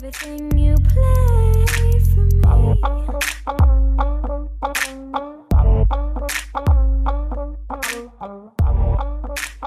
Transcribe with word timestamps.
Everything 0.00 0.56
you 0.56 0.76
play 0.76 1.98
for 2.14 2.20
me. 2.20 2.80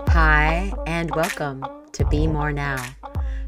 Hi, 0.08 0.72
and 0.88 1.14
welcome 1.14 1.66
to 1.92 2.06
Be 2.06 2.28
More 2.28 2.54
Now. 2.54 2.82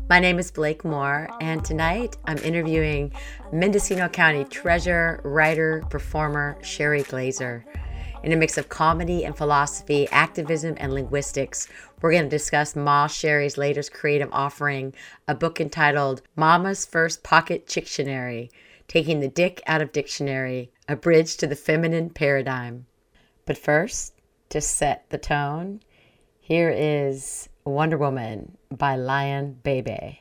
My 0.09 0.19
name 0.19 0.39
is 0.39 0.51
Blake 0.51 0.83
Moore, 0.83 1.29
and 1.39 1.63
tonight 1.63 2.17
I'm 2.25 2.37
interviewing 2.39 3.13
Mendocino 3.53 4.09
County 4.09 4.43
treasurer, 4.43 5.21
writer, 5.23 5.85
performer 5.89 6.57
Sherry 6.63 7.03
Glaser. 7.03 7.63
In 8.23 8.31
a 8.31 8.37
mix 8.37 8.57
of 8.57 8.69
comedy 8.69 9.25
and 9.25 9.35
philosophy, 9.35 10.07
activism, 10.09 10.75
and 10.79 10.93
linguistics, 10.93 11.67
we're 12.01 12.13
going 12.13 12.23
to 12.23 12.29
discuss 12.29 12.73
Ma 12.73 13.05
Sherry's 13.07 13.57
latest 13.57 13.91
creative 13.91 14.29
offering, 14.31 14.93
a 15.27 15.35
book 15.35 15.59
entitled 15.59 16.21
Mama's 16.37 16.85
First 16.85 17.21
Pocket 17.21 17.67
Dictionary 17.67 18.49
Taking 18.87 19.19
the 19.19 19.27
Dick 19.27 19.61
Out 19.67 19.81
of 19.81 19.91
Dictionary, 19.91 20.71
a 20.87 20.95
bridge 20.95 21.35
to 21.37 21.47
the 21.47 21.55
feminine 21.57 22.09
paradigm. 22.09 22.85
But 23.45 23.57
first, 23.57 24.13
to 24.49 24.61
set 24.61 25.09
the 25.09 25.17
tone, 25.17 25.81
here 26.39 26.69
is 26.69 27.49
Wonder 27.65 27.97
Woman 27.97 28.57
by 28.71 28.95
Lion 28.95 29.59
Babe. 29.63 30.15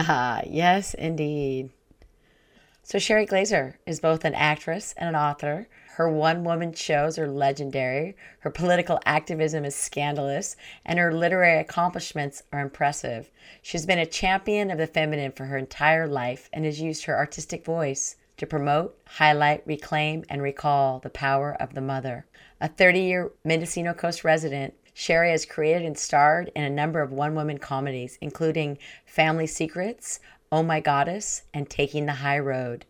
yes, 0.46 0.94
indeed. 0.94 1.70
So, 2.82 2.98
Sherry 2.98 3.26
Glaser 3.26 3.78
is 3.86 4.00
both 4.00 4.24
an 4.24 4.34
actress 4.34 4.94
and 4.96 5.08
an 5.08 5.14
author. 5.14 5.68
Her 5.94 6.08
one 6.08 6.44
woman 6.44 6.72
shows 6.72 7.18
are 7.18 7.28
legendary, 7.28 8.16
her 8.38 8.50
political 8.50 8.98
activism 9.04 9.66
is 9.66 9.76
scandalous, 9.76 10.56
and 10.86 10.98
her 10.98 11.12
literary 11.12 11.60
accomplishments 11.60 12.42
are 12.52 12.60
impressive. 12.60 13.30
She's 13.60 13.84
been 13.84 13.98
a 13.98 14.06
champion 14.06 14.70
of 14.70 14.78
the 14.78 14.86
feminine 14.86 15.32
for 15.32 15.44
her 15.44 15.58
entire 15.58 16.08
life 16.08 16.48
and 16.52 16.64
has 16.64 16.80
used 16.80 17.04
her 17.04 17.16
artistic 17.16 17.64
voice 17.64 18.16
to 18.38 18.46
promote, 18.46 18.98
highlight, 19.06 19.62
reclaim, 19.66 20.24
and 20.30 20.40
recall 20.40 21.00
the 21.00 21.10
power 21.10 21.54
of 21.60 21.74
the 21.74 21.82
mother. 21.82 22.24
A 22.60 22.68
30 22.68 23.00
year 23.00 23.30
Mendocino 23.44 23.92
Coast 23.92 24.24
resident, 24.24 24.72
Sherry 24.94 25.30
has 25.30 25.46
created 25.46 25.84
and 25.86 25.96
starred 25.96 26.50
in 26.54 26.64
a 26.64 26.70
number 26.70 27.00
of 27.00 27.12
one 27.12 27.34
woman 27.34 27.58
comedies, 27.58 28.18
including 28.20 28.78
Family 29.06 29.46
Secrets, 29.46 30.20
Oh 30.52 30.62
My 30.62 30.80
Goddess, 30.80 31.42
and 31.54 31.70
Taking 31.70 32.06
the 32.06 32.14
High 32.14 32.38
Road. 32.38 32.84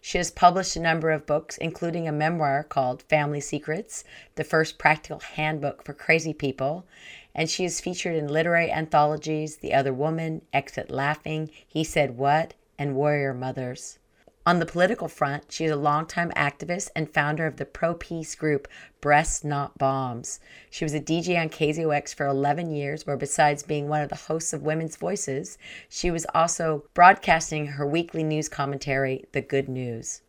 She 0.00 0.18
has 0.18 0.30
published 0.30 0.76
a 0.76 0.80
number 0.80 1.10
of 1.10 1.26
books, 1.26 1.56
including 1.56 2.06
a 2.06 2.12
memoir 2.12 2.62
called 2.62 3.02
Family 3.02 3.40
Secrets, 3.40 4.04
the 4.36 4.44
first 4.44 4.78
practical 4.78 5.18
handbook 5.18 5.82
for 5.82 5.94
crazy 5.94 6.32
people, 6.32 6.86
and 7.34 7.50
she 7.50 7.64
is 7.64 7.80
featured 7.80 8.14
in 8.14 8.28
literary 8.28 8.70
anthologies 8.70 9.56
The 9.56 9.74
Other 9.74 9.92
Woman, 9.92 10.42
Exit 10.52 10.90
Laughing, 10.90 11.50
He 11.66 11.82
Said 11.82 12.16
What, 12.16 12.54
and 12.78 12.94
Warrior 12.94 13.34
Mothers. 13.34 13.98
On 14.46 14.60
the 14.60 14.64
political 14.64 15.08
front, 15.08 15.50
she 15.50 15.64
is 15.64 15.72
a 15.72 15.76
longtime 15.76 16.30
activist 16.36 16.90
and 16.94 17.12
founder 17.12 17.46
of 17.46 17.56
the 17.56 17.64
pro 17.64 17.94
peace 17.94 18.36
group 18.36 18.68
Breasts 19.00 19.42
Not 19.42 19.76
Bombs. 19.76 20.38
She 20.70 20.84
was 20.84 20.94
a 20.94 21.00
DJ 21.00 21.36
on 21.36 21.48
KZYX 21.48 22.14
for 22.14 22.26
11 22.26 22.70
years, 22.70 23.04
where 23.04 23.16
besides 23.16 23.64
being 23.64 23.88
one 23.88 24.02
of 24.02 24.08
the 24.08 24.14
hosts 24.14 24.52
of 24.52 24.62
Women's 24.62 24.94
Voices, 24.94 25.58
she 25.88 26.12
was 26.12 26.28
also 26.32 26.84
broadcasting 26.94 27.66
her 27.66 27.84
weekly 27.84 28.22
news 28.22 28.48
commentary, 28.48 29.24
The 29.32 29.40
Good 29.40 29.68
News. 29.68 30.22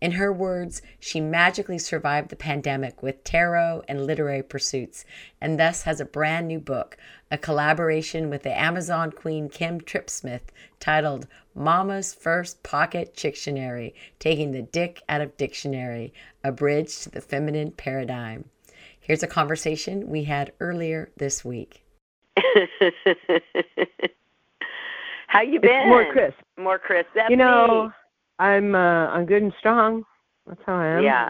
In 0.00 0.12
her 0.12 0.32
words, 0.32 0.80
she 0.98 1.20
magically 1.20 1.78
survived 1.78 2.30
the 2.30 2.36
pandemic 2.36 3.02
with 3.02 3.22
tarot 3.22 3.84
and 3.86 4.06
literary 4.06 4.42
pursuits, 4.42 5.04
and 5.40 5.60
thus 5.60 5.82
has 5.82 6.00
a 6.00 6.06
brand 6.06 6.48
new 6.48 6.58
book, 6.58 6.96
a 7.30 7.36
collaboration 7.36 8.30
with 8.30 8.44
the 8.44 8.58
Amazon 8.58 9.12
queen 9.12 9.48
Kim 9.48 9.80
Tripsmith, 9.80 10.48
titled 10.80 11.28
Mama's 11.54 12.14
First 12.14 12.62
Pocket 12.62 13.14
Dictionary 13.16 13.94
Taking 14.18 14.52
the 14.52 14.62
Dick 14.62 15.02
Out 15.08 15.20
of 15.20 15.36
Dictionary, 15.36 16.12
a 16.42 16.52
bridge 16.52 17.00
to 17.00 17.10
the 17.10 17.20
feminine 17.20 17.72
paradigm. 17.72 18.46
Here's 18.98 19.22
a 19.22 19.26
conversation 19.26 20.08
we 20.08 20.24
had 20.24 20.52
earlier 20.60 21.10
this 21.16 21.44
week. 21.44 21.84
How 25.26 25.42
you 25.42 25.60
been? 25.60 25.70
It's 25.70 25.88
more 25.88 26.12
crisp. 26.12 26.38
More 26.56 26.78
crisp. 26.78 27.08
That's 27.14 27.30
you 27.30 27.36
know, 27.36 27.86
me. 27.86 27.90
I'm 28.38 28.74
uh, 28.74 29.08
I'm 29.08 29.26
good 29.26 29.42
and 29.42 29.52
strong. 29.58 30.04
That's 30.46 30.60
how 30.66 30.76
I 30.76 30.86
am. 30.98 31.04
Yeah. 31.04 31.28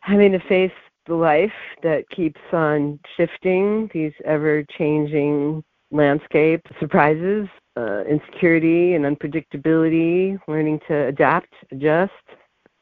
Having 0.00 0.32
to 0.32 0.40
face 0.40 0.72
the 1.06 1.14
life 1.14 1.52
that 1.82 2.08
keeps 2.10 2.40
on 2.52 2.98
shifting, 3.16 3.90
these 3.92 4.12
ever 4.24 4.64
changing 4.78 5.62
landscape, 5.94 6.60
surprises, 6.80 7.48
uh, 7.76 8.02
insecurity 8.04 8.94
and 8.94 9.04
unpredictability, 9.04 10.38
learning 10.48 10.80
to 10.88 11.06
adapt, 11.06 11.52
adjust, 11.70 12.12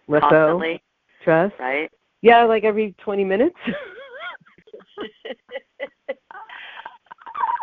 let 0.08 0.22
Constantly, 0.22 0.74
go, 0.74 1.24
trust. 1.24 1.54
right? 1.60 1.90
Yeah, 2.22 2.44
like 2.44 2.64
every 2.64 2.94
20 3.04 3.24
minutes. 3.24 3.56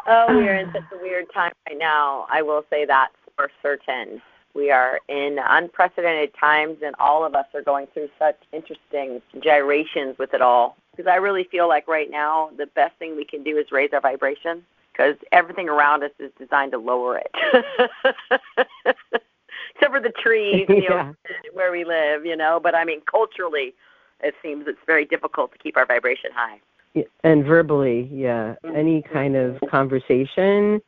oh, 0.08 0.38
we 0.38 0.48
are 0.48 0.56
in 0.56 0.72
such 0.72 0.84
a 0.94 0.98
weird 1.02 1.26
time 1.34 1.52
right 1.68 1.78
now. 1.78 2.28
I 2.32 2.42
will 2.42 2.64
say 2.70 2.86
that 2.86 3.10
for 3.36 3.50
certain. 3.62 4.22
We 4.56 4.72
are 4.72 5.00
in 5.08 5.38
unprecedented 5.48 6.32
times, 6.40 6.78
and 6.84 6.96
all 7.00 7.24
of 7.26 7.36
us 7.36 7.46
are 7.54 7.62
going 7.62 7.88
through 7.94 8.10
such 8.18 8.36
interesting 8.52 9.22
gyrations 9.42 10.18
with 10.18 10.34
it 10.34 10.42
all. 10.42 10.76
Because 10.92 11.10
I 11.10 11.16
really 11.16 11.46
feel 11.46 11.68
like 11.70 11.88
right 11.88 12.10
now, 12.10 12.50
the 12.58 12.66
best 12.66 12.98
thing 12.98 13.16
we 13.16 13.24
can 13.26 13.44
do 13.44 13.58
is 13.58 13.72
raise 13.72 13.92
our 13.94 14.02
vibration, 14.02 14.66
because 15.00 15.16
everything 15.32 15.70
around 15.70 16.04
us 16.04 16.12
is 16.20 16.32
designed 16.38 16.74
to 16.74 16.78
lower 16.78 17.18
it. 17.18 17.32
Except 18.86 19.94
for 19.94 20.02
the 20.02 20.12
trees 20.22 20.66
and 20.68 20.78
the 20.84 20.84
Yeah. 20.84 21.02
ocean 21.10 21.16
where 21.54 21.72
we 21.72 21.86
live, 21.86 22.26
you 22.26 22.36
know. 22.36 22.60
But 22.62 22.76
I 22.76 22.84
mean, 22.84 23.02
culturally, 23.10 23.74
it 24.22 24.36
seems 24.42 24.66
it's 24.68 24.80
very 24.86 25.06
difficult 25.06 25.54
to 25.54 25.58
keep 25.58 25.78
our 25.78 25.86
vibration 25.86 26.32
high. 26.36 26.60
Yeah, 26.96 27.04
and 27.24 27.46
verbally, 27.46 28.10
yeah, 28.12 28.56
mm-hmm. 28.64 28.76
any 28.76 29.02
kind 29.02 29.38
of 29.38 29.58
conversation 29.70 30.82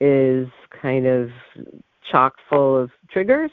is 0.00 0.48
kind 0.80 1.06
of 1.06 1.30
chock 2.10 2.36
full 2.48 2.78
of 2.78 2.90
triggers. 3.10 3.50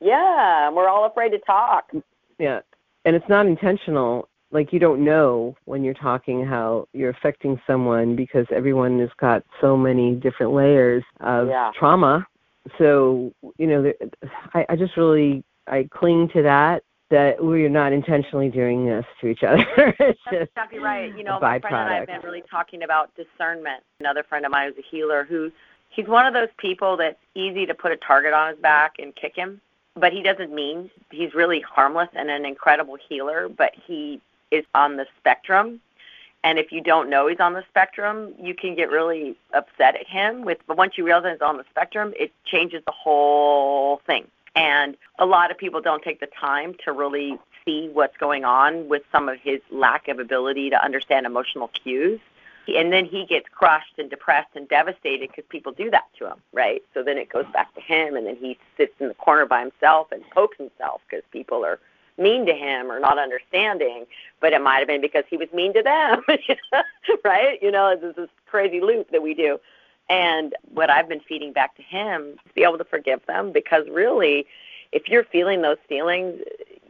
Yeah, 0.00 0.70
we're 0.70 0.88
all 0.88 1.04
afraid 1.06 1.30
to 1.30 1.38
talk. 1.38 1.90
Yeah, 2.38 2.60
and 3.04 3.16
it's 3.16 3.28
not 3.28 3.46
intentional. 3.46 4.28
Like 4.52 4.72
you 4.72 4.78
don't 4.78 5.02
know 5.02 5.56
when 5.64 5.82
you're 5.82 5.94
talking 5.94 6.44
how 6.44 6.86
you're 6.92 7.10
affecting 7.10 7.60
someone 7.66 8.14
because 8.14 8.46
everyone 8.50 9.00
has 9.00 9.08
got 9.18 9.42
so 9.60 9.76
many 9.76 10.14
different 10.14 10.52
layers 10.52 11.02
of 11.20 11.48
Yeah. 11.48 11.72
trauma. 11.74 12.26
So 12.78 13.32
you 13.56 13.66
know, 13.66 13.92
I, 14.54 14.66
I 14.68 14.76
just 14.76 14.96
really 14.96 15.42
I 15.66 15.88
cling 15.90 16.28
to 16.34 16.42
that 16.42 16.84
that 17.10 17.42
we're 17.44 17.68
not 17.68 17.92
intentionally 17.92 18.48
doing 18.48 18.86
this 18.86 19.04
to 19.20 19.26
each 19.28 19.42
other. 19.42 19.64
it's 19.76 19.98
That's 19.98 20.18
just 20.30 20.50
exactly 20.50 20.78
right. 20.78 21.14
You 21.16 21.24
know, 21.24 21.38
my 21.40 21.58
friend 21.60 21.76
and 21.76 21.88
I 21.88 21.96
have 21.96 22.06
been 22.06 22.20
really 22.22 22.42
talking 22.50 22.82
about 22.84 23.10
discernment. 23.16 23.82
Another 24.00 24.22
friend 24.22 24.46
of 24.46 24.52
mine 24.52 24.68
who's 24.74 24.84
a 24.84 24.88
healer 24.88 25.24
who 25.24 25.50
he's 25.90 26.08
one 26.08 26.26
of 26.26 26.34
those 26.34 26.48
people 26.58 26.96
that's 26.96 27.18
easy 27.34 27.66
to 27.66 27.74
put 27.74 27.92
a 27.92 27.96
target 27.96 28.32
on 28.32 28.50
his 28.50 28.58
back 28.58 28.94
and 28.98 29.14
kick 29.14 29.36
him, 29.36 29.60
but 29.94 30.12
he 30.12 30.22
doesn't 30.22 30.54
mean 30.54 30.90
he's 31.10 31.34
really 31.34 31.60
harmless 31.60 32.08
and 32.14 32.30
an 32.30 32.44
incredible 32.44 32.96
healer, 33.08 33.48
but 33.48 33.72
he 33.86 34.20
is 34.52 34.64
on 34.74 34.96
the 34.96 35.06
spectrum. 35.18 35.80
And 36.44 36.58
if 36.58 36.72
you 36.72 36.80
don't 36.80 37.08
know 37.08 37.28
he's 37.28 37.40
on 37.40 37.52
the 37.52 37.64
spectrum, 37.68 38.34
you 38.40 38.54
can 38.54 38.74
get 38.74 38.90
really 38.90 39.36
upset 39.54 39.96
at 39.96 40.06
him 40.06 40.44
with 40.44 40.58
but 40.66 40.76
once 40.76 40.98
you 40.98 41.04
realize 41.04 41.32
he's 41.32 41.40
on 41.40 41.56
the 41.56 41.64
spectrum, 41.70 42.12
it 42.18 42.32
changes 42.44 42.82
the 42.84 42.92
whole 42.92 44.00
thing. 44.06 44.26
And 44.54 44.96
a 45.18 45.26
lot 45.26 45.50
of 45.50 45.58
people 45.58 45.80
don't 45.80 46.02
take 46.02 46.20
the 46.20 46.28
time 46.38 46.74
to 46.84 46.92
really 46.92 47.38
see 47.64 47.88
what's 47.92 48.16
going 48.16 48.44
on 48.44 48.88
with 48.88 49.02
some 49.12 49.28
of 49.28 49.38
his 49.38 49.60
lack 49.70 50.08
of 50.08 50.18
ability 50.18 50.70
to 50.70 50.84
understand 50.84 51.26
emotional 51.26 51.68
cues. 51.68 52.20
And 52.68 52.92
then 52.92 53.04
he 53.04 53.24
gets 53.26 53.48
crushed 53.48 53.98
and 53.98 54.08
depressed 54.08 54.50
and 54.54 54.68
devastated 54.68 55.30
because 55.30 55.44
people 55.48 55.72
do 55.72 55.90
that 55.90 56.04
to 56.18 56.26
him, 56.26 56.38
right? 56.52 56.82
So 56.94 57.02
then 57.02 57.18
it 57.18 57.28
goes 57.28 57.46
back 57.52 57.74
to 57.74 57.80
him, 57.80 58.14
and 58.14 58.26
then 58.26 58.36
he 58.36 58.56
sits 58.76 58.94
in 59.00 59.08
the 59.08 59.14
corner 59.14 59.46
by 59.46 59.60
himself 59.60 60.12
and 60.12 60.22
pokes 60.30 60.58
himself 60.58 61.00
because 61.08 61.24
people 61.32 61.64
are 61.64 61.80
mean 62.22 62.46
to 62.46 62.54
him 62.54 62.90
or 62.90 63.00
not 63.00 63.18
understanding. 63.18 64.06
But 64.40 64.52
it 64.52 64.62
might 64.62 64.78
have 64.78 64.88
been 64.88 65.00
because 65.00 65.24
he 65.28 65.36
was 65.36 65.48
mean 65.52 65.72
to 65.74 65.82
them, 65.82 66.22
right? 67.24 67.62
You 67.62 67.70
know, 67.70 67.88
it's 67.88 68.16
this 68.16 68.28
crazy 68.46 68.80
loop 68.80 69.10
that 69.10 69.22
we 69.22 69.34
do. 69.34 69.58
And 70.08 70.54
what 70.74 70.90
I've 70.90 71.08
been 71.08 71.20
feeding 71.20 71.52
back 71.52 71.76
to 71.76 71.82
him 71.82 72.38
is 72.44 72.52
be 72.54 72.64
able 72.64 72.78
to 72.78 72.84
forgive 72.84 73.24
them 73.26 73.52
because 73.52 73.88
really, 73.88 74.46
if 74.90 75.08
you're 75.08 75.24
feeling 75.24 75.62
those 75.62 75.78
feelings, 75.88 76.40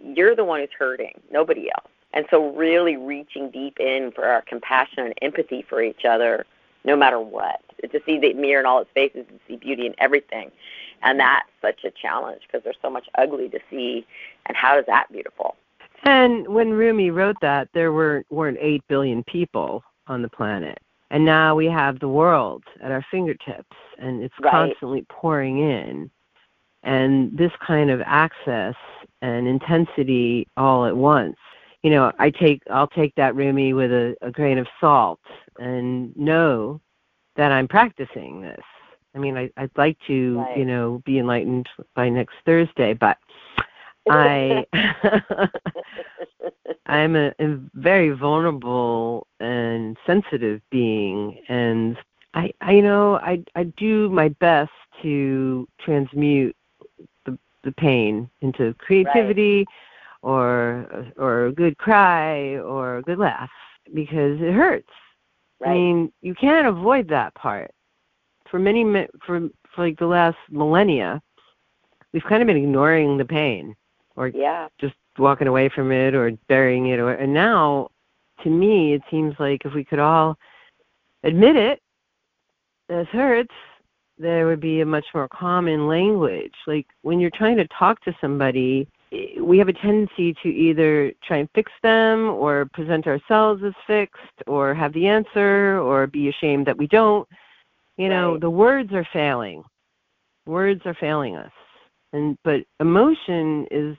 you're 0.03 0.35
the 0.35 0.45
one 0.45 0.61
who's 0.61 0.71
hurting, 0.77 1.21
nobody 1.31 1.71
else. 1.71 1.89
And 2.15 2.27
so, 2.31 2.51
really 2.55 2.97
reaching 2.97 3.51
deep 3.51 3.81
in 3.81 4.13
for 4.13 4.25
our 4.25 4.43
compassion 4.43 5.07
and 5.07 5.15
empathy 5.23 5.63
for 5.63 5.83
each 5.83 6.05
other, 6.05 6.45
no 6.85 6.97
matter 6.97 7.19
what, 7.19 7.63
to 7.91 8.01
see 8.05 8.19
the 8.19 8.35
mirror 8.35 8.61
in 8.61 8.67
all 8.67 8.81
its 8.81 8.91
faces 8.93 9.25
and 9.31 9.41
see 9.49 9.57
beauty 9.57 9.87
in 9.87 9.95
everything. 9.99 10.51
And 11.03 11.19
that's 11.19 11.49
such 11.61 11.85
a 11.85 11.91
challenge 11.91 12.43
because 12.47 12.63
there's 12.65 12.77
so 12.81 12.91
much 12.91 13.09
ugly 13.17 13.49
to 13.49 13.59
see. 13.71 14.07
And 14.47 14.57
how 14.57 14.79
is 14.79 14.87
that 14.87 15.11
beautiful? 15.13 15.57
And 16.05 16.49
when 16.49 16.71
Rumi 16.71 17.11
wrote 17.11 17.37
that, 17.43 17.69
there 17.75 17.93
were 17.93 18.25
weren't 18.31 18.59
eight 18.61 18.83
billion 18.89 19.23
people 19.25 19.85
on 20.09 20.23
the 20.23 20.29
planet, 20.29 20.79
and 21.11 21.25
now 21.25 21.55
we 21.55 21.67
have 21.67 22.01
the 22.01 22.09
world 22.09 22.65
at 22.83 22.91
our 22.91 23.05
fingertips, 23.11 23.77
and 23.99 24.23
it's 24.23 24.35
Right. 24.41 24.51
constantly 24.51 25.03
pouring 25.09 25.59
in. 25.59 26.11
And 26.83 27.37
this 27.39 27.53
kind 27.65 27.91
of 27.91 28.03
access 28.05 28.75
and 29.21 29.47
intensity 29.47 30.49
all 30.57 30.85
at 30.85 30.97
once. 30.97 31.37
You 31.85 31.91
know, 31.91 32.13
I 32.19 32.31
take 32.31 32.63
I'll 32.71 32.89
take 32.89 33.15
that 33.15 33.37
Rumi 33.37 33.73
with 33.73 33.93
a, 33.93 34.17
a 34.23 34.31
grain 34.33 34.59
of 34.59 34.67
salt 34.81 35.21
and 35.61 36.17
know 36.17 36.81
that 37.37 37.53
I'm 37.53 37.69
practicing 37.69 38.41
this. 38.41 38.65
I 39.15 39.19
mean, 39.19 39.37
I, 39.37 39.51
I'd 39.57 39.71
like 39.77 39.99
to, 40.07 40.39
Right. 40.39 40.57
you 40.59 40.65
know, 40.65 41.03
be 41.05 41.19
enlightened 41.19 41.69
by 41.95 42.09
next 42.09 42.35
Thursday, 42.45 42.95
but 42.95 43.19
I 44.11 44.67
I'm 46.87 47.17
a, 47.17 47.33
a 47.39 47.59
very 47.75 48.11
vulnerable 48.11 49.27
and 49.41 49.97
sensitive 50.07 50.61
being, 50.71 51.39
and 51.49 51.97
I, 52.35 52.53
I 52.61 52.73
you 52.73 52.83
know, 52.83 53.17
I 53.17 53.43
I 53.55 53.65
do 53.65 54.09
my 54.11 54.29
best 54.29 54.73
to 55.03 55.69
transmute 55.81 56.57
the 57.27 57.39
the 57.65 57.73
pain 57.73 58.29
into 58.41 58.75
creativity, 58.79 59.67
or 60.23 61.07
or 61.17 61.47
a 61.47 61.53
good 61.53 61.79
cry, 61.79 62.57
or 62.59 62.99
a 62.99 63.03
good 63.03 63.19
laugh, 63.19 63.51
because 63.95 64.41
it 64.41 64.53
hurts. 64.53 64.89
I 65.65 65.69
mean, 65.75 66.13
you 66.23 66.35
can't 66.35 66.67
avoid 66.67 67.09
that 67.09 67.35
part. 67.35 67.71
For 68.53 68.61
many, 68.61 68.85
for 69.27 69.49
for 69.75 69.85
like 69.85 69.99
the 69.99 70.07
last 70.07 70.37
millennia, 70.51 71.21
we've 72.13 72.23
kind 72.23 72.43
of 72.43 72.47
been 72.47 72.59
ignoring 72.59 73.17
the 73.17 73.25
pain, 73.25 73.75
or 74.15 74.29
yeah. 74.29 74.69
just 74.79 74.95
walking 75.19 75.47
away 75.47 75.69
from 75.69 75.93
it 75.93 76.15
or 76.15 76.31
burying 76.49 76.89
it 76.89 76.99
or 76.99 77.13
and 77.13 77.33
now 77.33 77.89
to 78.43 78.51
me 78.51 78.95
it 78.95 79.03
seems 79.11 79.35
like 79.39 79.65
if 79.65 79.75
we 79.75 79.85
could 79.85 79.99
all 79.99 80.37
admit 81.25 81.57
it 81.57 81.81
this 82.89 83.07
hurts 83.09 83.55
there 84.19 84.47
would 84.47 84.61
be 84.61 84.81
a 84.81 84.87
much 84.87 85.05
more 85.15 85.29
common 85.29 85.87
language 85.87 86.55
like 86.67 86.87
when 87.03 87.21
you're 87.21 87.31
trying 87.31 87.57
to 87.57 87.67
talk 87.79 88.03
to 88.03 88.15
somebody 88.21 88.89
we 89.39 89.59
have 89.59 89.69
a 89.69 89.75
tendency 89.75 90.35
to 90.43 90.49
either 90.49 91.13
try 91.23 91.37
and 91.37 91.49
fix 91.55 91.71
them 91.83 92.31
or 92.31 92.67
present 92.73 93.07
ourselves 93.07 93.63
as 93.63 93.75
fixed 93.87 94.43
or 94.47 94.73
have 94.73 94.95
the 94.95 95.07
answer 95.07 95.79
or 95.81 96.07
be 96.07 96.31
ashamed 96.31 96.67
that 96.67 96.79
we 96.79 96.87
don't 96.87 97.29
you 97.97 98.09
know 98.09 98.33
Right. 98.33 98.41
the 98.41 98.51
words 98.51 98.93
are 98.93 99.07
failing 99.13 99.63
words 100.47 100.83
are 100.85 100.95
failing 100.95 101.37
us 101.37 101.53
and 102.13 102.37
but 102.45 102.63
emotion 102.81 103.67
is 103.71 103.97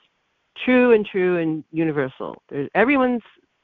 true 0.57 0.93
and 0.93 1.05
true 1.05 1.37
and 1.39 1.63
universal. 1.71 2.41
There's, 2.49 2.69
everyone's 2.75 3.21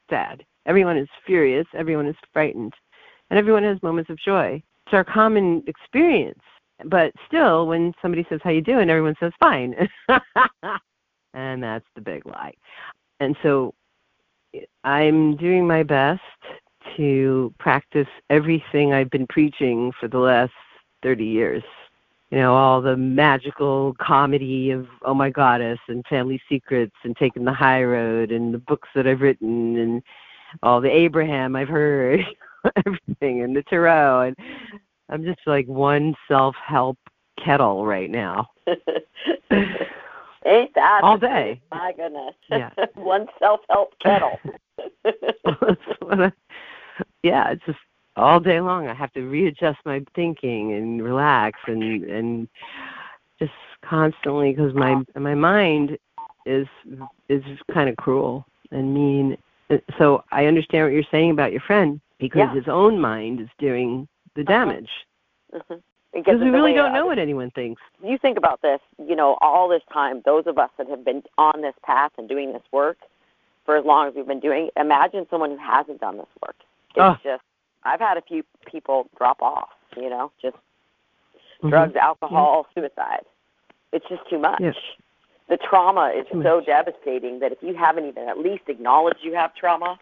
sad. 0.08 0.44
Everyone 0.66 0.96
is 0.96 1.08
furious. 1.26 1.66
Everyone 1.74 2.06
is 2.06 2.16
frightened. 2.32 2.74
And 3.30 3.38
everyone 3.38 3.62
has 3.62 3.82
moments 3.82 4.10
of 4.10 4.18
joy. 4.18 4.62
It's 4.86 4.94
our 4.94 5.04
common 5.04 5.62
experience. 5.66 6.40
But 6.86 7.12
still, 7.26 7.66
when 7.66 7.92
somebody 8.00 8.26
says, 8.28 8.40
how 8.42 8.50
you 8.50 8.62
doing? 8.62 8.90
Everyone 8.90 9.14
says, 9.20 9.32
fine. 9.38 9.74
and 11.34 11.62
that's 11.62 11.84
the 11.94 12.00
big 12.00 12.26
lie. 12.26 12.54
And 13.20 13.36
so 13.42 13.74
I'm 14.82 15.36
doing 15.36 15.66
my 15.66 15.82
best 15.82 16.20
to 17.00 17.54
practice 17.58 18.08
everything 18.28 18.92
I've 18.92 19.10
been 19.10 19.26
preaching 19.26 19.90
for 19.98 20.06
the 20.06 20.18
last 20.18 20.52
30 21.02 21.24
years 21.24 21.62
you 22.30 22.38
know, 22.38 22.54
all 22.54 22.80
the 22.80 22.96
magical 22.96 23.94
comedy 24.00 24.70
of 24.70 24.86
Oh 25.04 25.14
My 25.14 25.30
Goddess 25.30 25.80
and 25.88 26.06
Family 26.06 26.40
Secrets 26.48 26.94
and 27.02 27.16
Taking 27.16 27.44
the 27.44 27.52
High 27.52 27.82
Road 27.82 28.30
and 28.30 28.54
the 28.54 28.58
books 28.58 28.88
that 28.94 29.06
I've 29.06 29.20
written 29.20 29.76
and 29.78 30.02
all 30.62 30.80
the 30.80 30.90
Abraham 30.90 31.56
I've 31.56 31.68
heard, 31.68 32.20
everything 32.86 33.42
and 33.42 33.54
the 33.54 33.64
Tarot 33.64 34.28
and 34.28 34.36
I'm 35.08 35.24
just 35.24 35.40
like 35.46 35.66
one 35.66 36.14
self 36.28 36.54
help 36.64 36.98
kettle 37.44 37.84
right 37.84 38.10
now. 38.10 38.46
Ain't 40.46 40.74
that 40.74 41.00
All 41.02 41.18
day. 41.18 41.60
My 41.72 41.92
goodness. 41.92 42.34
Yeah. 42.48 42.70
One 42.94 43.26
self 43.38 43.60
help 43.68 43.92
kettle. 44.02 44.38
That's 45.04 45.78
what 46.00 46.20
I- 46.20 46.32
yeah, 47.22 47.50
it's 47.50 47.64
just 47.66 47.78
all 48.16 48.40
day 48.40 48.60
long 48.60 48.88
I 48.88 48.94
have 48.94 49.12
to 49.12 49.22
readjust 49.22 49.78
my 49.84 50.04
thinking 50.14 50.72
and 50.74 51.02
relax 51.02 51.58
and 51.66 52.04
and 52.04 52.48
just 53.38 53.52
constantly 53.82 54.52
because 54.52 54.74
my 54.74 55.02
my 55.16 55.34
mind 55.34 55.98
is 56.46 56.66
is 57.28 57.42
kind 57.72 57.88
of 57.88 57.96
cruel 57.96 58.46
and 58.70 58.92
mean. 58.94 59.36
So 59.98 60.24
I 60.32 60.46
understand 60.46 60.84
what 60.86 60.92
you're 60.92 61.02
saying 61.10 61.30
about 61.30 61.52
your 61.52 61.60
friend 61.60 62.00
because 62.18 62.40
Yeah. 62.40 62.54
his 62.54 62.68
own 62.68 63.00
mind 63.00 63.40
is 63.40 63.48
doing 63.58 64.08
the 64.34 64.42
Uh-huh. 64.42 64.52
damage 64.52 64.90
Mhm. 65.52 65.82
Because 66.12 66.40
we 66.40 66.50
really 66.50 66.72
don't 66.72 66.92
know 66.92 67.06
what 67.06 67.18
anyone 67.20 67.50
thinks. 67.52 67.80
you 68.02 68.18
think 68.18 68.36
about 68.36 68.60
this, 68.62 68.80
you 68.98 69.14
know, 69.14 69.38
all 69.40 69.68
this 69.68 69.82
time, 69.92 70.22
those 70.22 70.44
of 70.46 70.58
us 70.58 70.70
that 70.76 70.88
have 70.88 71.04
been 71.04 71.22
on 71.38 71.60
this 71.60 71.74
path 71.84 72.10
and 72.18 72.28
doing 72.28 72.52
this 72.52 72.62
work 72.72 72.98
for 73.64 73.76
as 73.76 73.84
long 73.84 74.08
as 74.08 74.14
we've 74.14 74.26
been 74.26 74.40
doing, 74.40 74.70
imagine 74.76 75.28
someone 75.30 75.50
who 75.50 75.56
hasn't 75.56 76.00
done 76.00 76.16
this 76.16 76.26
work. 76.44 76.56
It's 76.94 76.98
Oh. 76.98 77.16
just, 77.22 77.42
I've 77.84 78.00
had 78.00 78.16
a 78.16 78.22
few 78.22 78.44
people 78.66 79.08
drop 79.16 79.42
off, 79.42 79.70
you 79.96 80.10
know, 80.10 80.30
just 80.40 80.56
Mhm. 81.62 81.70
drugs, 81.70 81.96
alcohol, 81.96 82.66
suicide. 82.74 83.24
It's 83.92 84.06
just 84.08 84.26
too 84.28 84.38
much. 84.38 84.60
Yeah. 84.60 84.72
The 85.48 85.56
trauma 85.56 86.08
is 86.10 86.26
Too 86.28 86.42
so 86.42 86.56
much. 86.56 86.66
devastating 86.66 87.40
that 87.40 87.52
if 87.52 87.62
you 87.62 87.74
haven't 87.74 88.06
even 88.06 88.28
at 88.28 88.38
least 88.38 88.68
acknowledged 88.68 89.22
you 89.24 89.34
have 89.34 89.52
trauma, 89.54 89.98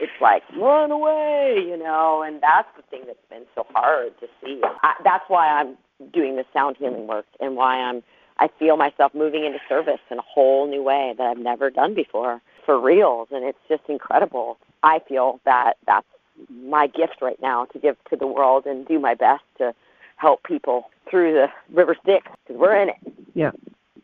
it's 0.00 0.20
like 0.20 0.42
run 0.56 0.90
away, 0.90 1.60
you 1.60 1.76
know, 1.76 2.22
and 2.22 2.40
that's 2.40 2.68
the 2.76 2.82
thing 2.82 3.02
that's 3.06 3.24
been 3.28 3.44
so 3.54 3.66
hard 3.74 4.18
to 4.20 4.28
see. 4.42 4.62
I, 4.82 4.94
that's 5.04 5.28
why 5.28 5.48
I'm 5.48 5.76
doing 6.12 6.36
the 6.36 6.46
sound 6.54 6.76
healing 6.78 7.06
work 7.06 7.26
and 7.40 7.56
why 7.56 7.76
I'm 7.76 8.02
I 8.38 8.48
feel 8.58 8.78
myself 8.78 9.14
moving 9.14 9.44
into 9.44 9.60
service 9.68 10.00
in 10.10 10.18
a 10.18 10.22
whole 10.22 10.66
new 10.66 10.82
way 10.82 11.14
that 11.18 11.26
I've 11.26 11.36
never 11.36 11.68
done 11.68 11.92
before 11.92 12.40
for 12.70 12.78
reals, 12.78 13.26
and 13.32 13.44
it's 13.44 13.58
just 13.68 13.82
incredible. 13.88 14.56
I 14.84 15.00
feel 15.08 15.40
that 15.44 15.74
that's 15.88 16.06
my 16.48 16.86
gift 16.86 17.16
right 17.20 17.40
now 17.42 17.64
to 17.64 17.80
give 17.80 17.96
to 18.10 18.16
the 18.16 18.28
world 18.28 18.64
and 18.64 18.86
do 18.86 19.00
my 19.00 19.14
best 19.14 19.42
to 19.58 19.74
help 20.14 20.44
people 20.44 20.88
through 21.10 21.32
the 21.32 21.48
river 21.74 21.96
Styx 22.00 22.28
because 22.46 22.60
we're 22.60 22.80
in 22.80 22.90
it, 22.90 22.96
Yeah, 23.34 23.50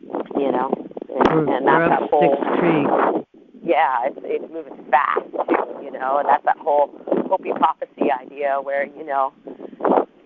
you 0.03 0.51
know, 0.51 0.73
and, 1.09 1.47
we're, 1.47 1.57
and 1.57 1.69
that's 1.69 1.91
that 1.91 2.11
whole 2.11 3.25
yeah, 3.63 3.99
it's 4.07 4.19
it's 4.25 4.53
moving 4.53 4.85
fast 4.91 5.21
too, 5.31 5.85
you 5.85 5.93
know, 5.93 6.19
and 6.19 6.29
that's 6.29 6.45
that 6.45 6.59
whole 6.59 6.91
Hopi 7.29 7.53
prophecy 7.53 8.11
idea 8.11 8.59
where 8.61 8.85
you 8.85 9.07
know, 9.07 9.33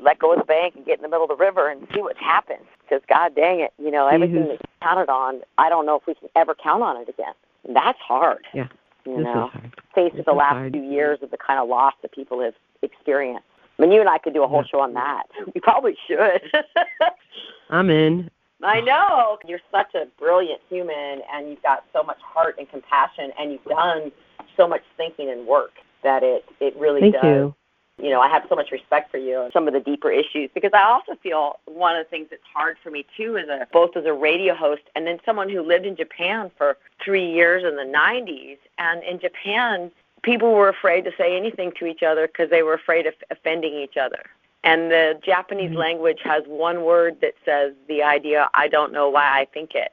let 0.02 0.18
go 0.18 0.32
of 0.32 0.38
the 0.38 0.47
bank 0.47 0.76
and 0.76 0.87
get 0.87 0.97
in 0.97 1.02
the 1.02 1.09
middle 1.09 1.25
of 1.25 1.28
the 1.28 1.37
river 1.37 1.68
and 1.68 1.87
see 1.94 2.00
what 2.00 2.16
happens. 2.16 2.64
Because 2.88 3.04
God 3.06 3.35
dang 3.35 3.61
it, 3.61 3.75
you 3.78 3.90
know, 3.90 4.09
everything 4.09 4.49
that's 4.49 4.62
counted 4.82 5.11
on, 5.11 5.42
I 5.59 5.68
don't 5.68 5.85
know 5.85 5.97
if 5.97 6.06
we 6.06 6.14
can 6.14 6.30
ever 6.35 6.54
count 6.54 6.82
on 6.82 6.97
it 6.97 7.06
again. 7.06 7.35
That's 7.74 7.98
hard. 8.00 8.46
Yeah, 8.54 8.68
you 9.06 9.16
this 9.16 9.24
know, 9.24 9.50
faced 9.94 10.16
with 10.16 10.26
the 10.26 10.32
last 10.32 10.52
hard. 10.54 10.72
few 10.72 10.82
years 10.82 11.18
of 11.22 11.30
the 11.30 11.36
kind 11.38 11.58
of 11.60 11.68
loss 11.68 11.94
that 12.02 12.12
people 12.12 12.40
have 12.42 12.54
experienced. 12.82 13.44
I 13.78 13.82
mean, 13.82 13.92
you 13.92 14.00
and 14.00 14.08
I 14.10 14.18
could 14.18 14.34
do 14.34 14.42
a 14.44 14.48
whole 14.48 14.60
Yeah. 14.62 14.66
show 14.72 14.80
on 14.80 14.94
that. 14.94 15.24
We 15.54 15.60
probably 15.60 15.96
should. 16.06 16.42
I'm 17.70 17.88
in. 17.90 18.30
I 18.62 18.80
know. 18.82 19.38
You're 19.46 19.60
such 19.72 19.94
a 19.94 20.04
brilliant 20.18 20.60
human 20.68 21.22
and 21.32 21.48
you've 21.48 21.62
got 21.62 21.84
so 21.94 22.02
much 22.02 22.18
heart 22.22 22.56
and 22.58 22.68
compassion 22.68 23.30
and 23.38 23.52
you've 23.52 23.64
done 23.64 24.12
so 24.56 24.68
much 24.68 24.82
thinking 24.98 25.30
and 25.30 25.46
work 25.46 25.70
that 26.02 26.22
it 26.22 26.44
it 26.60 26.76
really 26.76 27.00
Thank 27.00 27.14
does. 27.14 27.24
you. 27.24 27.54
You 28.02 28.11
know, 28.11 28.21
I 28.21 28.28
have 28.28 28.45
so 28.49 28.54
much 28.54 28.71
respect 28.71 29.11
for 29.11 29.19
you 29.19 29.42
and 29.42 29.52
some 29.52 29.69
of 29.69 29.75
the 29.75 29.80
deeper 29.80 30.11
issues 30.11 30.50
because 30.54 30.71
I 30.73 30.85
also 30.85 31.14
feel 31.23 31.59
one 31.66 31.97
of 31.97 32.04
the 32.04 32.09
things 32.09 32.28
that's 32.30 32.42
hard 32.52 32.78
for 32.83 32.90
me 32.90 33.04
too 33.16 33.37
as 33.37 33.49
a 33.49 33.66
both 33.73 33.97
as 33.97 34.07
a 34.07 34.12
radio 34.12 34.54
host 34.54 34.83
and 34.95 35.07
then 35.07 35.19
someone 35.25 35.49
who 35.50 35.61
lived 35.61 35.85
in 35.85 35.97
Japan 35.97 36.50
for 36.57 36.78
3 37.04 37.30
years 37.30 37.62
in 37.62 37.76
the 37.76 37.83
90s 37.83 38.59
and 38.78 39.02
in 39.02 39.19
Japan 39.21 39.90
people 40.23 40.52
were 40.52 40.69
afraid 40.69 41.04
to 41.04 41.12
say 41.16 41.37
anything 41.37 41.73
to 41.78 41.87
each 41.87 42.02
other 42.02 42.26
because 42.26 42.49
they 42.50 42.62
were 42.62 42.75
afraid 42.75 43.07
of 43.07 43.14
offending 43.30 43.75
each 43.75 43.97
other. 43.97 44.23
And 44.62 44.90
the 44.90 45.19
Japanese 45.23 45.71
Mhm. 45.71 45.76
language 45.76 46.21
has 46.23 46.47
one 46.47 46.85
word 46.85 47.21
that 47.21 47.35
says 47.45 47.75
the 47.87 48.02
idea, 48.02 48.49
I 48.54 48.69
don't 48.69 48.92
know 48.92 49.09
why 49.09 49.40
I 49.40 49.47
think 49.47 49.75
it. 49.75 49.92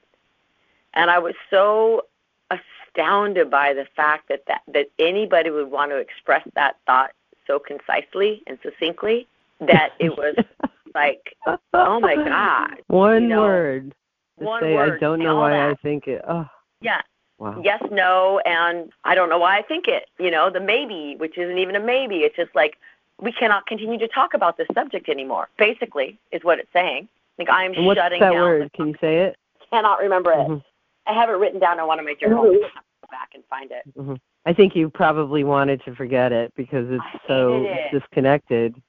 And 0.94 1.10
I 1.10 1.20
was 1.20 1.36
so 1.50 2.06
astounded 2.52 3.50
by 3.50 3.74
the 3.74 3.86
fact 3.86 4.28
that, 4.28 4.46
that, 4.48 4.62
that 4.68 4.90
anybody 5.00 5.50
would 5.50 5.72
want 5.72 5.92
to 5.92 5.98
express 5.98 6.44
that 6.56 6.78
thought 6.86 7.12
so 7.48 7.60
concisely 7.60 8.44
and 8.48 8.58
succinctly 8.62 9.28
that 9.62 9.94
it 10.00 10.10
was 10.16 10.36
like, 10.96 11.36
oh 11.74 12.00
my 12.00 12.16
God. 12.16 12.82
One 12.88 13.24
you 13.24 13.30
know, 13.30 13.42
word. 13.42 13.96
To 14.40 14.46
one 14.46 14.62
say 14.62 14.76
word 14.76 14.98
I 14.98 15.00
don't 15.00 15.20
know 15.20 15.38
why 15.38 15.70
I 15.72 15.74
think 15.82 16.08
it. 16.08 16.22
Oh, 16.28 16.46
Yeah, 16.82 17.02
wow. 17.40 17.60
yes, 17.64 17.82
no, 17.92 18.40
and 18.46 18.92
I 19.04 19.16
don't 19.16 19.30
know 19.30 19.40
why 19.40 19.58
I 19.58 19.64
think 19.64 19.88
it. 19.88 20.08
You 20.20 20.30
know, 20.30 20.50
the 20.52 20.60
maybe, 20.60 21.16
which 21.18 21.38
isn't 21.38 21.58
even 21.58 21.76
a 21.76 21.80
maybe. 21.80 22.18
It's 22.18 22.36
just 22.36 22.54
like 22.54 22.78
we 23.20 23.32
cannot 23.32 23.66
continue 23.66 23.98
to 23.98 24.08
talk 24.08 24.36
about 24.36 24.58
this 24.58 24.68
subject 24.76 25.10
anymore. 25.10 25.50
Basically, 25.58 26.20
is 26.32 26.44
what 26.44 26.60
it's 26.60 26.72
saying. 26.72 27.08
Like 27.40 27.50
I 27.50 27.66
am 27.66 27.74
And 27.74 27.86
what's 27.88 28.00
shutting 28.00 28.20
that 28.20 28.32
down. 28.32 28.42
word? 28.42 28.74
Can 28.74 28.90
you 28.90 28.96
say 29.02 29.18
it? 29.22 29.38
cannot 29.70 30.00
remember 30.00 30.32
it. 30.32 30.48
Mhm. 30.48 30.64
I 31.08 31.14
have 31.14 31.30
it 31.30 31.34
written 31.34 31.60
down 31.60 31.80
on 31.80 31.88
one 31.88 32.00
of 32.00 32.06
my 32.06 32.14
journals. 32.14 32.56
Mhm. 32.56 32.64
I'll 32.64 32.82
go 33.02 33.08
back 33.12 33.32
and 33.34 33.44
find 33.46 33.72
it. 33.72 33.84
hmm 33.96 34.16
I 34.48 34.54
think 34.54 34.78
you 34.78 34.90
probably 34.90 35.44
wanted 35.44 35.82
to 35.84 35.94
forget 35.94 36.32
it 36.32 36.54
because 36.56 36.88
it's 36.90 37.24
so 37.28 37.66
it. 37.66 37.92
disconnected. 37.92 38.82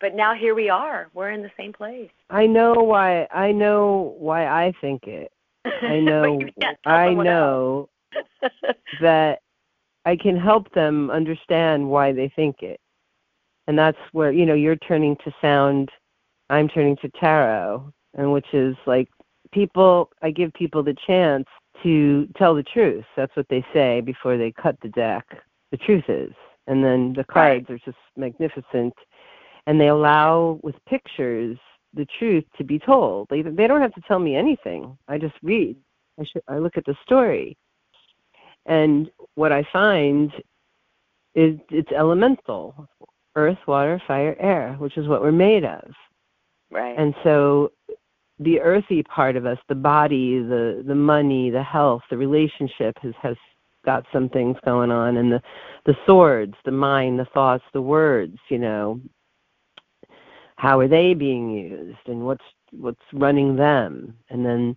But 0.00 0.14
now 0.14 0.34
here 0.34 0.54
we 0.54 0.70
are. 0.70 1.10
We're 1.12 1.32
in 1.32 1.42
the 1.42 1.50
same 1.54 1.74
place. 1.74 2.08
I 2.30 2.46
know 2.46 2.72
why. 2.72 3.28
I 3.30 3.52
know 3.52 4.16
why 4.18 4.46
I 4.46 4.72
think 4.80 5.06
it. 5.06 5.30
I 5.66 6.00
know. 6.00 6.38
But 6.38 6.46
you 6.46 6.52
can't 6.58 6.78
tell 6.82 6.94
I 6.94 7.12
know 7.12 7.90
that 9.02 9.40
I 10.06 10.16
can 10.16 10.34
help 10.34 10.72
them 10.72 11.10
understand 11.10 11.90
why 11.90 12.12
they 12.12 12.32
think 12.34 12.62
it, 12.62 12.80
and 13.66 13.78
that's 13.78 13.98
where 14.12 14.32
you 14.32 14.46
know 14.46 14.54
you're 14.54 14.76
turning 14.76 15.16
to 15.26 15.32
sound. 15.42 15.90
I'm 16.48 16.68
turning 16.70 16.96
to 17.02 17.10
tarot, 17.20 17.92
and 18.14 18.32
which 18.32 18.54
is 18.54 18.76
like 18.86 19.10
people. 19.52 20.08
I 20.22 20.30
give 20.30 20.54
people 20.54 20.82
the 20.82 20.96
chance 21.06 21.46
to 21.82 22.28
tell 22.36 22.54
the 22.54 22.62
truth. 22.62 23.04
That's 23.16 23.34
what 23.36 23.46
they 23.48 23.64
say 23.72 24.00
before 24.00 24.36
they 24.36 24.52
cut 24.52 24.76
the 24.82 24.88
deck. 24.88 25.26
The 25.70 25.76
truth 25.78 26.04
is, 26.08 26.32
and 26.66 26.84
then 26.84 27.14
the 27.14 27.24
cards 27.24 27.70
are 27.70 27.78
just 27.78 27.96
magnificent, 28.16 28.94
and 29.66 29.80
they 29.80 29.88
allow 29.88 30.60
with 30.62 30.74
pictures 30.86 31.58
the 31.94 32.06
truth 32.18 32.44
to 32.58 32.64
be 32.64 32.78
told. 32.78 33.28
They 33.30 33.42
they 33.42 33.66
don't 33.66 33.80
have 33.80 33.94
to 33.94 34.02
tell 34.02 34.18
me 34.18 34.36
anything. 34.36 34.96
I 35.08 35.18
just 35.18 35.34
read. 35.42 35.76
I 36.20 36.24
should 36.24 36.42
I 36.48 36.58
look 36.58 36.76
at 36.76 36.84
the 36.84 36.96
story. 37.04 37.56
And 38.66 39.10
what 39.34 39.52
I 39.52 39.66
find 39.72 40.32
is 41.34 41.58
it's 41.70 41.92
elemental. 41.92 42.88
Earth, 43.34 43.58
water, 43.66 44.00
fire, 44.06 44.36
air, 44.38 44.74
which 44.78 44.98
is 44.98 45.08
what 45.08 45.22
we're 45.22 45.32
made 45.32 45.64
of. 45.64 45.90
right. 46.70 46.94
And 46.98 47.14
so 47.24 47.72
the 48.38 48.60
earthy 48.60 49.02
part 49.02 49.36
of 49.36 49.46
us, 49.46 49.58
the 49.68 49.74
body, 49.74 50.40
the 50.40 50.82
the 50.86 50.94
money, 50.94 51.50
the 51.50 51.62
health, 51.62 52.02
the 52.10 52.16
relationship 52.16 52.96
has 53.02 53.14
has 53.22 53.36
got 53.84 54.04
some 54.12 54.28
things 54.28 54.56
going 54.64 54.90
on. 54.90 55.16
And 55.16 55.32
the 55.32 55.42
the 55.86 55.96
swords, 56.06 56.54
the 56.64 56.70
mind, 56.72 57.18
the 57.18 57.26
thoughts, 57.26 57.64
the 57.72 57.82
words, 57.82 58.38
you 58.48 58.58
know, 58.58 59.00
how 60.56 60.78
are 60.80 60.88
they 60.88 61.14
being 61.14 61.50
used 61.50 61.98
and 62.06 62.24
what's 62.24 62.44
what's 62.72 63.02
running 63.12 63.56
them? 63.56 64.16
And 64.30 64.44
then 64.44 64.76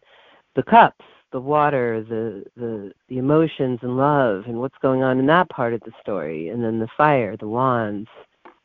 the 0.56 0.64
cups 0.64 1.06
the 1.32 1.40
water 1.42 2.04
the 2.08 2.44
the 2.56 2.94
the 3.10 3.18
emotions 3.18 3.80
and 3.82 3.98
love 3.98 4.46
and 4.48 4.60
what's 4.60 4.78
going 4.82 5.04
on 5.04 5.20
in 5.20 5.26
that 5.28 5.50
part 5.50 5.74
of 5.74 5.82
the 5.82 5.92
story. 6.02 6.50
And 6.50 6.64
then 6.64 6.80
the 6.80 6.88
fire 6.98 7.36
the 7.38 7.48
wands 7.48 8.08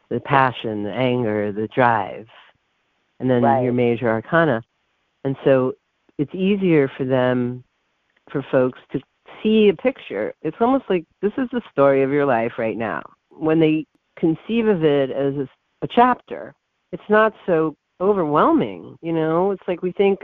the 0.08 0.20
passion 0.20 0.82
the 0.84 0.92
anger 0.92 1.52
the 1.52 1.68
drive. 1.68 2.28
And 3.18 3.30
then 3.30 3.42
Right. 3.42 3.62
your 3.64 3.72
major 3.72 4.08
arcana 4.08 4.62
and 5.24 5.36
so 5.44 5.74
it's 6.18 6.34
easier 6.34 6.90
for 6.96 7.04
them 7.04 7.64
for 8.30 8.44
folks 8.50 8.78
to 8.92 9.00
see 9.42 9.68
a 9.68 9.74
picture. 9.74 10.34
It's 10.42 10.56
almost 10.60 10.84
like 10.88 11.04
this 11.22 11.32
is 11.38 11.48
the 11.52 11.62
story 11.72 12.02
of 12.02 12.10
your 12.10 12.26
life 12.26 12.52
right 12.58 12.76
now. 12.76 13.02
When 13.30 13.58
they 13.58 13.86
conceive 14.18 14.66
of 14.68 14.84
it 14.84 15.10
as 15.10 15.34
a, 15.34 15.48
a 15.82 15.88
chapter 15.88 16.54
it's 16.92 17.08
not 17.08 17.32
so 17.46 17.74
overwhelming 18.00 18.96
you 19.00 19.12
know? 19.12 19.50
It's 19.52 19.62
like 19.66 19.82
we 19.82 19.92
think 19.92 20.18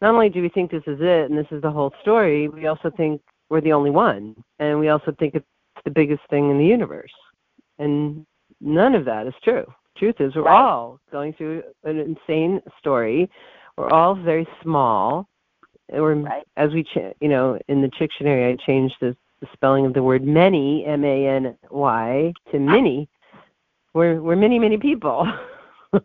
not 0.00 0.14
only 0.14 0.28
do 0.28 0.42
we 0.42 0.48
think 0.48 0.70
this 0.70 0.82
is 0.86 0.98
it 1.00 1.30
and 1.30 1.38
this 1.38 1.46
is 1.50 1.62
the 1.62 1.70
whole 1.70 1.92
story 2.02 2.48
we 2.48 2.66
also 2.66 2.90
think 2.90 3.22
we're 3.52 3.60
the 3.60 3.72
only 3.72 3.90
one. 3.90 4.34
And 4.58 4.80
we 4.80 4.88
also 4.88 5.14
think 5.18 5.34
it's 5.34 5.46
the 5.84 5.90
biggest 5.90 6.22
thing 6.30 6.50
in 6.50 6.56
the 6.58 6.64
universe. 6.64 7.12
And 7.78 8.24
none 8.62 8.94
of 8.94 9.04
that 9.04 9.26
is 9.26 9.34
true. 9.44 9.66
Truth 9.98 10.20
is 10.20 10.34
we're 10.34 10.42
Right. 10.44 10.58
all 10.58 10.98
going 11.10 11.34
through 11.34 11.62
an 11.84 11.98
insane 11.98 12.62
story 12.78 13.28
we're 13.76 13.90
all 13.90 14.14
very 14.14 14.46
small 14.62 15.28
we're 15.92 16.14
Right. 16.14 16.44
as 16.56 16.72
we 16.72 16.84
ch- 16.84 17.14
you 17.20 17.28
know 17.28 17.58
in 17.68 17.82
the 17.82 17.88
dictionary 17.98 18.52
i 18.52 18.56
changed 18.56 18.96
the, 19.00 19.16
the 19.40 19.48
spelling 19.52 19.86
of 19.86 19.94
the 19.94 20.02
word 20.02 20.24
many 20.24 20.84
m 20.86 21.04
a 21.04 21.26
n 21.26 21.56
y 21.70 22.32
to 22.50 22.56
ah. 22.56 22.60
many 22.60 23.08
we're 23.94 24.20
we're 24.22 24.36
many 24.36 24.58
many 24.58 24.78
people 24.78 25.26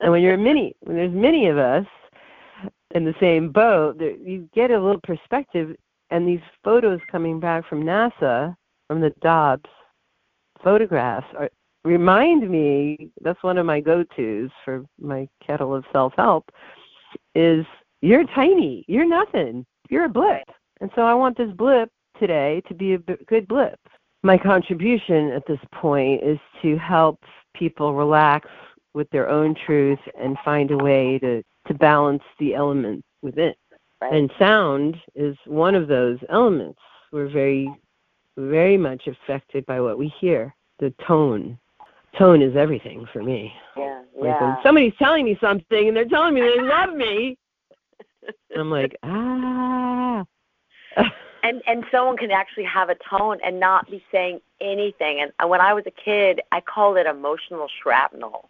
and 0.00 0.12
when 0.12 0.22
you're 0.22 0.36
many, 0.36 0.74
when 0.80 0.96
there's 0.96 1.12
many 1.12 1.46
of 1.48 1.58
us 1.58 1.86
in 2.94 3.04
the 3.04 3.14
same 3.20 3.50
boat, 3.50 3.98
there, 3.98 4.16
you 4.16 4.48
get 4.54 4.70
a 4.70 4.80
little 4.80 5.00
perspective. 5.02 5.76
And 6.10 6.26
these 6.26 6.40
photos 6.64 7.00
coming 7.10 7.38
back 7.40 7.68
from 7.68 7.82
NASA, 7.84 8.56
from 8.86 9.00
the 9.00 9.10
Dobbs 9.20 9.68
photographs, 10.62 11.26
are, 11.36 11.50
remind 11.88 12.48
me. 12.48 13.10
That's 13.22 13.42
one 13.42 13.58
of 13.58 13.66
my 13.66 13.80
go-tos 13.80 14.50
for 14.64 14.84
my 15.00 15.28
kettle 15.44 15.74
of 15.74 15.84
self-help. 15.92 16.50
Is 17.34 17.64
you're 18.02 18.26
tiny. 18.34 18.84
You're 18.86 19.08
nothing. 19.08 19.64
You're 19.88 20.04
a 20.04 20.08
blip. 20.08 20.48
And 20.80 20.90
so 20.94 21.02
I 21.02 21.14
want 21.14 21.36
this 21.36 21.50
blip 21.52 21.90
today 22.20 22.62
to 22.68 22.74
be 22.74 22.94
a 22.94 22.98
b- 22.98 23.14
good 23.26 23.48
blip. 23.48 23.78
My 24.22 24.36
contribution 24.36 25.30
at 25.30 25.46
this 25.46 25.60
point 25.72 26.22
is 26.22 26.38
to 26.62 26.76
help 26.76 27.18
people 27.54 27.94
relax 27.94 28.48
with 28.94 29.08
their 29.10 29.28
own 29.28 29.54
truth 29.66 29.98
and 30.20 30.36
find 30.44 30.70
a 30.70 30.76
way 30.76 31.18
to, 31.20 31.42
to 31.66 31.74
balance 31.74 32.22
the 32.38 32.54
elements 32.54 33.06
within. 33.22 33.54
right. 34.02 34.12
And 34.12 34.30
sound 34.38 34.96
is 35.14 35.36
one 35.46 35.74
of 35.74 35.88
those 35.88 36.18
elements. 36.28 36.80
We're 37.12 37.28
very, 37.28 37.72
very 38.36 38.76
much 38.76 39.06
affected 39.06 39.64
by 39.66 39.80
what 39.80 39.98
we 39.98 40.12
hear. 40.20 40.54
The 40.80 40.92
tone. 41.06 41.58
Tone 42.18 42.42
is 42.42 42.56
everything 42.56 43.06
for 43.12 43.22
me. 43.22 43.52
yeah. 43.76 44.02
Like 44.16 44.34
Yeah. 44.40 44.62
somebody's 44.62 44.94
telling 44.98 45.24
me 45.24 45.38
something 45.40 45.88
and 45.88 45.96
they're 45.96 46.04
telling 46.04 46.34
me 46.34 46.40
they 46.40 46.60
love 46.60 46.92
me, 46.92 47.38
I'm 48.56 48.70
like, 48.70 48.96
ah. 49.04 50.24
and 51.44 51.62
and 51.66 51.84
someone 51.92 52.16
can 52.16 52.30
actually 52.30 52.64
have 52.64 52.88
a 52.88 52.96
tone 53.08 53.38
and 53.44 53.60
not 53.60 53.88
be 53.90 54.02
saying 54.10 54.40
anything 54.60 55.20
and 55.20 55.48
when 55.48 55.60
i 55.60 55.72
was 55.72 55.84
a 55.86 55.90
kid 55.92 56.40
i 56.50 56.60
called 56.60 56.96
it 56.96 57.06
emotional 57.06 57.68
shrapnel 57.80 58.48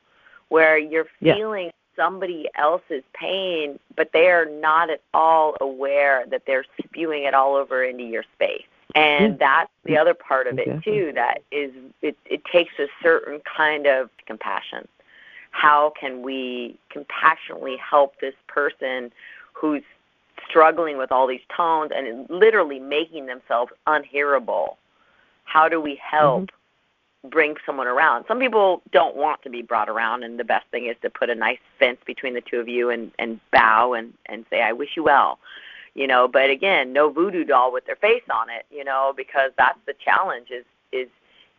where 0.49 0.79
you're 0.79 1.07
Yeah. 1.21 1.35
feeling 1.35 1.71
somebody 1.95 2.49
else's 2.55 3.03
pain 3.13 3.79
but 3.97 4.11
they 4.15 4.29
are 4.29 4.47
not 4.47 4.89
at 4.89 5.03
all 5.13 5.55
aware 5.61 6.25
that 6.31 6.43
they're 6.47 6.65
spewing 6.83 7.25
it 7.25 7.35
all 7.35 7.55
over 7.57 7.85
into 7.85 8.05
your 8.05 8.25
space 8.35 8.63
and 8.95 9.39
that's 9.39 9.71
the 9.85 9.99
other 9.99 10.15
part 10.15 10.47
of 10.47 10.59
it 10.59 10.83
too 10.83 11.13
that 11.15 11.43
is 11.53 11.71
it 12.01 12.17
it 12.25 12.43
takes 12.45 12.73
a 12.79 12.87
certain 13.03 13.41
kind 13.41 13.87
of 13.87 14.09
compassion. 14.27 14.89
How 15.51 15.93
can 15.99 16.23
we 16.23 16.79
compassionately 16.91 17.77
help 17.77 18.21
this 18.21 18.35
person 18.47 19.11
who's 19.53 19.83
struggling 20.49 20.97
with 20.97 21.11
all 21.13 21.27
these 21.27 21.41
tones 21.55 21.91
and 21.95 22.29
literally 22.31 22.79
making 22.79 23.27
themselves 23.27 23.73
unhearable? 23.87 24.79
How 25.45 25.69
do 25.69 25.81
we 25.81 26.01
help 26.03 26.45
mm-hmm. 26.45 27.29
bring 27.29 27.57
someone 27.67 27.89
around? 27.89 28.25
Some 28.29 28.39
people 28.39 28.83
don't 28.93 29.17
want 29.17 29.43
to 29.43 29.51
be 29.51 29.63
brought 29.63 29.89
around 29.89 30.23
and 30.23 30.39
the 30.39 30.45
best 30.45 30.67
thing 30.71 30.87
is 30.87 30.97
to 31.03 31.11
put 31.11 31.29
a 31.29 31.35
nice 31.35 31.59
fence 31.79 31.99
between 32.07 32.35
the 32.35 32.43
two 32.43 32.59
of 32.59 32.69
you 32.69 32.89
and 32.89 33.11
and 33.19 33.41
bow 33.51 33.93
and 33.95 34.15
and 34.27 34.47
say 34.51 34.63
i 34.63 34.73
wish 34.73 34.91
you 34.97 35.03
well 35.03 35.39
you 35.99 36.07
know 36.07 36.29
but 36.29 36.49
again 36.49 36.93
no 36.93 37.11
voodoo 37.11 37.45
doll 37.45 37.73
with 37.73 37.85
their 37.85 37.97
face 37.97 38.23
on 38.33 38.49
it 38.49 38.65
you 38.71 38.85
know 38.85 39.13
because 39.17 39.51
that's 39.59 39.79
the 39.87 39.95
challenge 39.95 40.51
is 40.51 40.65
is 40.93 41.09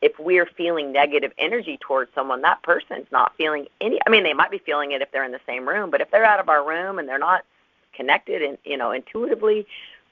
if 0.02 0.18
we're 0.18 0.46
feeling 0.46 0.94
negative 0.94 1.34
energy 1.38 1.78
towards 1.82 2.10
someone 2.16 2.42
that 2.42 2.62
person's 2.64 3.08
not 3.12 3.36
feeling 3.38 3.68
any 3.82 4.00
i 4.08 4.10
mean 4.10 4.24
they 4.24 4.34
might 4.34 4.50
be 4.50 4.60
feeling 4.60 4.92
it 4.92 5.02
if 5.02 5.12
they're 5.12 5.26
in 5.26 5.34
the 5.34 5.42
same 5.46 5.68
room 5.68 5.92
but 5.92 6.02
if 6.02 6.10
they're 6.10 6.26
out 6.26 6.40
of 6.40 6.50
our 6.50 6.66
room 6.66 6.98
and 6.98 7.08
they're 7.08 7.20
not 7.20 7.44
connected 7.94 8.42
and 8.42 8.58
you 8.64 8.78
know 8.78 8.92
intuitively 8.92 9.68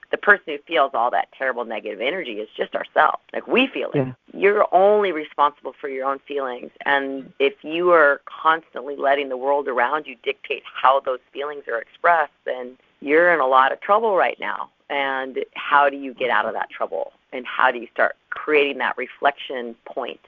the 0.10 0.18
person 0.18 0.46
who 0.48 0.58
feels 0.66 0.92
all 0.94 1.12
that 1.12 1.28
terrible 1.38 1.66
negative 1.66 2.00
energy 2.00 2.40
is 2.40 2.48
just 2.56 2.74
ourselves. 2.76 3.22
Like 3.34 3.46
we 3.46 3.68
feel 3.68 3.92
it. 3.92 3.98
Yeah. 3.98 4.14
you're 4.34 4.66
only 4.72 5.12
responsible 5.12 5.74
for 5.82 5.90
your 5.90 6.08
own 6.08 6.20
feelings. 6.20 6.72
And 6.86 7.34
if 7.40 7.56
you 7.62 7.92
are 7.92 8.22
constantly 8.26 8.96
letting 8.96 9.28
the 9.28 9.36
world 9.36 9.68
around 9.68 10.08
you 10.08 10.16
dictate 10.24 10.64
how 10.64 11.02
those 11.02 11.20
feelings 11.34 11.64
are 11.68 11.80
expressed 11.80 12.32
then 12.46 12.78
you're 13.02 13.34
in 13.34 13.40
a 13.40 13.48
lot 13.48 13.72
of 13.72 13.82
trouble 13.82 14.16
right 14.16 14.40
now. 14.40 14.70
And 14.90 15.40
how 15.56 15.90
do 15.90 15.98
you 15.98 16.14
get 16.14 16.30
out 16.30 16.46
of 16.46 16.54
that 16.54 16.70
trouble? 16.70 17.12
And 17.34 17.46
how 17.46 17.72
do 17.72 17.80
you 17.80 17.88
start 17.94 18.16
creating 18.30 18.78
that 18.78 18.98
reflection 18.98 19.76
point 19.86 20.22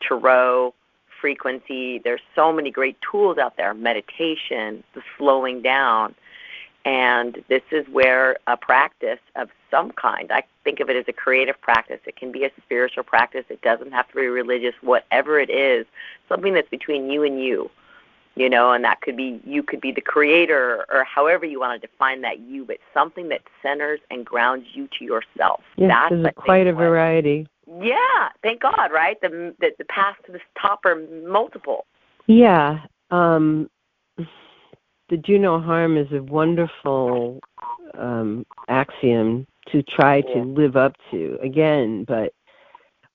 tarot 0.00 0.72
frequency? 1.20 1.98
There's 1.98 2.20
so 2.34 2.52
many 2.52 2.70
great 2.70 2.96
tools 3.10 3.38
out 3.38 3.56
there 3.56 3.74
meditation 3.74 4.84
the 4.94 5.02
slowing 5.18 5.62
down. 5.62 6.14
And 6.84 7.42
this 7.48 7.62
is 7.72 7.86
where 7.88 8.36
a 8.46 8.56
practice 8.56 9.18
of 9.36 9.48
some 9.70 9.90
kind, 9.92 10.30
I 10.30 10.44
think 10.64 10.80
of 10.80 10.90
it 10.90 10.96
as 10.96 11.06
a 11.08 11.12
creative 11.12 11.58
practice. 11.60 11.98
It 12.04 12.16
can 12.16 12.30
be 12.30 12.44
a 12.44 12.50
spiritual 12.62 13.04
practice. 13.04 13.44
It 13.48 13.62
doesn't 13.62 13.92
have 13.92 14.06
to 14.08 14.14
be 14.14 14.26
religious, 14.26 14.74
whatever 14.82 15.40
it 15.40 15.50
is, 15.50 15.86
something 16.28 16.52
that's 16.52 16.68
between 16.68 17.10
you 17.10 17.22
and 17.24 17.42
you, 17.42 17.70
you 18.36 18.48
know, 18.48 18.72
and 18.72 18.84
that 18.84 19.00
could 19.00 19.16
be, 19.16 19.40
you 19.44 19.62
could 19.62 19.80
be 19.80 19.92
the 19.92 20.00
creator 20.00 20.84
or 20.92 21.04
however 21.04 21.44
you 21.44 21.60
want 21.60 21.80
to 21.80 21.86
define 21.86 22.20
that 22.22 22.40
you, 22.40 22.64
but 22.64 22.78
something 22.92 23.28
that 23.28 23.42
centers 23.62 24.00
and 24.10 24.26
grounds 24.26 24.66
you 24.74 24.88
to 24.98 25.04
yourself. 25.04 25.62
Yes, 25.76 25.90
that's 25.90 26.22
there's 26.22 26.34
quite 26.36 26.66
a 26.66 26.72
variety. 26.72 27.46
Yeah, 27.80 28.28
thank 28.42 28.60
God, 28.60 28.90
right? 28.92 29.20
The, 29.20 29.54
the, 29.60 29.70
the 29.78 29.84
paths 29.84 30.18
to 30.26 30.32
the 30.32 30.40
top 30.60 30.84
are 30.84 31.00
multiple. 31.26 31.86
Yeah. 32.26 32.80
Um 33.10 33.68
the 35.08 35.16
do 35.18 35.38
no 35.38 35.60
harm 35.60 35.96
is 35.96 36.10
a 36.12 36.22
wonderful 36.22 37.40
um, 37.98 38.46
axiom 38.68 39.46
to 39.70 39.82
try 39.82 40.22
to 40.22 40.42
live 40.42 40.76
up 40.76 40.94
to 41.10 41.38
again, 41.42 42.04
but 42.04 42.32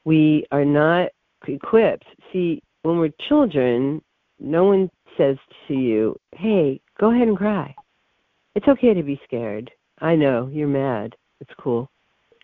we 0.05 0.45
are 0.51 0.65
not 0.65 1.09
equipped. 1.47 2.05
See, 2.31 2.61
when 2.83 2.97
we're 2.99 3.11
children, 3.27 4.01
no 4.39 4.65
one 4.65 4.89
says 5.17 5.37
to 5.67 5.73
you, 5.73 6.19
"Hey, 6.31 6.81
go 6.99 7.11
ahead 7.11 7.27
and 7.27 7.37
cry. 7.37 7.75
It's 8.55 8.67
okay 8.67 8.93
to 8.93 9.03
be 9.03 9.21
scared. 9.23 9.71
I 9.99 10.15
know 10.15 10.49
you're 10.51 10.67
mad. 10.67 11.15
It's 11.41 11.53
cool." 11.59 11.89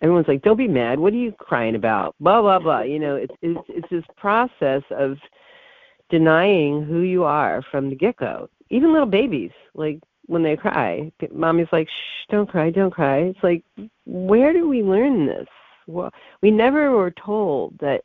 Everyone's 0.02 0.28
like, 0.28 0.42
"Don't 0.42 0.56
be 0.56 0.68
mad. 0.68 0.98
What 0.98 1.12
are 1.12 1.16
you 1.16 1.32
crying 1.32 1.74
about?" 1.74 2.14
Blah 2.20 2.42
blah 2.42 2.58
blah. 2.58 2.80
You 2.82 2.98
know, 2.98 3.16
it's 3.16 3.34
it's, 3.42 3.60
it's 3.68 3.88
this 3.90 4.04
process 4.16 4.82
of 4.90 5.18
denying 6.10 6.82
who 6.82 7.00
you 7.00 7.24
are 7.24 7.62
from 7.70 7.88
the 7.88 7.96
get 7.96 8.16
go. 8.16 8.48
Even 8.70 8.92
little 8.92 9.06
babies, 9.06 9.52
like 9.74 10.00
when 10.26 10.42
they 10.42 10.56
cry, 10.56 11.10
mommy's 11.32 11.68
like, 11.72 11.88
"Shh, 11.88 12.26
don't 12.30 12.48
cry, 12.48 12.70
don't 12.70 12.90
cry." 12.90 13.18
It's 13.18 13.42
like, 13.42 13.64
where 14.04 14.52
do 14.52 14.68
we 14.68 14.82
learn 14.82 15.26
this? 15.26 15.48
Well, 15.86 16.10
we 16.42 16.50
never 16.50 16.90
were 16.90 17.12
told 17.12 17.78
that 17.78 18.02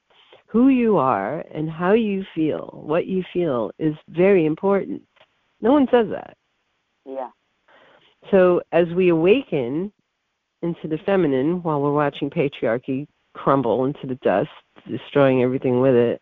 who 0.52 0.68
you 0.68 0.98
are 0.98 1.46
and 1.54 1.70
how 1.70 1.94
you 1.94 2.26
feel, 2.36 2.82
what 2.86 3.08
you 3.08 3.24
feel, 3.32 3.72
is 3.80 3.96
very 4.10 4.46
important. 4.46 5.02
No 5.62 5.72
one 5.72 5.88
says 5.90 6.08
that. 6.10 6.36
Yeah. 7.06 7.30
So 8.30 8.62
as 8.74 8.88
we 8.90 9.10
awaken 9.10 9.94
into 10.62 10.90
the 10.90 10.98
feminine 11.06 11.64
while 11.64 11.82
we're 11.82 11.94
watching 11.94 12.30
patriarchy 12.30 13.08
crumble 13.34 13.86
into 13.86 14.06
the 14.06 14.16
dust, 14.16 14.50
destroying 14.90 15.42
everything 15.42 15.80
with 15.80 15.96
it, 15.96 16.22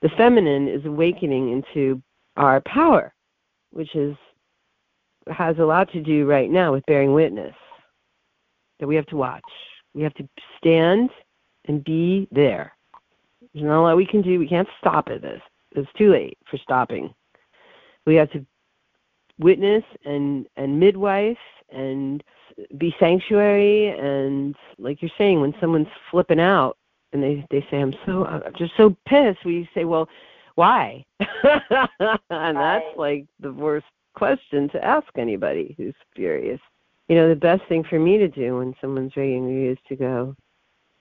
the 0.00 0.10
feminine 0.16 0.66
is 0.66 0.84
awakening 0.84 1.52
into 1.52 2.02
our 2.36 2.60
power, 2.62 3.14
which 3.70 3.94
is 3.94 4.16
has 5.30 5.56
a 5.60 5.64
lot 5.64 5.88
to 5.92 6.02
do 6.02 6.26
right 6.26 6.50
now 6.50 6.72
with 6.72 6.84
bearing 6.86 7.12
witness. 7.12 7.54
That 8.80 8.88
we 8.88 8.96
have 8.96 9.06
to 9.06 9.16
watch. 9.16 9.44
We 9.94 10.02
have 10.02 10.14
to 10.14 10.28
stand 10.58 11.10
and 11.66 11.84
be 11.84 12.26
there. 12.32 12.72
There's 13.54 13.64
not 13.66 13.80
a 13.80 13.82
lot 13.82 13.96
we 13.96 14.06
can 14.06 14.22
do. 14.22 14.38
We 14.38 14.48
can't 14.48 14.68
stop 14.78 15.08
at 15.08 15.22
this. 15.22 15.42
It's 15.72 15.92
too 15.96 16.10
late 16.12 16.38
for 16.50 16.58
stopping. 16.58 17.12
We 18.06 18.14
have 18.16 18.30
to 18.32 18.44
witness 19.38 19.84
and 20.04 20.46
and 20.56 20.78
midwife 20.78 21.38
and 21.70 22.22
be 22.78 22.94
sanctuary 23.00 23.88
and 23.98 24.54
like 24.78 25.00
you're 25.00 25.10
saying 25.16 25.40
when 25.40 25.54
someone's 25.60 25.88
flipping 26.10 26.40
out 26.40 26.76
and 27.12 27.22
they 27.22 27.44
they 27.50 27.66
say 27.70 27.80
i'm 27.80 27.94
so 28.04 28.26
i'm 28.26 28.42
just 28.56 28.72
so 28.76 28.94
pissed 29.06 29.44
we 29.44 29.68
say 29.74 29.84
well 29.84 30.08
why 30.54 31.04
and 31.20 32.56
that's 32.56 32.84
like 32.96 33.26
the 33.40 33.52
worst 33.52 33.86
question 34.14 34.68
to 34.68 34.84
ask 34.84 35.06
anybody 35.16 35.74
who's 35.78 35.94
furious 36.14 36.60
you 37.08 37.16
know 37.16 37.28
the 37.28 37.34
best 37.34 37.62
thing 37.68 37.82
for 37.82 37.98
me 37.98 38.18
to 38.18 38.28
do 38.28 38.58
when 38.58 38.74
someone's 38.80 39.14
very 39.14 39.34
angry 39.34 39.68
is 39.68 39.78
to 39.88 39.96
go 39.96 40.36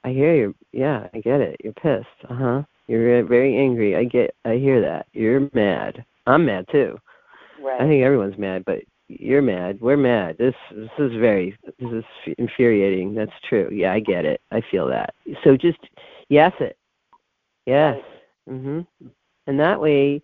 i 0.04 0.10
hear 0.10 0.36
you 0.36 0.56
yeah 0.72 1.08
i 1.14 1.20
get 1.20 1.42
it 1.42 1.58
you're 1.64 1.74
pissed 1.74 2.08
uh-huh 2.30 2.62
you're 2.88 3.24
very 3.24 3.58
angry 3.58 3.96
i 3.96 4.04
get 4.04 4.36
i 4.46 4.56
hear 4.56 4.82
that 4.82 5.06
you're 5.14 5.50
mad 5.54 6.04
i'm 6.28 6.46
mad 6.46 6.66
too 6.72 6.98
Right. 7.62 7.80
I 7.80 7.88
think 7.88 8.04
everyone's 8.04 8.38
mad, 8.38 8.66
but 8.66 8.80
you're 9.08 9.42
mad. 9.42 9.80
We're 9.82 9.98
mad. 9.98 10.38
This 10.38 10.56
this 10.72 10.90
is 10.98 11.12
very 11.14 11.56
this 11.80 11.92
is 11.92 12.34
infuriating. 12.38 13.14
That's 13.14 13.32
true. 13.48 13.70
Yeah, 13.72 13.94
I 13.94 14.00
get 14.00 14.26
it. 14.26 14.42
I 14.52 14.62
feel 14.72 14.88
that. 14.88 15.14
So 15.44 15.56
just 15.56 15.78
yes 16.30 16.54
it. 16.60 16.78
Yes. 17.66 18.00
Mhm. 18.50 18.88
And 19.48 19.60
that 19.60 19.80
way 19.80 20.22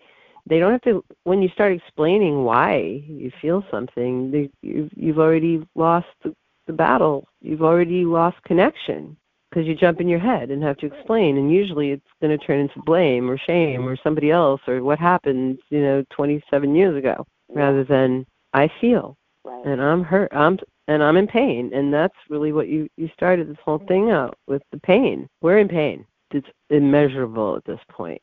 they 0.49 0.59
don't 0.59 0.71
have 0.71 0.81
to 0.83 1.03
when 1.25 1.41
you 1.41 1.49
start 1.49 1.73
explaining 1.73 2.43
why 2.43 3.03
you 3.07 3.31
feel 3.41 3.63
something, 3.69 4.31
they, 4.31 4.49
you've 4.61 4.91
you've 4.95 5.19
already 5.19 5.67
lost 5.75 6.07
the, 6.23 6.33
the 6.65 6.73
battle. 6.73 7.27
You've 7.41 7.63
already 7.63 8.05
lost 8.05 8.41
connection 8.43 9.15
because 9.49 9.65
you 9.65 9.75
jump 9.75 10.01
in 10.01 10.07
your 10.07 10.19
head 10.19 10.51
and 10.51 10.61
have 10.63 10.77
to 10.77 10.85
explain 10.85 11.37
and 11.37 11.51
usually 11.51 11.91
it's 11.91 12.07
going 12.21 12.37
to 12.37 12.45
turn 12.45 12.59
into 12.59 12.79
blame 12.81 13.29
or 13.29 13.37
shame 13.37 13.87
or 13.87 13.97
somebody 14.03 14.31
else 14.31 14.61
or 14.67 14.83
what 14.83 14.99
happened 14.99 15.57
you 15.69 15.81
know 15.81 16.03
27 16.11 16.75
years 16.75 16.97
ago 16.97 17.25
rather 17.49 17.83
than 17.83 18.25
i 18.53 18.69
feel. 18.81 19.15
Right. 19.43 19.65
and 19.65 19.81
i'm 19.81 20.03
hurt 20.03 20.31
i'm 20.33 20.59
and 20.87 21.01
i'm 21.01 21.17
in 21.17 21.27
pain 21.27 21.71
and 21.73 21.93
that's 21.93 22.15
really 22.29 22.51
what 22.51 22.67
you 22.67 22.89
you 22.97 23.09
started 23.13 23.49
this 23.49 23.57
whole 23.63 23.79
mm-hmm. 23.79 23.87
thing 23.87 24.11
out 24.11 24.37
with 24.47 24.61
the 24.71 24.79
pain. 24.79 25.29
We're 25.41 25.59
in 25.59 25.69
pain. 25.69 26.05
It's 26.31 26.47
immeasurable 26.69 27.55
at 27.55 27.63
this 27.65 27.79
point. 27.89 28.21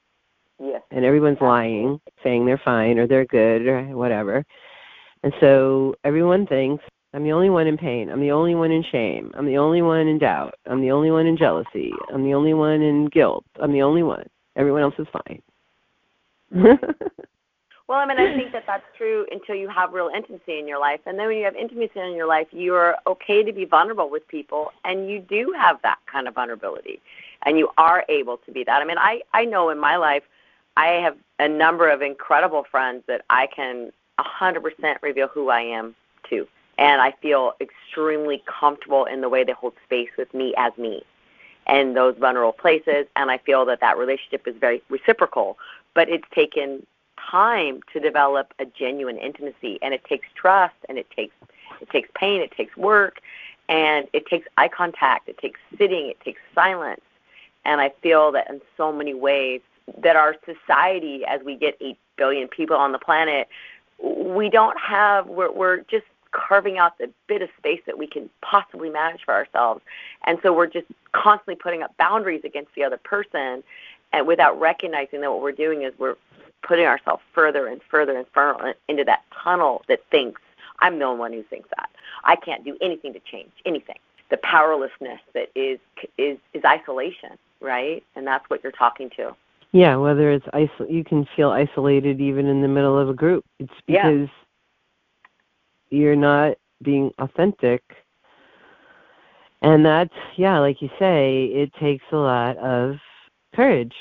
Yes. 0.60 0.82
and 0.92 1.04
everyone's 1.04 1.40
lying 1.40 2.00
saying 2.22 2.46
they're 2.46 2.62
fine 2.64 2.98
or 2.98 3.08
they're 3.08 3.26
good 3.26 3.66
or 3.66 3.82
whatever. 3.96 4.44
And 5.24 5.32
so 5.40 5.96
everyone 6.04 6.46
thinks 6.46 6.84
I'm 7.14 7.22
the 7.22 7.32
only 7.32 7.48
one 7.48 7.66
in 7.68 7.78
pain. 7.78 8.10
I'm 8.10 8.20
the 8.20 8.32
only 8.32 8.54
one 8.56 8.72
in 8.72 8.82
shame. 8.90 9.30
I'm 9.34 9.46
the 9.46 9.56
only 9.56 9.82
one 9.82 10.08
in 10.08 10.18
doubt. 10.18 10.54
I'm 10.66 10.80
the 10.80 10.90
only 10.90 11.12
one 11.12 11.26
in 11.26 11.36
jealousy. 11.36 11.92
I'm 12.12 12.24
the 12.24 12.34
only 12.34 12.54
one 12.54 12.82
in 12.82 13.06
guilt. 13.06 13.44
I'm 13.62 13.72
the 13.72 13.82
only 13.82 14.02
one. 14.02 14.26
Everyone 14.56 14.82
else 14.82 14.94
is 14.98 15.06
fine. 15.12 15.42
Well, 17.86 17.98
I 17.98 18.06
mean, 18.06 18.18
I 18.18 18.34
think 18.34 18.52
that 18.52 18.64
that's 18.66 18.84
true 18.96 19.26
until 19.30 19.56
you 19.56 19.68
have 19.68 19.92
real 19.92 20.10
intimacy 20.14 20.58
in 20.58 20.66
your 20.66 20.80
life, 20.80 21.00
and 21.04 21.18
then 21.18 21.26
when 21.26 21.36
you 21.36 21.44
have 21.44 21.54
intimacy 21.54 22.00
in 22.00 22.14
your 22.14 22.26
life, 22.26 22.46
you're 22.50 22.96
okay 23.06 23.42
to 23.42 23.52
be 23.52 23.66
vulnerable 23.66 24.08
with 24.08 24.26
people, 24.26 24.72
and 24.84 25.10
you 25.10 25.20
do 25.20 25.52
have 25.54 25.82
that 25.82 25.98
kind 26.10 26.26
of 26.26 26.34
vulnerability, 26.34 27.02
and 27.42 27.58
you 27.58 27.68
are 27.76 28.02
able 28.08 28.38
to 28.38 28.52
be 28.52 28.64
that. 28.64 28.80
I 28.80 28.86
mean, 28.86 28.96
I 28.96 29.20
I 29.34 29.44
know 29.44 29.68
in 29.68 29.78
my 29.78 29.96
life, 29.96 30.22
I 30.78 30.86
have 31.04 31.18
a 31.38 31.46
number 31.46 31.90
of 31.90 32.00
incredible 32.00 32.64
friends 32.70 33.02
that 33.06 33.26
I 33.28 33.48
can 33.54 33.92
100% 34.18 34.62
reveal 35.02 35.28
who 35.28 35.50
I 35.50 35.60
am 35.60 35.94
to, 36.30 36.48
and 36.78 37.00
I 37.00 37.12
feel 37.22 37.54
extremely 37.60 38.42
comfortable 38.46 39.04
in 39.04 39.20
the 39.20 39.28
way 39.28 39.44
they 39.44 39.52
hold 39.52 39.74
space 39.84 40.10
with 40.18 40.32
me 40.34 40.54
as 40.56 40.72
me, 40.76 41.02
and 41.66 41.96
those 41.96 42.16
vulnerable 42.18 42.52
places, 42.52 43.06
and 43.16 43.30
I 43.30 43.38
feel 43.38 43.64
that 43.66 43.80
that 43.80 43.96
relationship 43.96 44.46
is 44.46 44.54
very 44.60 44.82
reciprocal, 44.88 45.58
but 45.94 46.08
it's 46.08 46.26
taken 46.34 46.86
time 47.30 47.80
to 47.92 48.00
develop 48.00 48.52
a 48.58 48.66
genuine 48.66 49.18
intimacy. 49.18 49.78
And 49.82 49.94
it 49.94 50.04
takes 50.04 50.28
trust 50.34 50.74
and 50.88 50.98
it 50.98 51.06
takes 51.10 51.34
it 51.80 51.90
takes 51.90 52.08
pain 52.14 52.40
it 52.40 52.52
takes 52.52 52.76
work 52.76 53.20
and 53.68 54.06
it 54.12 54.26
takes 54.26 54.46
eye 54.56 54.68
contact 54.68 55.28
it 55.28 55.38
takes 55.38 55.60
sitting 55.78 56.08
it 56.08 56.20
takes 56.20 56.40
silence. 56.54 57.00
And 57.64 57.80
i 57.80 57.90
feel 58.02 58.32
that 58.32 58.48
in 58.50 58.60
so 58.76 58.92
many 58.92 59.14
ways 59.14 59.60
that 59.98 60.16
our 60.16 60.36
society 60.44 61.24
as 61.26 61.40
we 61.44 61.56
get 61.56 61.76
8 61.80 61.98
billion 62.16 62.48
people 62.48 62.76
on 62.76 62.92
the 62.92 62.98
planet 62.98 63.48
we 64.02 64.48
don't 64.50 64.78
have 64.78 65.26
we're 65.26 65.52
we're 65.52 65.78
just 65.82 66.06
carving 66.34 66.78
out 66.78 66.98
the 66.98 67.08
bit 67.28 67.40
of 67.42 67.48
space 67.56 67.80
that 67.86 67.96
we 67.96 68.06
can 68.06 68.28
possibly 68.42 68.90
manage 68.90 69.22
for 69.24 69.32
ourselves 69.32 69.80
and 70.26 70.38
so 70.42 70.52
we're 70.52 70.66
just 70.66 70.86
constantly 71.12 71.54
putting 71.54 71.82
up 71.82 71.96
boundaries 71.96 72.42
against 72.44 72.70
the 72.74 72.82
other 72.82 72.98
person 72.98 73.62
and 74.12 74.26
without 74.26 74.58
recognizing 74.60 75.20
that 75.20 75.30
what 75.30 75.40
we're 75.40 75.52
doing 75.52 75.82
is 75.82 75.92
we're 75.98 76.16
putting 76.62 76.86
ourselves 76.86 77.22
further 77.34 77.66
and 77.66 77.80
further 77.90 78.16
and 78.16 78.26
further 78.34 78.74
into 78.88 79.04
that 79.04 79.22
tunnel 79.42 79.82
that 79.88 80.00
thinks 80.10 80.40
I'm 80.80 80.98
the 80.98 81.04
only 81.04 81.20
one 81.20 81.32
who 81.32 81.42
thinks 81.44 81.68
that 81.76 81.88
I 82.24 82.36
can't 82.36 82.64
do 82.64 82.76
anything 82.80 83.12
to 83.12 83.20
change 83.20 83.50
anything. 83.64 83.98
The 84.30 84.38
powerlessness 84.38 85.20
that 85.34 85.50
is 85.54 85.78
is 86.18 86.38
is 86.52 86.64
isolation, 86.64 87.30
right? 87.60 88.02
And 88.16 88.26
that's 88.26 88.48
what 88.50 88.62
you're 88.62 88.72
talking 88.72 89.10
to. 89.16 89.36
yeah, 89.72 89.96
whether 89.96 90.30
it's 90.30 90.46
isol- 90.46 90.90
you 90.90 91.04
can 91.04 91.26
feel 91.36 91.50
isolated 91.50 92.20
even 92.20 92.46
in 92.46 92.62
the 92.62 92.68
middle 92.68 92.98
of 92.98 93.08
a 93.08 93.14
group. 93.14 93.44
It's 93.60 93.72
Yeah. 93.86 94.26
You're 95.94 96.16
not 96.16 96.56
being 96.82 97.10
authentic. 97.18 97.82
And 99.62 99.84
that's 99.84 100.12
yeah, 100.36 100.58
like 100.58 100.82
you 100.82 100.90
say, 100.98 101.44
it 101.46 101.72
takes 101.80 102.04
a 102.12 102.16
lot 102.16 102.56
of 102.58 102.96
courage 103.54 103.94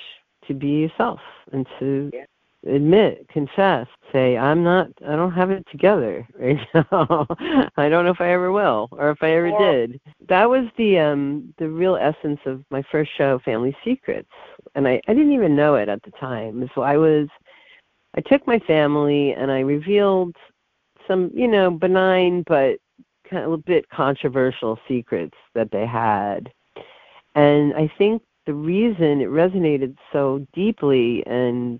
to 0.48 0.54
be 0.54 0.68
yourself 0.68 1.20
and 1.54 1.66
to 1.80 2.12
Yeah. 2.14 2.26
admit, 2.76 3.28
confess, 3.30 3.88
say, 4.12 4.38
I'm 4.38 4.64
not 4.64 4.88
I 5.08 5.16
don't 5.16 5.32
have 5.32 5.52
it 5.52 5.66
together 5.72 6.28
right 6.40 6.60
now. 6.74 7.28
I 7.78 7.88
don't 7.90 8.04
know 8.06 8.12
if 8.12 8.20
I 8.22 8.32
ever 8.34 8.52
will 8.52 8.90
or 8.92 9.12
if 9.12 9.22
I 9.24 9.32
ever 9.32 9.52
Or- 9.52 9.60
did. 9.60 10.02
That 10.28 10.50
was 10.50 10.66
the 10.78 11.00
um 11.00 11.54
the 11.60 11.70
real 11.70 11.96
essence 11.96 12.40
of 12.46 12.64
my 12.70 12.84
first 12.92 13.12
show, 13.18 13.40
Family 13.46 13.76
Secrets. 13.86 14.32
And 14.76 14.88
I, 14.88 15.00
I 15.08 15.14
didn't 15.14 15.34
even 15.34 15.56
know 15.56 15.76
it 15.76 15.88
at 15.88 16.02
the 16.04 16.12
time. 16.12 16.70
So 16.76 16.82
I 16.82 16.98
was 16.98 17.30
I 18.16 18.22
took 18.22 18.46
my 18.46 18.60
family 18.60 19.34
and 19.34 19.50
I 19.52 19.60
revealed 19.62 20.36
some, 21.08 21.32
you 21.34 21.48
know, 21.48 21.72
benign 21.72 22.44
but 22.48 22.78
kind 23.30 23.46
of 23.46 23.52
a 23.54 23.58
bit 23.58 23.90
controversial 23.90 24.80
secrets 24.88 25.38
that 25.56 25.72
they 25.72 25.86
had. 25.86 26.52
And 27.36 27.74
I 27.74 27.92
think 27.98 28.22
the 28.46 28.54
reason 28.54 29.22
it 29.22 29.30
resonated 29.30 29.96
so 30.12 30.46
deeply 30.54 31.26
and 31.26 31.80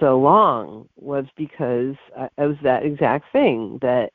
so 0.00 0.18
long 0.18 0.88
was 0.96 1.26
because 1.36 1.94
I- 2.16 2.30
it 2.38 2.46
was 2.46 2.56
that 2.62 2.84
exact 2.84 3.30
thing 3.32 3.78
that 3.82 4.12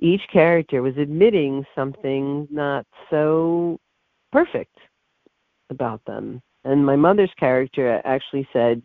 each 0.00 0.26
character 0.28 0.82
was 0.82 0.96
admitting 0.98 1.64
something 1.74 2.48
not 2.50 2.84
so 3.10 3.78
perfect 4.32 4.76
about 5.70 6.04
them. 6.04 6.42
And 6.64 6.84
my 6.84 6.96
mother's 6.96 7.32
character 7.34 8.02
actually 8.04 8.48
said 8.52 8.82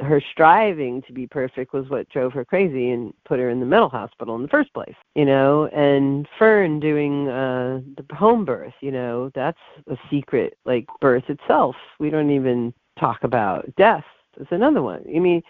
her 0.00 0.22
striving 0.32 1.02
to 1.02 1.12
be 1.12 1.26
perfect 1.26 1.72
was 1.72 1.88
what 1.88 2.08
drove 2.08 2.32
her 2.32 2.44
crazy 2.44 2.90
and 2.90 3.12
put 3.24 3.38
her 3.38 3.50
in 3.50 3.60
the 3.60 3.66
mental 3.66 3.88
hospital 3.88 4.36
in 4.36 4.42
the 4.42 4.48
first 4.48 4.72
place 4.74 4.94
you 5.14 5.24
know? 5.24 5.66
And 5.66 6.28
fern 6.38 6.80
doing 6.80 7.28
uh 7.28 7.80
the 7.96 8.14
home 8.14 8.44
birth 8.44 8.74
you 8.80 8.90
know 8.90 9.30
that's 9.34 9.58
a 9.90 9.96
secret 10.10 10.56
like 10.64 10.86
birth 11.00 11.24
itself. 11.28 11.76
We 11.98 12.10
don't 12.10 12.30
even 12.30 12.72
talk 12.98 13.22
about 13.22 13.74
death 13.76 14.04
is 14.38 14.46
another 14.50 14.82
one. 14.82 15.04
I 15.14 15.18
mean 15.18 15.42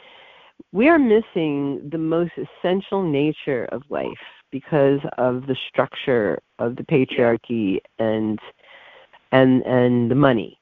we 0.72 0.88
are 0.88 0.98
missing 0.98 1.88
the 1.90 1.98
most 1.98 2.32
essential 2.36 3.02
nature 3.02 3.64
of 3.72 3.82
life 3.88 4.06
because 4.50 5.00
of 5.18 5.46
the 5.46 5.56
structure 5.68 6.40
of 6.58 6.76
the 6.76 6.82
patriarchy 6.82 7.80
and 7.98 8.38
and 9.32 9.62
and 9.62 10.10
the 10.10 10.14
money. 10.14 10.58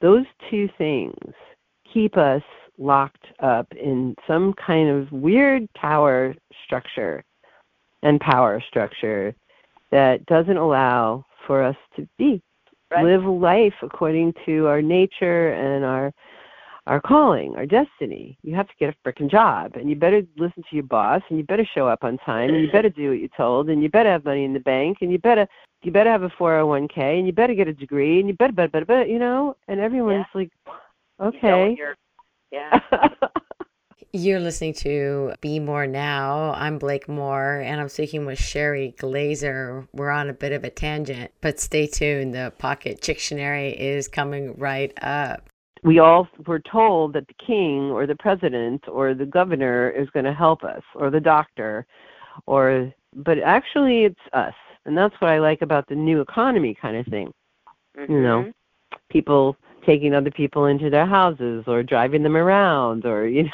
Those 0.00 0.24
two 0.50 0.68
things 0.78 1.34
keep 1.92 2.16
us 2.16 2.42
locked 2.78 3.26
up 3.40 3.66
in 3.74 4.14
some 4.26 4.54
kind 4.54 4.88
of 4.88 5.10
weird 5.12 5.72
power 5.74 6.34
structure 6.64 7.24
and 8.02 8.20
power 8.20 8.62
structure 8.66 9.34
that 9.90 10.24
doesn't 10.26 10.56
allow 10.56 11.24
for 11.46 11.62
us 11.62 11.76
to 11.96 12.08
be 12.18 12.42
Right. 12.90 13.04
live 13.04 13.24
life 13.24 13.74
according 13.80 14.34
to 14.44 14.66
our 14.66 14.82
nature 14.82 15.52
and 15.52 15.84
our 15.84 16.12
our 16.88 17.00
calling, 17.00 17.54
our 17.56 17.64
destiny. 17.64 18.36
You 18.42 18.56
have 18.56 18.66
to 18.66 18.74
get 18.78 18.92
a 18.92 19.08
frickin' 19.08 19.30
job, 19.30 19.76
and 19.76 19.88
you 19.88 19.94
better 19.94 20.20
listen 20.36 20.64
to 20.68 20.74
your 20.76 20.84
boss, 20.84 21.22
and 21.28 21.38
you 21.38 21.44
better 21.44 21.64
show 21.64 21.86
up 21.86 22.02
on 22.02 22.18
time, 22.18 22.50
and 22.50 22.60
you 22.60 22.72
better 22.72 22.88
do 22.88 23.10
what 23.10 23.20
you're 23.20 23.28
told, 23.36 23.70
and 23.70 23.82
you 23.84 23.88
better 23.88 24.10
have 24.10 24.24
money 24.24 24.44
in 24.44 24.52
the 24.52 24.60
bank, 24.60 24.98
and 25.00 25.12
you 25.12 25.18
better 25.18 25.46
you 25.84 25.90
better 25.92 26.10
have 26.10 26.22
a 26.24 26.28
401k, 26.30 27.18
and 27.18 27.26
you 27.26 27.32
better 27.32 27.54
get 27.54 27.68
a 27.68 27.72
degree, 27.72 28.18
and 28.18 28.28
you 28.28 28.34
better, 28.34 28.52
better, 28.52 28.68
better, 28.68 28.84
better 28.84 29.06
you 29.06 29.18
know. 29.18 29.56
And 29.68 29.80
everyone's 29.80 30.26
like, 30.34 30.50
okay. 31.20 31.74
you're- 31.78 31.94
yeah. 32.52 32.78
You're 34.14 34.40
listening 34.40 34.74
to 34.74 35.32
Be 35.40 35.58
More 35.58 35.86
Now. 35.86 36.52
I'm 36.52 36.78
Blake 36.78 37.08
Moore, 37.08 37.60
and 37.64 37.80
I'm 37.80 37.88
speaking 37.88 38.26
with 38.26 38.38
Sherry 38.38 38.94
Glaser. 38.98 39.88
We're 39.94 40.10
on 40.10 40.28
a 40.28 40.34
bit 40.34 40.52
of 40.52 40.64
a 40.64 40.70
tangent, 40.70 41.30
but 41.40 41.58
stay 41.58 41.86
tuned. 41.86 42.34
The 42.34 42.52
Pocket 42.58 43.00
Dictionary 43.00 43.70
is 43.70 44.08
coming 44.08 44.54
right 44.58 44.92
up. 45.02 45.48
we 45.82 45.98
all 45.98 46.28
were 46.46 46.60
told 46.60 47.14
that 47.14 47.26
the 47.26 47.34
king 47.44 47.90
or 47.90 48.06
the 48.06 48.14
president 48.16 48.84
or 48.86 49.14
the 49.14 49.24
governor 49.26 49.88
is 49.90 50.10
going 50.10 50.26
to 50.26 50.34
help 50.34 50.62
us 50.62 50.82
or 50.94 51.08
the 51.10 51.20
doctor 51.20 51.86
or 52.46 52.92
but 53.16 53.38
actually 53.38 54.04
it's 54.04 54.20
us 54.32 54.54
and 54.86 54.96
that's 54.96 55.14
what 55.20 55.28
i 55.30 55.38
like 55.38 55.60
about 55.60 55.86
the 55.88 55.94
new 55.94 56.20
economy 56.20 56.74
kind 56.80 56.96
of 56.96 57.04
thing 57.06 57.30
you 58.08 58.20
know 58.22 58.44
Mhm. 58.44 58.52
people 59.10 59.56
taking 59.84 60.14
other 60.14 60.30
people 60.30 60.66
into 60.66 60.90
their 60.90 61.06
houses 61.06 61.64
or 61.66 61.82
driving 61.82 62.22
them 62.22 62.36
around 62.36 63.04
or 63.06 63.26
you 63.26 63.44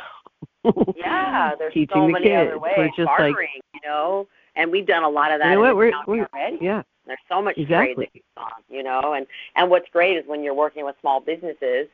know 0.64 0.72
Yeah, 0.96 1.54
there's 1.58 1.72
teaching 1.72 1.88
so 1.94 2.06
the 2.06 2.12
many 2.12 2.26
kids 2.26 2.48
other 2.50 2.58
ways. 2.58 2.74
we're 2.76 2.88
just 2.88 2.98
like 3.18 3.18
Bartering, 3.18 3.60
you 3.74 3.80
know, 3.84 4.26
and 4.56 4.70
we've 4.70 4.86
done 4.86 5.04
a 5.04 5.08
lot 5.08 5.30
of 5.32 5.40
that 5.40 5.50
you 5.50 5.54
know 5.56 5.60
what 5.60 5.76
we're, 5.76 5.92
we're 6.06 6.28
already. 6.34 6.58
yeah 6.60 6.82
There's 7.06 7.18
so 7.28 7.40
much 7.40 7.56
Exactly. 7.56 7.94
trade 7.94 8.10
that 8.14 8.18
goes 8.36 8.44
on, 8.44 8.76
you 8.76 8.82
know, 8.82 9.14
and 9.14 9.26
and 9.56 9.70
what's 9.70 9.88
great 9.90 10.16
is 10.16 10.24
when 10.26 10.42
you're 10.42 10.54
working 10.54 10.84
with 10.84 10.96
small 11.00 11.20
businesses. 11.20 11.88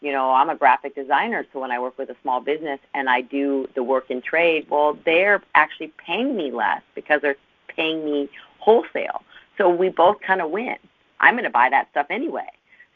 You 0.00 0.12
know, 0.12 0.32
I'm 0.32 0.50
a 0.50 0.56
graphic 0.56 0.94
designer, 0.94 1.46
so 1.52 1.60
when 1.60 1.70
I 1.70 1.78
work 1.78 1.96
with 1.96 2.10
a 2.10 2.16
small 2.20 2.40
business 2.40 2.78
and 2.94 3.08
I 3.08 3.22
do 3.22 3.66
the 3.74 3.82
work 3.82 4.10
in 4.10 4.20
trade, 4.20 4.66
well, 4.68 4.98
they're 5.06 5.42
actually 5.54 5.92
paying 5.96 6.36
me 6.36 6.50
less 6.50 6.82
because 6.94 7.22
they're 7.22 7.36
paying 7.68 8.04
me 8.04 8.28
wholesale. 8.58 9.22
So 9.56 9.70
we 9.70 9.88
both 9.88 10.20
kind 10.20 10.42
of 10.42 10.50
win. 10.50 10.76
I'm 11.20 11.34
going 11.34 11.44
to 11.44 11.50
buy 11.50 11.70
that 11.70 11.88
stuff 11.90 12.06
anyway. 12.10 12.48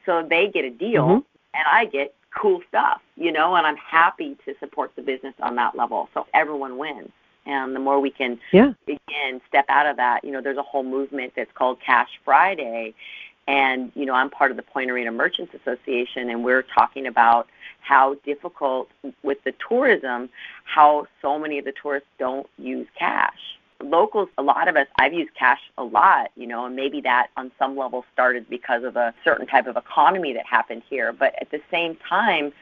So 0.08 0.22
they 0.22 0.48
get 0.48 0.64
a 0.64 0.70
deal 0.70 1.06
Mhm. 1.06 1.24
and 1.52 1.64
I 1.70 1.84
get 1.84 2.14
cool 2.34 2.62
stuff, 2.68 3.02
you 3.16 3.30
know, 3.30 3.56
and 3.56 3.66
I'm 3.66 3.76
happy 3.76 4.36
to 4.46 4.54
support 4.58 4.94
the 4.96 5.02
business 5.02 5.34
on 5.40 5.54
that 5.56 5.74
level. 5.74 6.08
So 6.14 6.26
everyone 6.32 6.78
wins. 6.78 7.10
And 7.44 7.74
the 7.74 7.80
more 7.80 8.00
we 8.00 8.10
can 8.10 8.38
yeah 8.52 8.72
again 8.86 9.40
step 9.48 9.66
out 9.68 9.86
of 9.86 9.96
that 9.96 10.22
you 10.22 10.30
know 10.30 10.40
there's 10.42 10.58
a 10.58 10.62
whole 10.62 10.82
movement 10.82 11.32
that's 11.34 11.50
called 11.52 11.80
cash 11.80 12.10
friday 12.22 12.92
and 13.46 13.90
you 13.94 14.04
know 14.04 14.12
i'm 14.14 14.28
part 14.28 14.50
of 14.50 14.58
the 14.58 14.62
point 14.62 14.90
arena 14.90 15.10
merchants 15.10 15.54
association 15.54 16.28
and 16.28 16.44
we're 16.44 16.62
talking 16.62 17.06
about 17.06 17.48
how 17.80 18.14
difficult 18.26 18.90
with 19.22 19.42
the 19.44 19.54
tourism 19.66 20.28
how 20.64 21.06
so 21.22 21.38
many 21.38 21.58
of 21.58 21.64
the 21.64 21.72
tourists 21.82 22.10
don't 22.18 22.46
use 22.58 22.86
cash 22.98 23.57
locals 23.82 24.28
a 24.38 24.42
lot 24.42 24.66
of 24.66 24.76
us 24.76 24.88
i've 24.98 25.12
used 25.12 25.32
cash 25.34 25.60
a 25.78 25.84
lot 25.84 26.30
you 26.36 26.48
know 26.48 26.66
and 26.66 26.74
maybe 26.74 27.00
that 27.00 27.28
on 27.36 27.50
some 27.58 27.76
level 27.76 28.04
started 28.12 28.48
because 28.50 28.82
of 28.82 28.96
a 28.96 29.14
certain 29.22 29.46
type 29.46 29.66
of 29.66 29.76
economy 29.76 30.32
that 30.32 30.46
happened 30.46 30.82
here. 30.88 31.12
But 31.12 31.34
at 31.40 31.50
the 31.50 31.60
same 31.70 31.96
time 31.96 32.52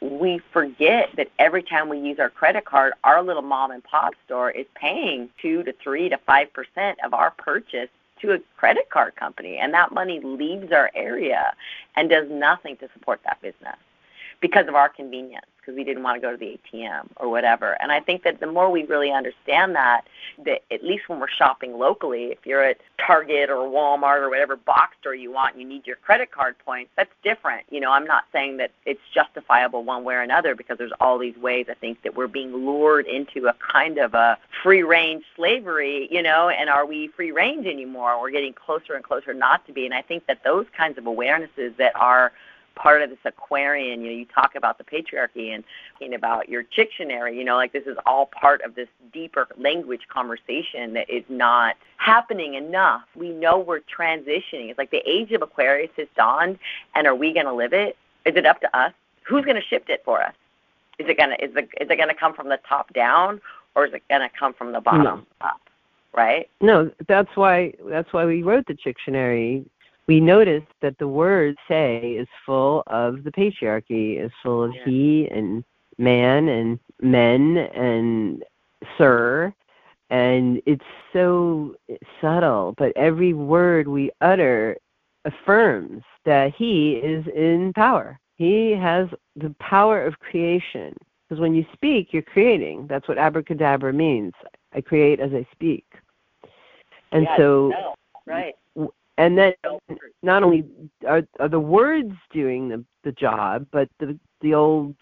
we 0.00 0.40
forget 0.52 1.10
that 1.16 1.28
every 1.38 1.62
time 1.62 1.88
we 1.88 1.98
use 1.98 2.18
our 2.18 2.30
credit 2.30 2.64
card, 2.64 2.92
our 3.04 3.22
little 3.22 3.42
mom 3.42 3.70
and 3.70 3.84
pop 3.84 4.14
store 4.24 4.50
is 4.50 4.66
paying 4.74 5.28
two 5.40 5.62
to 5.62 5.72
three 5.74 6.08
to 6.08 6.18
five 6.18 6.52
percent 6.52 6.98
of 7.04 7.14
our 7.14 7.30
purchase 7.30 7.88
to 8.20 8.32
a 8.32 8.38
credit 8.56 8.90
card 8.90 9.14
company, 9.16 9.58
and 9.58 9.72
that 9.74 9.92
money 9.92 10.20
leaves 10.20 10.72
our 10.72 10.90
area 10.94 11.54
and 11.96 12.10
does 12.10 12.28
nothing 12.30 12.76
to 12.78 12.88
support 12.94 13.20
that 13.24 13.40
business 13.42 13.76
because 14.40 14.66
of 14.68 14.74
our 14.74 14.88
convenience, 14.88 15.46
because 15.62 15.76
we 15.76 15.84
didn't 15.84 16.02
want 16.02 16.20
to 16.20 16.20
go 16.20 16.32
to 16.32 16.36
the 16.36 16.58
ATM 16.72 17.08
or 17.16 17.28
whatever. 17.28 17.76
And 17.80 17.92
I 17.92 18.00
think 18.00 18.24
that 18.24 18.40
the 18.40 18.46
more 18.46 18.70
we 18.70 18.84
really 18.84 19.12
understand 19.12 19.74
that, 19.76 20.02
that 20.44 20.62
at 20.70 20.82
least 20.84 21.08
when 21.08 21.20
we're 21.20 21.28
shopping 21.28 21.78
locally, 21.78 22.24
if 22.24 22.38
you're 22.44 22.62
at 22.62 22.78
Target 22.98 23.48
or 23.48 23.68
Walmart 23.68 24.20
or 24.22 24.28
whatever 24.28 24.56
box 24.56 24.96
store 25.00 25.14
you 25.14 25.32
want, 25.32 25.56
you 25.56 25.66
need 25.66 25.86
your 25.86 25.96
credit 25.96 26.32
card 26.32 26.56
points. 26.64 26.90
That's 26.96 27.12
different. 27.22 27.64
You 27.70 27.80
know, 27.80 27.92
I'm 27.92 28.06
not 28.06 28.24
saying 28.32 28.56
that 28.58 28.72
it's 28.84 29.00
justifiable 29.14 29.84
one 29.84 30.04
way 30.04 30.14
or 30.14 30.20
another 30.20 30.54
because 30.54 30.78
there's 30.78 30.92
all 31.00 31.18
these 31.18 31.36
ways 31.36 31.66
I 31.70 31.74
think 31.74 32.02
that 32.02 32.16
we're 32.16 32.26
being 32.26 32.52
lured 32.52 33.06
into 33.06 33.46
a 33.46 33.54
kind 33.54 33.98
of 33.98 34.14
a 34.14 34.38
free 34.62 34.82
range 34.82 35.24
slavery, 35.36 36.08
you 36.10 36.22
know, 36.22 36.48
and 36.48 36.68
are 36.68 36.86
we 36.86 37.08
free 37.08 37.32
range 37.32 37.66
anymore? 37.66 38.20
We're 38.20 38.30
getting 38.30 38.52
closer 38.52 38.94
and 38.94 39.04
closer 39.04 39.32
not 39.32 39.66
to 39.66 39.72
be. 39.72 39.84
And 39.84 39.94
I 39.94 40.02
think 40.02 40.26
that 40.26 40.42
those 40.44 40.66
kinds 40.76 40.98
of 40.98 41.04
awarenesses 41.04 41.76
that 41.76 41.94
are 41.96 42.32
part 42.74 43.02
of 43.02 43.10
this 43.10 43.18
Aquarian, 43.24 44.02
you 44.02 44.10
know, 44.10 44.16
you 44.16 44.26
talk 44.26 44.54
about 44.54 44.78
the 44.78 44.84
patriarchy 44.84 45.54
and 45.54 45.64
talking 45.94 46.14
about 46.14 46.48
your 46.48 46.64
Dictionary, 46.74 47.36
you 47.36 47.44
know, 47.44 47.56
like 47.56 47.72
this 47.72 47.86
is 47.86 47.96
all 48.06 48.26
part 48.26 48.62
of 48.62 48.74
this 48.74 48.88
deeper 49.12 49.46
language 49.58 50.02
conversation 50.08 50.92
that 50.94 51.08
is 51.08 51.24
not 51.28 51.76
happening 51.96 52.54
enough. 52.54 53.02
We 53.14 53.30
know 53.30 53.58
we're 53.58 53.80
transitioning. 53.80 54.70
It's 54.70 54.78
like 54.78 54.90
the 54.90 55.02
age 55.06 55.32
of 55.32 55.42
Aquarius 55.42 55.90
has 55.96 56.08
dawned, 56.16 56.58
and 56.94 57.06
are 57.06 57.14
we 57.14 57.32
going 57.32 57.46
to 57.46 57.54
live 57.54 57.72
it? 57.72 57.96
Is 58.24 58.36
it 58.36 58.46
up 58.46 58.60
to 58.60 58.76
us? 58.76 58.92
Who's 59.24 59.44
going 59.44 59.56
to 59.56 59.62
shift 59.62 59.90
it 59.90 60.02
for 60.04 60.22
us? 60.22 60.34
Is 60.98 61.08
it 61.08 61.16
gonna 61.16 61.36
is 61.40 61.54
the 61.54 61.62
is 61.80 61.90
it 61.90 61.96
gonna 61.96 62.14
come 62.14 62.34
from 62.34 62.48
the 62.48 62.58
top 62.68 62.92
down, 62.92 63.40
or 63.74 63.86
is 63.86 63.94
it 63.94 64.02
gonna 64.08 64.30
come 64.38 64.52
from 64.52 64.72
the 64.72 64.80
bottom 64.80 65.26
up? 65.40 65.60
Right? 66.14 66.48
No, 66.60 66.90
that's 67.08 67.34
why 67.34 67.72
that's 67.88 68.12
why 68.12 68.24
we 68.26 68.42
wrote 68.42 68.66
the 68.66 68.74
Dictionary. 68.74 69.64
We 70.06 70.20
notice 70.20 70.64
that 70.80 70.98
the 70.98 71.08
word 71.08 71.56
say 71.68 72.16
is 72.18 72.28
full 72.44 72.82
of 72.88 73.24
the 73.24 73.30
patriarchy, 73.30 74.18
is 74.18 74.32
full 74.42 74.64
of 74.64 74.74
Yeah. 74.74 74.84
he 74.84 75.28
and 75.28 75.64
man 75.98 76.48
and 76.48 76.78
men 77.00 77.56
and 77.74 78.44
sir 78.98 79.54
and 80.12 80.60
it's 80.66 80.84
so 81.14 81.74
subtle, 82.20 82.74
but 82.76 82.92
every 82.96 83.32
word 83.32 83.88
we 83.88 84.10
utter 84.20 84.76
affirms 85.24 86.02
that 86.26 86.54
he 86.54 86.96
is 86.96 87.26
in 87.34 87.72
power. 87.72 88.20
He 88.36 88.72
has 88.72 89.08
the 89.36 89.54
power 89.58 90.04
of 90.04 90.18
creation. 90.18 90.94
Because 91.26 91.40
when 91.40 91.54
you 91.54 91.64
speak, 91.72 92.12
you're 92.12 92.20
creating. 92.20 92.88
That's 92.88 93.08
what 93.08 93.16
abracadabra 93.16 93.94
means. 93.94 94.34
I 94.74 94.82
create 94.82 95.18
as 95.18 95.32
I 95.32 95.46
speak. 95.50 95.86
And 97.12 97.26
so, 97.38 97.68
no, 97.68 97.94
right. 98.26 98.54
And 99.18 99.36
then 99.36 99.52
not 100.22 100.42
only 100.42 100.64
are, 101.06 101.22
are 101.38 101.48
the 101.48 101.60
words 101.60 102.12
doing 102.32 102.68
the, 102.68 102.84
the 103.04 103.12
job, 103.12 103.66
but 103.70 103.88
the 103.98 104.18
the 104.40 104.54
old 104.54 104.96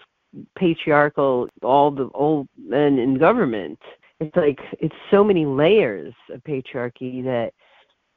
patriarchal, 0.56 1.48
all 1.62 1.90
the 1.90 2.08
old 2.14 2.48
men 2.58 2.98
in 2.98 3.18
government. 3.18 3.78
It's 4.20 4.36
like 4.36 4.58
it's 4.78 4.94
so 5.10 5.24
many 5.24 5.46
layers 5.46 6.14
of 6.30 6.42
patriarchy 6.44 7.24
that 7.24 7.52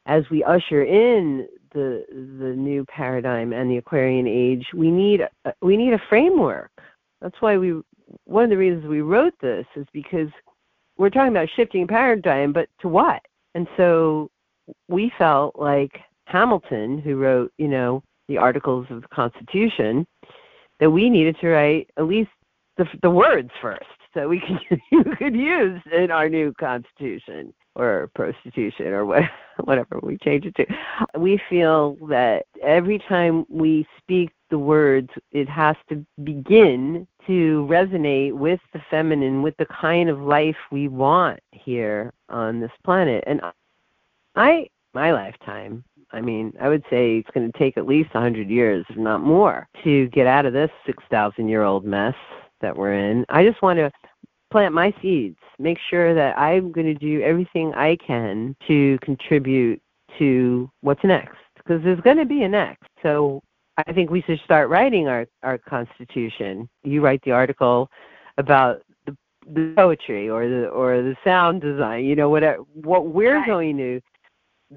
as 0.05 0.23
we 0.29 0.43
usher 0.43 0.83
in 0.83 1.47
the 1.73 2.05
the 2.09 2.53
new 2.55 2.85
paradigm 2.85 3.53
and 3.53 3.69
the 3.69 3.77
Aquarian 3.77 4.27
age, 4.27 4.65
we 4.73 4.91
need 4.91 5.21
we 5.61 5.77
need 5.77 5.93
a 5.93 6.01
framework. 6.09 6.71
That's 7.21 7.39
why 7.41 7.57
we 7.57 7.81
one 8.25 8.43
of 8.43 8.49
the 8.49 8.57
reasons 8.57 8.85
we 8.85 9.01
wrote 9.01 9.33
this 9.41 9.65
is 9.75 9.87
because 9.93 10.29
we're 10.97 11.09
talking 11.09 11.31
about 11.31 11.49
shifting 11.55 11.87
paradigm, 11.87 12.53
but 12.53 12.67
to 12.81 12.87
what? 12.87 13.21
And 13.55 13.67
so 13.77 14.29
we 14.87 15.11
felt 15.17 15.57
like 15.57 15.99
Hamilton, 16.25 16.99
who 16.99 17.15
wrote, 17.15 17.51
you 17.57 17.67
know, 17.67 18.03
the 18.27 18.37
Articles 18.37 18.87
of 18.89 19.01
the 19.01 19.07
Constitution, 19.09 20.05
that 20.79 20.89
we 20.89 21.09
needed 21.09 21.37
to 21.41 21.47
write 21.49 21.89
at 21.97 22.05
least 22.05 22.31
the, 22.77 22.85
the 23.01 23.09
words 23.09 23.51
first 23.61 23.85
that 24.15 24.27
we 24.27 24.39
could, 24.39 24.79
you 24.91 25.03
could 25.17 25.35
use 25.35 25.81
in 25.91 26.11
our 26.11 26.29
new 26.29 26.53
Constitution 26.59 27.53
or 27.75 28.09
prostitution 28.13 28.87
or 28.87 29.05
what, 29.05 29.23
whatever 29.63 29.99
we 30.03 30.17
change 30.17 30.45
it 30.45 30.55
to. 30.55 30.65
We 31.17 31.41
feel 31.49 31.97
that 32.07 32.45
every 32.61 32.99
time 32.99 33.45
we 33.49 33.87
speak 33.97 34.31
the 34.49 34.59
words, 34.59 35.09
it 35.31 35.49
has 35.49 35.75
to 35.89 36.05
begin 36.23 37.07
to 37.25 37.67
resonate 37.69 38.33
with 38.33 38.59
the 38.73 38.81
feminine, 38.91 39.41
with 39.41 39.55
the 39.57 39.65
kind 39.65 40.09
of 40.09 40.19
life 40.19 40.57
we 40.71 40.87
want 40.87 41.39
here 41.51 42.13
on 42.29 42.59
this 42.59 42.71
planet. 42.83 43.23
And 43.25 43.41
I, 44.35 44.67
my 44.93 45.11
lifetime, 45.11 45.83
I 46.11 46.21
mean, 46.21 46.53
I 46.61 46.69
would 46.69 46.83
say 46.89 47.17
it's 47.17 47.29
going 47.33 47.51
to 47.51 47.57
take 47.57 47.77
at 47.77 47.87
least 47.87 48.11
a 48.13 48.17
100 48.19 48.49
years, 48.49 48.85
if 48.89 48.97
not 48.97 49.21
more, 49.21 49.67
to 49.83 50.07
get 50.09 50.27
out 50.27 50.45
of 50.45 50.53
this 50.53 50.69
6,000 50.85 51.47
year 51.47 51.63
old 51.63 51.85
mess 51.85 52.15
that 52.61 52.75
we're 52.75 52.93
in. 52.93 53.25
I 53.29 53.43
just 53.45 53.61
want 53.61 53.79
to 53.79 53.91
plant 54.51 54.73
my 54.73 54.93
seeds, 55.01 55.37
make 55.57 55.79
sure 55.89 56.13
that 56.13 56.37
I'm 56.37 56.71
going 56.71 56.85
to 56.87 56.93
do 56.93 57.21
everything 57.21 57.73
I 57.73 57.95
can 57.97 58.55
to 58.67 58.99
contribute 59.01 59.81
to 60.19 60.69
what's 60.81 61.03
next, 61.03 61.37
because 61.55 61.83
there's 61.83 61.99
going 62.01 62.17
to 62.17 62.25
be 62.25 62.43
a 62.43 62.49
next. 62.49 62.85
So 63.01 63.41
I 63.77 63.91
think 63.91 64.11
we 64.11 64.21
should 64.21 64.39
start 64.45 64.69
writing 64.69 65.07
our, 65.07 65.25
our 65.41 65.57
Constitution. 65.57 66.69
You 66.83 67.01
write 67.01 67.21
the 67.23 67.31
article 67.31 67.89
about 68.37 68.83
the, 69.07 69.17
the 69.47 69.73
poetry 69.75 70.29
or 70.29 70.47
the 70.47 70.67
or 70.67 71.01
the 71.01 71.15
sound 71.23 71.61
design. 71.61 72.05
You 72.05 72.15
know, 72.15 72.29
whatever 72.29 72.59
what 72.73 73.07
we're 73.07 73.37
Right. 73.37 73.47
going 73.47 73.77
to 73.77 73.99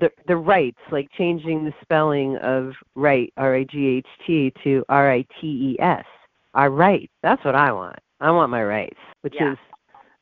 the 0.00 0.10
the 0.26 0.36
rights, 0.36 0.78
like 0.90 1.08
changing 1.16 1.64
the 1.64 1.74
spelling 1.82 2.36
of 2.38 2.72
right 2.94 3.32
R 3.36 3.56
I 3.56 3.64
G 3.64 3.86
H 3.86 4.06
T 4.26 4.52
to 4.64 4.84
R 4.88 5.10
I 5.10 5.22
T 5.40 5.46
E 5.46 5.76
S. 5.80 6.04
Our 6.54 6.70
rights. 6.70 7.12
That's 7.22 7.44
what 7.44 7.54
I 7.54 7.72
want. 7.72 7.98
I 8.20 8.30
want 8.30 8.50
my 8.50 8.64
rights, 8.64 8.98
which 9.22 9.34
Yeah. 9.34 9.52
is 9.52 9.58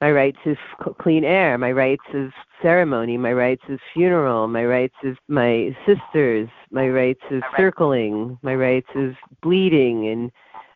my 0.00 0.10
rights 0.10 0.38
of 0.46 0.56
c- 0.84 0.90
clean 0.98 1.24
air, 1.24 1.56
my 1.56 1.72
rights 1.72 2.04
of 2.12 2.32
ceremony, 2.60 3.16
my 3.16 3.32
rights 3.32 3.62
of 3.68 3.80
funeral, 3.92 4.48
my 4.48 4.64
rights 4.64 4.96
of 5.04 5.16
my 5.28 5.74
sisters, 5.86 6.48
my 6.70 6.88
rights 6.88 7.22
of 7.30 7.42
circling, 7.56 8.36
my 8.42 8.54
rights 8.54 8.88
of 8.94 9.14
bleeding 9.42 10.08
and 10.08 10.32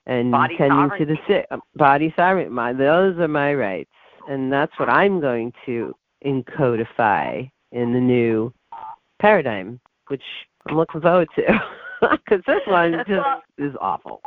and 0.06 0.32
Body 0.32 0.56
tending 0.56 0.90
to 0.98 1.04
the 1.04 1.18
sick. 1.26 1.46
Body 1.74 2.12
sovereignty. 2.16 2.50
My 2.52 2.72
those 2.72 3.18
are 3.18 3.28
my 3.28 3.54
rights, 3.54 3.90
and 4.28 4.52
that's 4.52 4.78
what 4.78 4.88
I'm 4.88 5.20
going 5.20 5.52
to 5.66 5.94
encodify 6.24 7.50
in 7.72 7.92
the 7.92 8.00
new 8.00 8.52
paradigm, 9.18 9.81
which 10.09 10.22
I'm 10.66 10.76
looking 10.76 11.00
forward 11.00 11.28
to, 11.37 11.61
because 12.00 12.42
this 12.46 12.61
one 12.66 12.92
just 13.07 13.26
is 13.59 13.74
awful. 13.81 14.20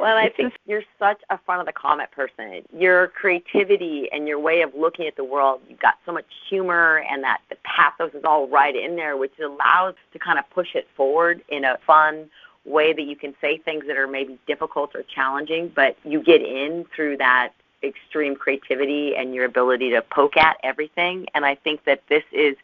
Well, 0.00 0.16
I 0.16 0.24
It's 0.24 0.36
think 0.36 0.54
you're 0.66 0.82
such 0.98 1.20
a 1.28 1.38
front 1.44 1.60
of 1.60 1.66
the 1.66 1.74
comment 1.74 2.10
person. 2.10 2.62
Your 2.72 3.08
creativity 3.08 4.08
and 4.10 4.26
your 4.26 4.38
way 4.38 4.62
of 4.62 4.74
looking 4.74 5.06
at 5.06 5.14
the 5.16 5.24
world, 5.24 5.60
you've 5.68 5.78
got 5.78 5.96
so 6.06 6.12
much 6.12 6.24
humor 6.48 7.04
and 7.10 7.22
that 7.22 7.42
the 7.50 7.56
pathos 7.64 8.14
is 8.14 8.24
all 8.24 8.48
right 8.48 8.74
in 8.74 8.96
there, 8.96 9.18
which 9.18 9.38
allows 9.38 9.94
to 10.14 10.18
kind 10.18 10.38
of 10.38 10.48
push 10.50 10.74
it 10.74 10.88
forward 10.96 11.42
in 11.50 11.64
a 11.64 11.76
fun 11.86 12.30
way 12.64 12.94
that 12.94 13.02
you 13.02 13.14
can 13.14 13.34
say 13.42 13.58
things 13.58 13.84
that 13.88 13.98
are 13.98 14.06
maybe 14.06 14.38
difficult 14.46 14.94
or 14.94 15.02
challenging, 15.02 15.70
but 15.74 15.96
you 16.04 16.22
get 16.22 16.40
in 16.40 16.86
through 16.96 17.18
that 17.18 17.52
extreme 17.82 18.34
creativity 18.34 19.16
and 19.16 19.34
your 19.34 19.44
ability 19.44 19.90
to 19.90 20.02
poke 20.02 20.36
at 20.36 20.56
everything. 20.62 21.26
And 21.34 21.44
I 21.44 21.54
think 21.54 21.84
that 21.84 22.02
this 22.08 22.24
is 22.32 22.56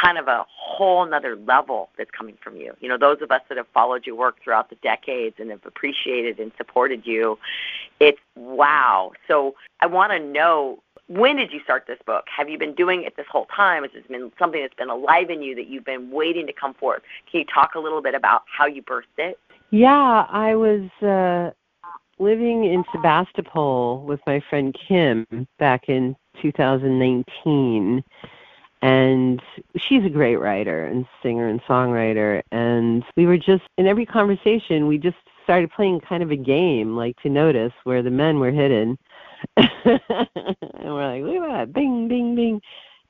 kind 0.00 0.18
of 0.18 0.28
a 0.28 0.44
whole 0.48 1.06
nother 1.06 1.36
level 1.36 1.90
that's 1.96 2.10
coming 2.10 2.36
from 2.42 2.56
you. 2.56 2.74
You 2.80 2.88
know, 2.88 2.98
those 2.98 3.18
of 3.22 3.30
us 3.30 3.40
that 3.48 3.56
have 3.56 3.66
followed 3.72 4.06
your 4.06 4.16
work 4.16 4.36
throughout 4.42 4.70
the 4.70 4.76
decades 4.76 5.36
and 5.38 5.50
have 5.50 5.64
appreciated 5.64 6.38
and 6.38 6.52
supported 6.56 7.06
you, 7.06 7.38
it's 8.00 8.18
wow. 8.34 9.12
So 9.26 9.54
I 9.80 9.86
want 9.86 10.12
to 10.12 10.18
know 10.18 10.82
when 11.08 11.36
did 11.36 11.52
you 11.52 11.60
start 11.62 11.84
this 11.86 11.98
book? 12.04 12.24
Have 12.34 12.48
you 12.48 12.58
been 12.58 12.74
doing 12.74 13.04
it 13.04 13.16
this 13.16 13.26
whole 13.30 13.46
time? 13.46 13.84
Has 13.84 13.92
it 13.94 14.08
been 14.08 14.32
something 14.38 14.60
that's 14.60 14.74
been 14.74 14.90
alive 14.90 15.30
in 15.30 15.40
you 15.40 15.54
that 15.54 15.68
you've 15.68 15.84
been 15.84 16.10
waiting 16.10 16.46
to 16.46 16.52
come 16.52 16.74
forth? 16.74 17.02
Can 17.30 17.40
you 17.40 17.46
talk 17.46 17.74
a 17.74 17.78
little 17.78 18.02
bit 18.02 18.14
about 18.14 18.42
how 18.46 18.66
you 18.66 18.82
birthed 18.82 19.04
it? 19.18 19.38
Yeah, 19.70 20.26
I 20.28 20.54
was 20.54 20.90
uh 21.02 21.50
living 22.18 22.64
in 22.64 22.82
Sebastopol 22.92 24.02
with 24.02 24.20
my 24.26 24.42
friend 24.48 24.74
Kim 24.88 25.26
back 25.58 25.88
in 25.88 26.16
2019 26.40 28.02
and 28.82 29.42
she's 29.76 30.04
a 30.04 30.10
great 30.10 30.36
writer 30.36 30.84
and 30.84 31.06
singer 31.22 31.48
and 31.48 31.62
songwriter. 31.62 32.42
And 32.52 33.04
we 33.16 33.26
were 33.26 33.38
just 33.38 33.64
in 33.78 33.86
every 33.86 34.06
conversation 34.06 34.86
we 34.86 34.98
just 34.98 35.16
started 35.44 35.70
playing 35.70 36.00
kind 36.00 36.22
of 36.22 36.30
a 36.30 36.36
game 36.36 36.96
like 36.96 37.16
to 37.22 37.28
notice 37.28 37.72
where 37.84 38.02
the 38.02 38.10
men 38.10 38.38
were 38.38 38.50
hidden. 38.50 38.98
And 40.78 40.94
we're 40.94 41.08
like 41.08 41.22
look 41.22 41.50
at 41.50 41.56
that. 41.56 41.72
Bing 41.72 42.08
bing 42.08 42.36
bing. 42.36 42.60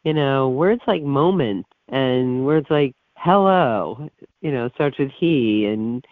You 0.04 0.14
know 0.14 0.48
words 0.48 0.80
like 0.86 1.02
moment 1.02 1.66
and 1.88 2.46
words 2.46 2.66
like 2.70 2.94
hello 3.16 4.08
you 4.40 4.50
know 4.50 4.68
starts 4.74 4.98
with 4.98 5.10
he. 5.10 5.66
And 5.66 6.04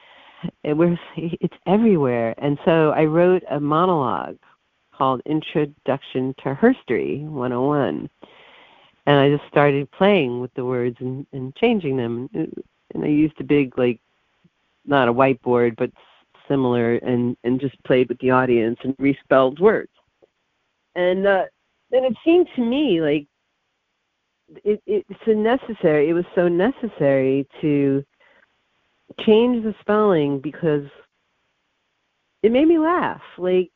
it 0.62 0.76
it's 1.16 1.54
everywhere. 1.66 2.34
And 2.38 2.58
so 2.64 2.90
i 2.90 3.04
wrote 3.04 3.42
a 3.50 3.60
monologue 3.60 4.36
called 4.96 5.22
introduction 5.26 6.34
to 6.42 6.54
herstory 6.54 7.24
101 7.24 8.08
and 9.06 9.18
i 9.18 9.28
just 9.30 9.48
started 9.48 9.90
playing 9.92 10.40
with 10.40 10.52
the 10.54 10.64
words 10.64 10.96
and, 11.00 11.26
and 11.32 11.54
changing 11.56 11.96
them. 11.96 12.28
And 12.34 13.04
i 13.04 13.08
used 13.08 13.40
a 13.40 13.44
big 13.44 13.76
like 13.78 14.00
not 14.86 15.08
a 15.08 15.12
whiteboard 15.12 15.76
but 15.76 15.90
similar 16.48 16.96
and 16.96 17.36
and 17.44 17.60
just 17.60 17.82
played 17.84 18.08
with 18.08 18.18
the 18.18 18.30
audience 18.30 18.78
and 18.84 18.94
respelled 18.98 19.60
words. 19.60 19.90
And 20.94 21.26
uh 21.26 21.44
then 21.90 22.04
it 22.04 22.14
seemed 22.24 22.48
to 22.56 22.62
me 22.62 23.00
like 23.00 23.26
it 24.64 24.82
it's 24.86 25.26
a 25.26 25.34
necessary 25.34 26.08
it 26.08 26.12
was 26.12 26.24
so 26.34 26.48
necessary 26.48 27.46
to 27.60 28.04
change 29.20 29.64
the 29.64 29.74
spelling 29.80 30.40
because 30.40 30.84
it 32.42 32.52
made 32.52 32.68
me 32.68 32.78
laugh. 32.78 33.22
Like 33.38 33.72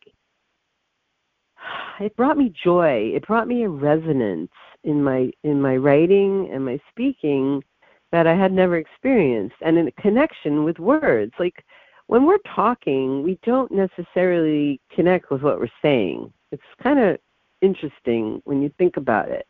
it 2.01 2.17
brought 2.17 2.39
me 2.39 2.53
joy. 2.63 3.13
It 3.15 3.27
brought 3.27 3.49
me 3.49 3.65
a 3.65 3.69
resonance 3.69 4.51
in 4.85 5.03
my 5.03 5.31
in 5.43 5.61
my 5.61 5.77
writing 5.77 6.49
and 6.53 6.65
my 6.65 6.81
speaking 6.89 7.63
that 8.11 8.27
i 8.27 8.35
had 8.35 8.53
never 8.53 8.77
experienced 8.77 9.57
and 9.61 9.77
in 9.77 9.89
a 9.89 9.93
connection 9.93 10.65
with 10.65 10.79
words. 10.79 11.33
Like 11.39 11.65
when 12.07 12.25
we're 12.25 12.39
talking 12.55 13.23
we 13.23 13.39
don't 13.45 13.71
necessarily 13.73 14.81
connect 14.95 15.31
with 15.31 15.43
what 15.43 15.59
we're 15.59 15.69
saying. 15.83 16.33
It's 16.53 16.63
kind 16.83 16.99
of 16.99 17.19
interesting 17.61 18.41
when 18.45 18.63
you 18.63 18.71
think 18.79 18.97
about 18.97 19.29
it. 19.29 19.47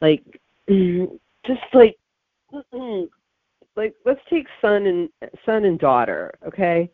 Like 0.00 0.22
just 0.68 1.60
like 1.74 1.98
like 3.76 3.94
let's 4.04 4.20
take 4.30 4.46
son 4.60 4.86
and 4.86 5.08
son 5.44 5.64
and 5.64 5.78
daughter 5.78 6.34
okay 6.46 6.90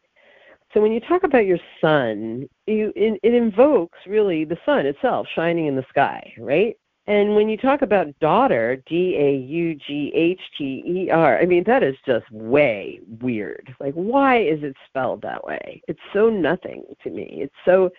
so 0.74 0.80
when 0.80 0.92
you 0.92 1.00
talk 1.00 1.22
about 1.22 1.46
your 1.46 1.58
son 1.80 2.46
you 2.66 2.92
it, 2.96 3.18
it 3.22 3.32
invokes 3.32 3.98
really 4.06 4.44
the 4.44 4.58
sun 4.66 4.84
itself 4.84 5.26
shining 5.34 5.66
in 5.66 5.76
the 5.76 5.87
sky 5.88 6.34
right? 6.38 6.76
And 7.06 7.37
when 7.37 7.50
you 7.50 7.58
talk 7.58 7.82
about 7.82 8.18
daughter 8.20 8.82
d 8.87 9.16
a 9.18 9.37
u 9.37 9.74
g 9.74 10.10
h 10.14 10.40
t 10.56 10.82
e 10.87 11.10
r 11.10 11.38
i 11.38 11.44
mean 11.44 11.62
that 11.64 11.82
is 11.82 11.96
just 12.06 12.28
way 12.30 12.98
weird. 13.20 13.74
Like 13.78 13.94
why 13.94 14.40
is 14.40 14.62
it 14.62 14.74
spelled 14.88 15.20
that 15.22 15.44
way? 15.44 15.82
It's 15.87 16.00
so 16.12 16.30
nothing 16.30 16.82
to 17.02 17.10
me. 17.10 17.40
It's 17.42 17.54
so 17.64 17.90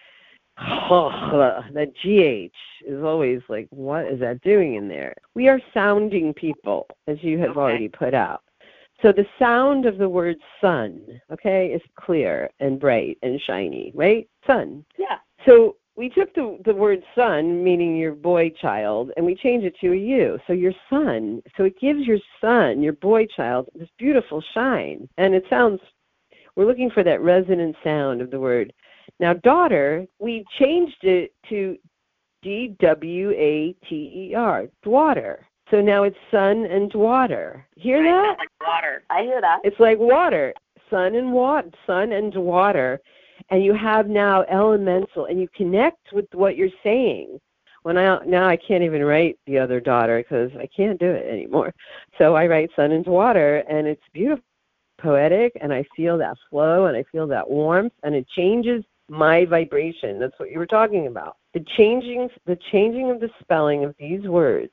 that 0.58 1.92
gh 2.04 2.50
is 2.88 3.04
always 3.04 3.42
like 3.50 3.68
what 3.70 4.06
is 4.06 4.20
that 4.22 4.42
doing 4.42 4.76
in 4.76 4.88
there? 4.88 5.14
We 5.36 5.50
are 5.50 5.62
sounding 5.74 6.34
people 6.34 6.88
as 7.08 7.18
you 7.22 7.38
have 7.40 7.52
Okay. 7.52 7.60
already 7.60 7.90
put 7.90 8.14
out 8.14 8.42
so 9.06 9.12
the 9.12 9.26
sound 9.38 9.86
of 9.86 10.00
the 10.00 10.10
word 10.10 10.38
sun 10.60 11.00
okay 11.32 11.68
is 11.68 11.82
clear 11.96 12.50
and 12.60 12.80
bright 12.80 13.20
and 13.22 13.40
shiny 13.46 13.92
right? 13.94 14.28
Sun. 14.48 14.84
Yeah. 14.98 15.18
so 15.46 15.76
we 15.96 16.10
took 16.10 16.34
the 16.34 16.58
the 16.66 16.74
word 16.74 17.04
son 17.14 17.64
meaning 17.64 17.96
your 17.96 18.16
boy 18.16 18.50
child 18.60 19.12
and 19.16 19.24
we 19.24 19.36
changed 19.36 19.68
it 19.68 19.76
to 19.82 19.92
a 19.92 19.96
you. 19.96 20.40
So 20.48 20.54
your 20.54 20.74
son 20.90 21.44
so 21.56 21.66
it 21.66 21.80
gives 21.80 22.08
your 22.08 22.18
son 22.42 22.82
your 22.82 22.94
boy 22.94 23.28
child 23.28 23.68
this 23.76 23.90
beautiful 24.00 24.44
shine. 24.56 25.08
And 25.20 25.36
it 25.36 25.44
sounds 25.52 25.80
we're 26.56 26.66
looking 26.66 26.90
for 26.90 27.04
that 27.04 27.22
resonant 27.22 27.76
sound 27.84 28.22
of 28.22 28.32
the 28.32 28.40
word. 28.40 28.74
Now 29.20 29.34
daughter 29.34 30.08
we 30.18 30.44
changed 30.58 31.04
it 31.04 31.32
to 31.50 31.78
d 32.42 32.76
w 32.80 33.30
a 33.32 33.76
t 33.88 33.96
e 34.32 34.36
r 34.36 34.68
daughter 34.84 35.48
so 35.72 35.82
now 35.82 36.04
it's 36.04 36.18
sun 36.32 36.66
and 36.66 36.92
daughter 36.92 37.66
hear 37.76 38.04
that 38.04 38.38
like 38.38 38.50
water. 38.62 39.04
I 39.10 39.24
hear 39.24 39.42
that. 39.42 39.62
it's 39.64 39.80
like 39.80 39.98
water, 39.98 40.54
sun 40.90 41.16
and 41.16 41.32
water, 41.34 41.70
sun 41.88 42.12
and 42.12 42.34
water, 42.36 43.00
and 43.50 43.64
you 43.64 43.74
have 43.74 44.08
now 44.08 44.44
elemental, 44.44 45.26
and 45.26 45.40
you 45.40 45.48
connect 45.56 46.14
with 46.14 46.26
what 46.34 46.56
you're 46.56 46.70
saying. 46.84 47.40
When 47.84 47.98
I 47.98 48.24
now 48.26 48.48
I 48.48 48.58
can't 48.58 48.84
even 48.84 49.04
write 49.04 49.38
the 49.46 49.60
other 49.60 49.80
daughter 49.80 50.18
because 50.18 50.52
I 50.58 50.68
can't 50.76 51.00
do 51.00 51.10
it 51.10 51.28
anymore. 51.32 51.74
So 52.18 52.36
I 52.36 52.48
write 52.48 52.72
sun 52.76 52.92
and 52.92 53.06
water, 53.06 53.58
and 53.70 53.88
it's 53.88 54.02
beautiful, 54.14 54.44
poetic, 55.00 55.54
and 55.62 55.72
I 55.72 55.86
feel 55.96 56.18
that 56.18 56.38
flow, 56.50 56.86
and 56.86 56.98
I 56.98 57.04
feel 57.12 57.28
that 57.28 57.48
warmth, 57.48 57.94
and 58.04 58.16
it 58.16 58.28
changes 58.30 58.84
my 59.08 59.46
vibration. 59.46 60.20
That's 60.20 60.38
what 60.40 60.50
you 60.50 60.58
were 60.58 60.66
talking 60.66 61.06
about. 61.08 61.38
The 61.54 61.64
changing, 61.78 62.30
the 62.48 62.58
changing 62.72 63.12
of 63.12 63.20
the 63.20 63.30
spelling 63.40 63.84
of 63.84 63.94
these 64.00 64.24
words 64.24 64.72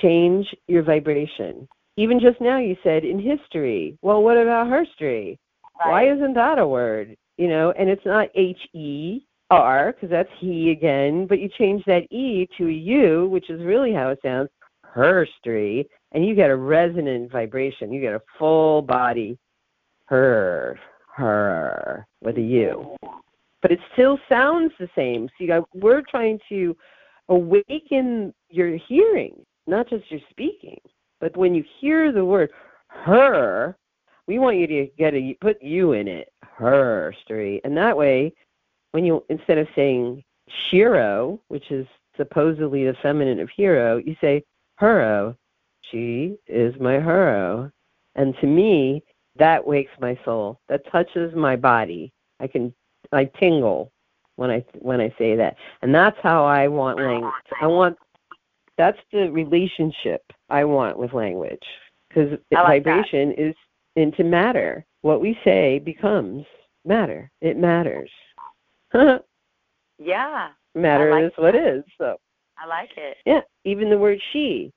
change 0.00 0.54
your 0.68 0.82
vibration. 0.82 1.68
Even 1.96 2.18
just 2.18 2.40
now, 2.40 2.58
you 2.58 2.76
said 2.82 3.04
in 3.04 3.18
history. 3.18 3.98
Well, 4.02 4.22
what 4.22 4.36
about 4.36 4.68
herstory? 4.68 5.38
Why 5.84 6.08
isn't 6.08 6.34
that 6.34 6.58
a 6.58 6.66
word? 6.66 7.16
You 7.36 7.48
know, 7.48 7.72
and 7.72 7.88
it's 7.88 8.06
not 8.06 8.28
H 8.34 8.60
E 8.72 9.20
R 9.50 9.92
because 9.92 10.10
that's 10.10 10.30
he 10.38 10.70
again, 10.70 11.26
but 11.26 11.40
you 11.40 11.48
change 11.48 11.84
that 11.84 12.10
E 12.10 12.48
to 12.56 12.68
a 12.68 12.72
U, 12.72 13.26
which 13.28 13.50
is 13.50 13.62
really 13.62 13.92
how 13.92 14.08
it 14.10 14.20
sounds, 14.22 14.48
herstory, 14.94 15.86
and 16.12 16.24
you 16.26 16.34
get 16.34 16.50
a 16.50 16.56
resonant 16.56 17.30
vibration. 17.30 17.92
You 17.92 18.00
get 18.00 18.14
a 18.14 18.22
full 18.38 18.82
body 18.82 19.38
her, 20.06 20.78
her 21.14 22.06
with 22.22 22.36
a 22.36 22.42
U. 22.42 22.96
But 23.60 23.72
it 23.72 23.80
still 23.92 24.18
sounds 24.28 24.72
the 24.78 24.88
same. 24.94 25.28
So 25.28 25.34
you 25.38 25.46
got, 25.46 25.68
we're 25.74 26.02
trying 26.02 26.38
to 26.48 26.76
awaken 27.28 28.34
your 28.50 28.76
hearing, 28.76 29.34
not 29.66 29.88
just 29.88 30.10
your 30.10 30.20
speaking. 30.30 30.80
But 31.20 31.36
when 31.36 31.54
you 31.54 31.64
hear 31.80 32.12
the 32.12 32.24
word 32.24 32.50
her, 32.88 33.76
we 34.26 34.38
want 34.38 34.58
you 34.58 34.66
to 34.66 34.86
get 34.98 35.14
a 35.14 35.36
put 35.40 35.62
you 35.62 35.92
in 35.92 36.08
it, 36.08 36.32
her 36.42 37.14
story, 37.24 37.60
and 37.64 37.76
that 37.76 37.96
way, 37.96 38.32
when 38.92 39.04
you 39.04 39.24
instead 39.28 39.58
of 39.58 39.66
saying 39.74 40.22
shiro, 40.70 41.40
which 41.48 41.70
is 41.70 41.86
supposedly 42.16 42.84
the 42.84 42.94
feminine 43.02 43.40
of 43.40 43.48
hero, 43.50 43.98
you 43.98 44.16
say 44.20 44.44
hero. 44.78 45.36
She 45.90 46.36
is 46.46 46.74
my 46.80 46.94
hero, 46.94 47.70
and 48.14 48.34
to 48.40 48.46
me, 48.46 49.02
that 49.36 49.66
wakes 49.66 49.92
my 50.00 50.18
soul. 50.24 50.60
That 50.68 50.90
touches 50.90 51.34
my 51.34 51.56
body. 51.56 52.12
I 52.40 52.46
can 52.46 52.74
I 53.12 53.24
tingle 53.24 53.92
when 54.36 54.50
I 54.50 54.64
when 54.78 55.00
I 55.00 55.14
say 55.18 55.36
that, 55.36 55.56
and 55.82 55.94
that's 55.94 56.18
how 56.22 56.44
I 56.44 56.68
want 56.68 56.98
language. 56.98 57.32
I 57.60 57.66
want 57.66 57.96
that's 58.78 58.98
the 59.12 59.30
relationship 59.30 60.22
I 60.48 60.64
want 60.64 60.98
with 60.98 61.12
language 61.12 61.62
because 62.08 62.38
like 62.50 62.84
vibration 62.84 63.30
that. 63.30 63.40
is 63.40 63.54
into 63.96 64.24
matter. 64.24 64.84
What 65.02 65.20
we 65.20 65.38
say 65.44 65.78
becomes 65.78 66.44
matter. 66.84 67.30
It 67.40 67.56
matters. 67.56 68.10
Yeah, 70.04 70.48
matter 70.74 71.10
like 71.12 71.24
is 71.26 71.32
what 71.36 71.52
that. 71.52 71.76
is. 71.76 71.84
So 71.96 72.16
I 72.58 72.66
like 72.66 72.90
it. 72.96 73.18
yeah, 73.24 73.42
even 73.64 73.88
the 73.88 73.98
word 73.98 74.20
she. 74.32 74.72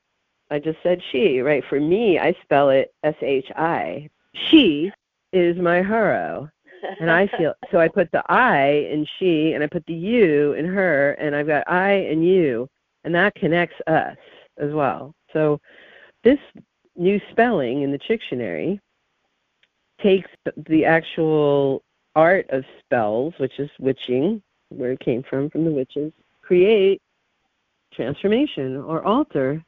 I 0.52 0.60
just 0.60 0.78
said 0.84 1.02
she, 1.12 1.40
right? 1.40 1.64
For 1.68 1.80
me, 1.80 2.20
I 2.20 2.36
spell 2.44 2.70
it 2.70 2.94
S 3.04 3.16
H 3.22 3.48
I. 3.56 4.08
She 4.50 4.92
is 5.34 5.58
my 5.58 5.82
hero. 5.82 6.50
And 7.00 7.10
I 7.10 7.28
feel 7.38 7.54
so 7.72 7.80
I 7.80 7.88
put 7.88 8.12
the 8.12 8.22
I 8.32 8.88
in 8.92 9.08
she 9.18 9.54
and 9.54 9.64
I 9.64 9.68
put 9.68 9.86
the 9.88 9.94
you 9.94 10.54
in 10.54 10.66
her 10.66 11.14
and 11.14 11.36
I've 11.36 11.48
got 11.48 11.70
I 11.70 11.92
and 11.92 12.26
you 12.26 12.70
and 13.06 13.16
that 13.16 13.36
connects 13.36 13.80
us 13.88 14.18
as 14.58 14.74
well. 14.74 15.14
So 15.32 15.62
this 16.24 16.40
new 16.98 17.22
spelling 17.32 17.84
in 17.84 17.92
the 17.92 18.00
dictionary 18.00 18.82
takes 20.02 20.30
the 20.68 20.84
actual 20.86 21.84
art 22.16 22.50
of 22.50 22.66
spells, 22.80 23.34
which 23.38 23.60
is 23.60 23.70
witching, 23.80 24.42
where 24.70 24.92
it 24.92 25.00
came 25.00 25.24
from, 25.24 25.50
from 25.50 25.64
the 25.64 25.72
witches, 25.72 26.12
create 26.42 27.02
transformation 27.94 28.78
or 28.78 29.04
alter 29.04 29.64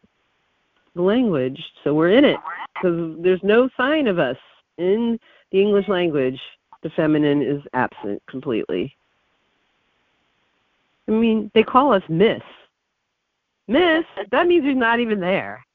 the 0.96 1.02
language. 1.02 1.64
So 1.84 1.94
we're 1.94 2.12
in 2.12 2.26
it 2.26 2.40
because 2.74 3.16
there's 3.20 3.44
no 3.44 3.70
sign 3.78 4.08
of 4.08 4.20
us 4.20 4.38
in 4.78 5.20
the 5.52 5.62
English 5.62 5.88
language. 5.88 6.40
The 6.82 6.90
feminine 6.90 7.42
is 7.42 7.62
absent 7.74 8.22
completely. 8.28 8.96
I 11.08 11.12
mean, 11.12 11.52
they 11.54 11.64
call 11.64 11.94
us 11.94 12.04
Miss. 12.10 12.42
Miss, 13.68 14.06
that 14.32 14.48
means 14.48 14.64
you're 14.66 14.74
not 14.76 15.00
even 15.00 15.20
there. 15.20 15.66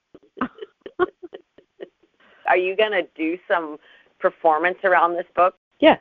Are 2.49 2.57
you 2.57 2.77
going 2.77 2.93
to 2.93 3.07
do 3.15 3.39
some 3.47 3.77
performance 4.19 4.79
around 4.85 5.15
this 5.15 5.27
book? 5.35 5.55
Yeah, 5.81 5.97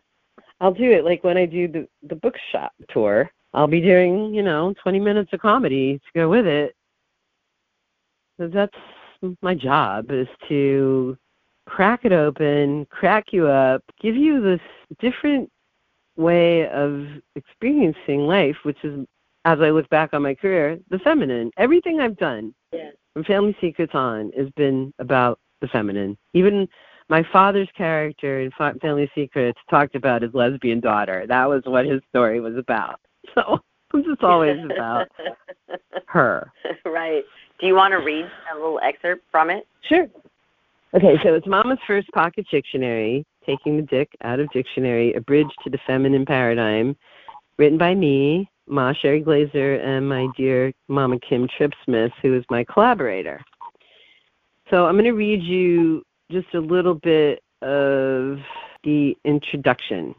I'll 0.59 0.73
do 0.73 0.91
it. 0.91 1.03
Like 1.03 1.23
when 1.23 1.37
I 1.37 1.45
do 1.45 1.67
the 1.67 1.87
the 2.07 2.15
bookshop 2.15 2.71
tour, 2.89 3.29
I'll 3.53 3.67
be 3.67 3.81
doing 3.81 4.33
you 4.33 4.43
know 4.43 4.73
20 4.81 4.99
minutes 4.99 5.33
of 5.33 5.39
comedy 5.41 5.99
to 5.99 6.19
go 6.19 6.29
with 6.29 6.45
it. 6.45 6.75
So 8.39 8.47
that's 8.47 8.75
my 9.41 9.53
job 9.53 10.11
is 10.11 10.27
to 10.49 11.17
crack 11.67 12.05
it 12.05 12.11
open, 12.11 12.85
crack 12.89 13.25
you 13.31 13.47
up, 13.47 13.83
give 14.01 14.15
you 14.15 14.41
this 14.41 14.61
different 14.99 15.49
way 16.17 16.67
of 16.69 17.05
experiencing 17.35 18.21
life, 18.21 18.57
which 18.63 18.83
is, 18.83 19.05
as 19.45 19.59
I 19.59 19.69
look 19.71 19.89
back 19.89 20.13
on 20.13 20.21
my 20.21 20.35
career, 20.35 20.77
the 20.89 20.99
feminine. 20.99 21.51
Everything 21.57 21.99
I've 21.99 22.17
done 22.17 22.53
Yeah. 22.71 22.91
from 23.13 23.23
Family 23.23 23.55
Secrets 23.59 23.93
on 23.95 24.31
has 24.37 24.49
been 24.51 24.93
about 24.99 25.39
the 25.61 25.67
feminine. 25.67 26.17
Even 26.33 26.67
my 27.09 27.23
father's 27.33 27.69
character 27.75 28.39
in 28.41 28.51
Family 28.51 29.09
Secrets 29.13 29.59
talked 29.69 29.95
about 29.95 30.21
his 30.21 30.33
lesbian 30.33 30.79
daughter. 30.79 31.25
That 31.27 31.49
was 31.49 31.63
what 31.65 31.85
his 31.85 32.01
story 32.09 32.39
was 32.39 32.55
about. 32.55 32.99
So 33.35 33.59
it's 33.93 34.23
always 34.23 34.57
about 34.65 35.07
her. 36.07 36.49
right. 36.85 37.23
Do 37.59 37.67
you 37.67 37.75
want 37.75 37.91
to 37.91 37.97
read 37.97 38.25
a 38.51 38.55
little 38.55 38.79
excerpt 38.81 39.23
from 39.31 39.49
it? 39.49 39.67
Sure. 39.87 40.07
Okay, 40.93 41.17
so 41.23 41.33
it's 41.33 41.45
Mama's 41.45 41.77
First 41.85 42.09
Pocket 42.13 42.45
Chicktionary, 42.51 43.23
Taking 43.45 43.75
the 43.77 43.83
Dick 43.83 44.09
Out 44.23 44.39
of 44.39 44.49
Dictionary, 44.51 45.13
A 45.13 45.21
Bridge 45.21 45.49
to 45.63 45.69
the 45.69 45.77
Feminine 45.85 46.25
Paradigm, 46.25 46.95
written 47.57 47.77
by 47.77 47.93
me, 47.93 48.49
Ma 48.71 48.93
Sherry 48.93 49.19
Glaser, 49.19 49.75
and 49.75 50.07
my 50.07 50.27
dear 50.37 50.71
Mama 50.87 51.19
Kim 51.19 51.47
Tripsmith, 51.47 52.13
who 52.21 52.33
is 52.33 52.45
my 52.49 52.63
collaborator. 52.63 53.41
So 54.69 54.85
I'm 54.85 54.95
going 54.95 55.03
to 55.03 55.11
read 55.11 55.43
you 55.43 56.03
just 56.31 56.47
a 56.53 56.59
little 56.59 56.95
bit 56.95 57.43
of 57.61 58.39
the 58.85 59.17
introduction. 59.25 60.15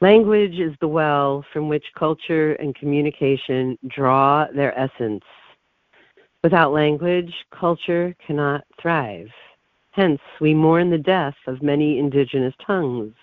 Language 0.00 0.58
is 0.58 0.74
the 0.80 0.88
well 0.88 1.44
from 1.52 1.68
which 1.68 1.86
culture 1.96 2.54
and 2.54 2.74
communication 2.74 3.78
draw 3.86 4.46
their 4.52 4.76
essence. 4.78 5.24
Without 6.42 6.72
language, 6.72 7.32
culture 7.50 8.14
cannot 8.26 8.64
thrive. 8.80 9.28
Hence, 9.92 10.20
we 10.40 10.52
mourn 10.52 10.90
the 10.90 10.98
death 10.98 11.36
of 11.46 11.62
many 11.62 11.98
indigenous 11.98 12.54
tongues. 12.66 13.14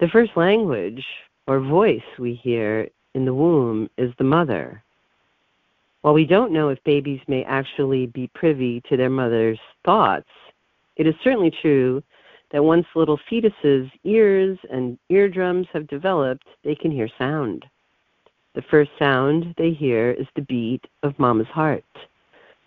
The 0.00 0.08
first 0.08 0.36
language 0.36 1.04
or 1.46 1.60
voice 1.60 2.02
we 2.18 2.34
hear 2.34 2.88
in 3.14 3.24
the 3.24 3.34
womb 3.34 3.88
is 3.96 4.12
the 4.18 4.24
mother. 4.24 4.82
While 6.02 6.14
we 6.14 6.26
don't 6.26 6.52
know 6.52 6.68
if 6.68 6.82
babies 6.84 7.20
may 7.28 7.44
actually 7.44 8.06
be 8.06 8.30
privy 8.34 8.82
to 8.88 8.96
their 8.96 9.10
mother's 9.10 9.60
thoughts, 9.84 10.28
it 10.96 11.06
is 11.06 11.14
certainly 11.22 11.52
true 11.62 12.02
that 12.50 12.64
once 12.64 12.86
little 12.94 13.18
fetuses' 13.30 13.90
ears 14.04 14.58
and 14.70 14.98
eardrums 15.08 15.66
have 15.72 15.86
developed, 15.86 16.46
they 16.64 16.74
can 16.74 16.90
hear 16.90 17.08
sound. 17.18 17.64
The 18.54 18.62
first 18.62 18.90
sound 18.98 19.54
they 19.56 19.70
hear 19.70 20.10
is 20.10 20.26
the 20.34 20.42
beat 20.42 20.84
of 21.02 21.18
mama's 21.18 21.46
heart, 21.48 21.84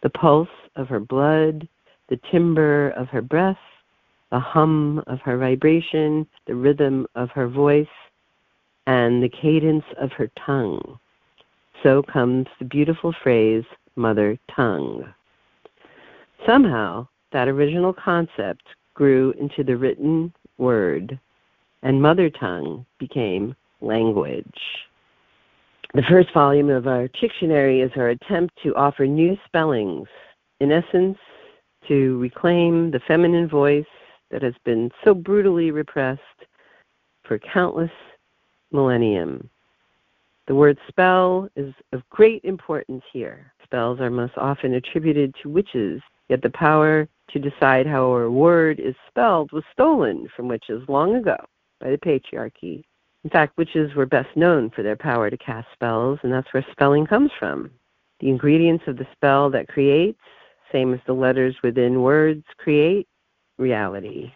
the 0.01 0.09
pulse 0.09 0.49
of 0.75 0.87
her 0.87 0.99
blood, 0.99 1.67
the 2.09 2.19
timbre 2.31 2.89
of 2.91 3.07
her 3.09 3.21
breath, 3.21 3.57
the 4.31 4.39
hum 4.39 5.03
of 5.07 5.19
her 5.21 5.37
vibration, 5.37 6.25
the 6.47 6.55
rhythm 6.55 7.05
of 7.15 7.29
her 7.31 7.47
voice, 7.47 7.87
and 8.87 9.21
the 9.21 9.29
cadence 9.29 9.85
of 9.99 10.11
her 10.11 10.29
tongue. 10.45 10.99
So 11.83 12.03
comes 12.03 12.47
the 12.59 12.65
beautiful 12.65 13.13
phrase, 13.23 13.63
mother 13.95 14.37
tongue. 14.55 15.03
Somehow, 16.45 17.07
that 17.31 17.47
original 17.47 17.93
concept 17.93 18.63
grew 18.93 19.33
into 19.39 19.63
the 19.63 19.77
written 19.77 20.33
word, 20.57 21.19
and 21.83 22.01
mother 22.01 22.29
tongue 22.29 22.85
became 22.99 23.55
language. 23.81 24.45
The 25.93 26.03
first 26.09 26.33
volume 26.33 26.69
of 26.69 26.87
our 26.87 27.07
dictionary 27.19 27.81
is 27.81 27.91
our 27.95 28.09
attempt 28.09 28.57
to 28.63 28.75
offer 28.75 29.05
new 29.05 29.37
spellings, 29.45 30.07
in 30.59 30.71
essence, 30.71 31.17
to 31.87 32.17
reclaim 32.19 32.91
the 32.91 32.99
feminine 33.07 33.47
voice 33.47 33.85
that 34.31 34.41
has 34.41 34.55
been 34.65 34.89
so 35.03 35.13
brutally 35.13 35.71
repressed 35.71 36.21
for 37.23 37.39
countless 37.39 37.91
millennium. 38.75 39.49
The 40.47 40.55
word 40.55 40.77
spell 40.87 41.49
is 41.55 41.73
of 41.91 42.07
great 42.09 42.43
importance 42.43 43.03
here. 43.11 43.51
Spells 43.63 43.99
are 43.99 44.11
most 44.11 44.37
often 44.37 44.75
attributed 44.75 45.33
to 45.41 45.49
witches, 45.49 46.01
yet 46.29 46.43
the 46.43 46.51
power 46.51 47.07
to 47.31 47.39
decide 47.39 47.87
how 47.87 48.03
a 48.03 48.29
word 48.29 48.79
is 48.79 48.93
spelled 49.07 49.51
was 49.51 49.63
stolen 49.73 50.27
from 50.35 50.47
witches 50.47 50.87
long 50.87 51.15
ago 51.15 51.35
by 51.79 51.89
the 51.89 51.97
patriarchy. 51.97 52.83
In 53.23 53.31
fact, 53.31 53.57
witches 53.57 53.95
were 53.95 54.05
best 54.05 54.29
known 54.35 54.69
for 54.69 54.83
their 54.83 54.95
power 54.95 55.31
to 55.31 55.37
cast 55.37 55.67
spells, 55.73 56.19
and 56.21 56.31
that's 56.31 56.53
where 56.53 56.65
spelling 56.71 57.07
comes 57.07 57.31
from. 57.39 57.71
The 58.19 58.29
ingredients 58.29 58.83
of 58.87 58.97
the 58.97 59.07
spell 59.13 59.49
that 59.49 59.67
creates, 59.67 60.21
same 60.71 60.93
as 60.93 60.99
the 61.07 61.13
letters 61.13 61.55
within 61.63 62.03
words, 62.03 62.43
create 62.57 63.07
reality. 63.57 64.31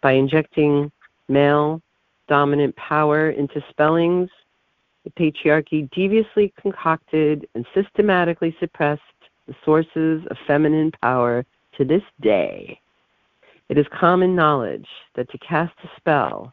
By 0.00 0.12
injecting 0.12 0.90
male 1.28 1.82
dominant 2.28 2.76
power 2.76 3.30
into 3.30 3.62
spellings, 3.70 4.30
the 5.04 5.10
patriarchy 5.10 5.90
deviously 5.90 6.52
concocted 6.60 7.48
and 7.54 7.66
systematically 7.74 8.54
suppressed 8.60 9.02
the 9.46 9.54
sources 9.64 10.22
of 10.30 10.36
feminine 10.46 10.92
power 11.02 11.44
to 11.76 11.84
this 11.84 12.02
day. 12.20 12.80
It 13.68 13.78
is 13.78 13.86
common 13.92 14.34
knowledge 14.34 14.88
that 15.14 15.30
to 15.30 15.38
cast 15.38 15.74
a 15.84 15.88
spell, 15.96 16.52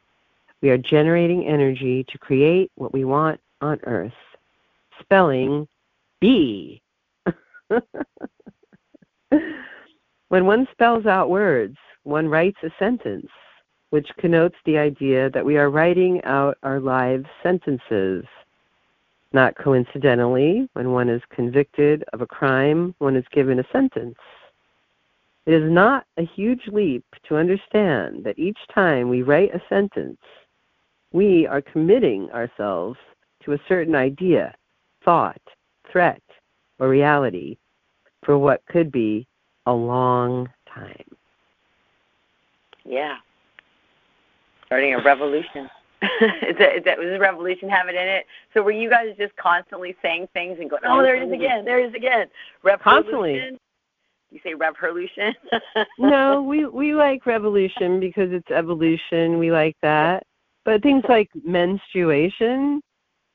We 0.61 0.69
are 0.69 0.77
generating 0.77 1.45
energy 1.45 2.05
to 2.09 2.17
create 2.17 2.71
what 2.75 2.93
we 2.93 3.05
want 3.05 3.39
on 3.61 3.79
earth. 3.83 4.13
Spelling 5.01 5.67
B. 6.19 6.81
when 10.29 10.45
one 10.45 10.67
spells 10.71 11.05
out 11.05 11.29
words, 11.29 11.77
one 12.03 12.27
writes 12.27 12.57
a 12.63 12.69
sentence, 12.79 13.29
which 13.95 14.09
connotes 14.17 14.57
the 14.65 14.77
idea 14.77 15.29
that 15.29 15.45
we 15.45 15.55
are 15.55 15.69
writing 15.69 16.21
out 16.25 16.57
our 16.63 16.81
lives' 16.81 17.29
sentences. 17.41 18.25
Not 19.31 19.55
coincidentally, 19.55 20.67
when 20.73 20.91
one 20.91 21.07
is 21.07 21.21
convicted 21.33 22.03
of 22.11 22.19
a 22.19 22.27
crime, 22.27 22.93
one 22.97 23.15
is 23.15 23.23
given 23.31 23.57
a 23.57 23.67
sentence. 23.71 24.17
It 25.45 25.53
is 25.53 25.71
not 25.71 26.05
a 26.17 26.25
huge 26.25 26.67
leap 26.67 27.05
to 27.29 27.37
understand 27.37 28.25
that 28.25 28.37
each 28.37 28.57
time 28.73 29.07
we 29.07 29.21
write 29.21 29.55
a 29.55 29.61
sentence, 29.69 30.19
we 31.13 31.47
are 31.47 31.61
committing 31.61 32.29
ourselves 32.31 32.99
to 33.45 33.53
a 33.53 33.61
certain 33.69 33.95
idea, 33.95 34.53
thought, 35.05 35.41
threat, 35.89 36.21
or 36.79 36.89
reality 36.89 37.55
for 38.25 38.37
what 38.37 38.61
could 38.65 38.91
be 38.91 39.25
a 39.67 39.73
long 39.73 40.49
time. 40.67 41.15
Yeah. 42.83 43.19
Starting 44.67 44.93
a 44.93 45.03
revolution. 45.03 45.69
is 46.01 46.57
that, 46.59 46.75
is 46.77 46.83
that 46.83 46.97
was 46.97 47.07
a 47.07 47.19
revolution 47.19 47.69
have 47.69 47.87
it 47.87 47.95
in 47.95 48.07
it? 48.07 48.25
So 48.53 48.61
were 48.61 48.71
you 48.71 48.89
guys 48.89 49.15
just 49.17 49.35
constantly 49.37 49.95
saying 50.01 50.27
things 50.33 50.57
and 50.59 50.69
going, 50.69 50.83
Oh, 50.85 51.01
there 51.01 51.15
it 51.15 51.27
is 51.27 51.33
again, 51.33 51.65
there 51.65 51.79
it 51.79 51.89
is 51.89 51.95
again. 51.95 52.27
Revolution. 52.63 53.03
Constantly. 53.03 53.59
You 54.31 54.39
say 54.43 54.53
revolution? 54.53 55.33
no, 55.97 56.41
we 56.41 56.65
we 56.65 56.93
like 56.93 57.25
revolution 57.25 57.99
because 57.99 58.31
it's 58.31 58.49
evolution. 58.51 59.39
We 59.39 59.51
like 59.51 59.77
that. 59.81 60.23
But 60.65 60.81
things 60.81 61.03
like 61.07 61.29
menstruation 61.43 62.81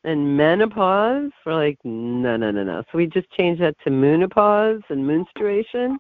and 0.05 0.37
menopause, 0.37 1.31
we're 1.47 1.55
like, 1.55 1.79
no, 1.85 2.37
no, 2.37 2.51
no, 2.51 2.65
no. 2.65 2.83
So 2.91 2.99
we 2.99 3.07
just 3.07 3.31
changed 3.31 3.63
that 3.63 3.77
to 3.85 3.91
moonopause 3.91 4.83
and 4.91 5.07
menstruation 5.07 5.99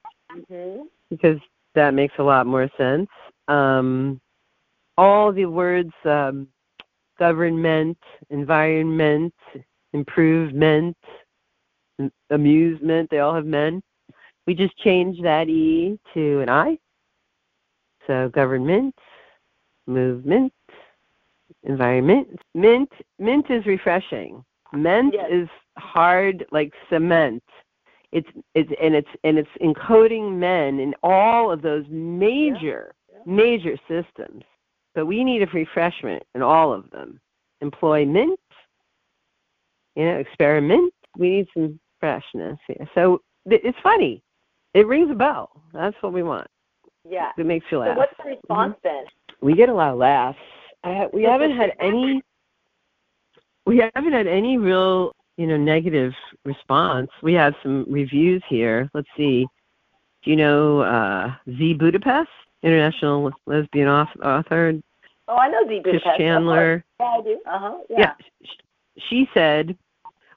hmm 0.51 0.83
because 1.09 1.39
that 1.74 1.93
makes 1.93 2.14
a 2.18 2.22
lot 2.22 2.47
more 2.47 2.68
sense. 2.76 3.09
Um, 3.49 4.20
all 5.01 5.32
the 5.32 5.46
words 5.46 5.92
um, 6.05 6.46
government, 7.18 7.98
environment, 8.28 9.34
improvement, 9.94 10.96
amusement, 12.28 13.09
they 13.11 13.20
all 13.20 13.34
have 13.34 13.46
men. 13.46 13.82
We 14.46 14.55
just 14.55 14.76
change 14.78 15.20
that 15.22 15.48
E 15.48 15.98
to 16.14 16.40
an 16.40 16.51
I. 16.51 16.78
So 18.07 18.28
government, 18.28 18.94
movement, 19.86 20.53
environment. 21.62 22.28
Mint 22.55 22.90
mint 23.18 23.46
is 23.51 23.64
refreshing. 23.64 24.44
Mint 24.72 25.14
Yes. 25.14 25.30
is 25.30 25.48
hard 25.78 26.46
like 26.53 26.72
cement. 26.90 27.42
It's 28.12 28.28
it's 28.55 28.72
and 28.84 28.94
it's 28.94 29.14
and 29.24 29.38
it's 29.38 29.55
encoding 29.62 30.26
men 30.48 30.80
in 30.80 30.94
all 31.03 31.51
of 31.51 31.62
those 31.62 31.84
major 31.88 32.94
major 33.24 33.76
systems. 33.88 34.44
But 34.95 35.07
we 35.07 35.22
need 35.24 35.43
a 35.43 35.47
refreshment 35.47 36.22
in 36.34 36.43
all 36.43 36.72
of 36.72 36.91
them. 36.91 37.20
Employment, 37.61 38.38
you 39.95 40.05
know, 40.05 40.16
experiment. 40.16 40.93
We 41.16 41.30
need 41.30 41.47
some 41.55 41.78
freshness 42.01 42.59
here. 42.66 42.88
So 42.95 43.20
it's 43.47 43.78
funny. 43.82 44.22
It 44.74 44.86
rings 44.86 45.11
a 45.11 45.14
bell. 45.14 45.51
That's 45.72 45.97
what 46.01 46.12
we 46.12 46.22
want. 46.22 46.47
Yeah. 47.09 47.30
It 47.36 47.47
makes 47.47 47.66
you 47.70 47.76
So 47.76 47.80
laugh. 47.80 47.97
what's 47.97 48.12
the 48.22 48.30
response 48.30 48.76
then? 48.82 49.05
We 49.41 49.55
get 49.55 49.68
a 49.68 49.74
lot 49.74 49.93
of 49.93 49.99
laughs. 49.99 50.38
I 50.84 50.95
ha- 50.95 51.09
we 51.12 51.22
haven't 51.24 51.57
had 51.57 51.72
any. 51.80 52.22
We 53.66 53.82
haven't 53.95 54.12
had 54.12 54.26
any 54.26 54.59
real, 54.59 55.12
you 55.36 55.47
know, 55.47 55.57
negative 55.57 56.12
response. 56.45 57.11
We 57.22 57.34
have 57.34 57.55
some 57.62 57.84
reviews 57.88 58.43
here. 58.49 58.91
Let's 58.95 59.09
see. 59.16 59.47
Do 60.22 60.30
you 60.30 60.36
know 60.36 60.80
uh, 60.80 61.34
Z 61.57 61.74
Budapest, 61.74 62.28
international 62.63 63.31
lesbian 63.47 63.89
author, 63.89 64.81
Oh, 65.29 65.37
I 65.37 65.49
know 65.49 65.63
Z 65.69 65.75
Tish 65.85 66.03
Budapest. 66.03 66.19
Chandler? 66.19 66.85
Yeah, 66.99 67.07
I 67.07 67.21
do. 67.23 67.39
Uh 67.47 67.59
huh. 67.59 67.79
Yeah. 67.89 68.15
sh- 68.45 69.03
She 69.09 69.29
said, 69.33 69.77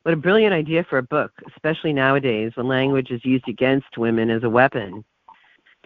What 0.03 0.13
a 0.13 0.17
brilliant 0.17 0.53
idea 0.53 0.85
for 0.87 0.99
a 0.99 1.03
book, 1.03 1.31
especially 1.55 1.93
nowadays 1.93 2.51
when 2.55 2.67
language 2.67 3.09
is 3.09 3.23
used 3.25 3.47
against 3.47 3.97
women 3.97 4.29
as 4.29 4.43
a 4.43 4.49
weapon. 4.49 5.03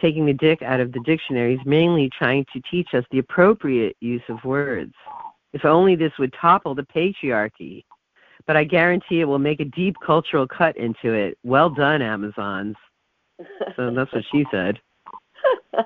Taking 0.01 0.25
the 0.25 0.33
dick 0.33 0.61
out 0.61 0.79
of 0.81 0.91
the 0.91 0.99
dictionary 1.05 1.55
is 1.55 1.61
mainly 1.65 2.09
trying 2.09 2.45
to 2.53 2.61
teach 2.69 2.93
us 2.93 3.05
the 3.11 3.19
appropriate 3.19 3.95
use 4.01 4.21
of 4.29 4.43
words. 4.43 4.93
If 5.53 5.63
only 5.65 5.95
this 5.95 6.11
would 6.19 6.33
topple 6.33 6.75
the 6.75 6.83
patriarchy. 6.83 7.83
But 8.45 8.57
I 8.57 8.63
guarantee 8.63 9.21
it 9.21 9.25
will 9.25 9.39
make 9.39 9.59
a 9.59 9.65
deep 9.65 9.95
cultural 10.05 10.47
cut 10.47 10.77
into 10.77 11.13
it. 11.13 11.37
Well 11.43 11.69
done, 11.69 12.01
Amazons. 12.01 12.75
So 13.75 13.91
that's 13.91 14.11
what 14.13 14.23
she 14.31 14.45
said. 14.51 14.79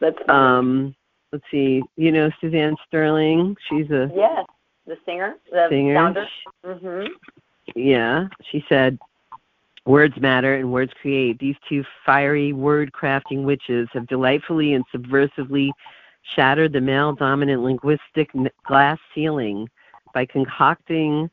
That's 0.00 0.18
Um, 0.28 0.94
let's 1.32 1.44
see. 1.50 1.82
You 1.96 2.12
know 2.12 2.30
Suzanne 2.40 2.76
Sterling. 2.88 3.56
She's 3.68 3.90
a 3.90 4.10
yes, 4.14 4.44
the 4.86 4.96
singer, 5.04 5.36
the 5.50 5.68
singer. 5.70 5.94
founder. 5.94 6.26
Mhm. 6.64 7.08
Yeah, 7.74 8.26
she 8.50 8.64
said, 8.68 8.98
Words 9.84 10.14
matter 10.20 10.54
and 10.54 10.72
words 10.72 10.92
create. 11.00 11.38
These 11.40 11.56
two 11.68 11.84
fiery 12.06 12.52
word 12.52 12.92
crafting 12.92 13.42
witches 13.42 13.88
have 13.92 14.06
delightfully 14.06 14.74
and 14.74 14.84
subversively 14.94 15.70
shattered 16.22 16.72
the 16.72 16.80
male 16.80 17.12
dominant 17.12 17.62
linguistic 17.62 18.30
glass 18.64 18.98
ceiling 19.12 19.68
by 20.14 20.24
concocting 20.24 21.28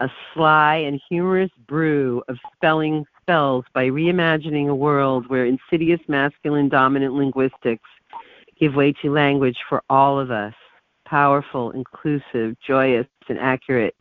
a 0.00 0.08
sly 0.32 0.76
and 0.76 0.98
humorous 1.10 1.50
brew 1.66 2.22
of 2.28 2.38
spelling 2.56 3.04
spells 3.30 3.64
by 3.72 3.84
reimagining 3.84 4.68
a 4.68 4.74
world 4.74 5.24
where 5.28 5.46
insidious 5.46 6.00
masculine 6.08 6.68
dominant 6.68 7.14
linguistics 7.14 7.88
give 8.58 8.74
way 8.74 8.92
to 9.00 9.12
language 9.12 9.56
for 9.68 9.84
all 9.88 10.18
of 10.18 10.32
us 10.32 10.52
powerful, 11.06 11.70
inclusive, 11.70 12.56
joyous, 12.66 13.06
and 13.28 13.38
accurate. 13.38 13.94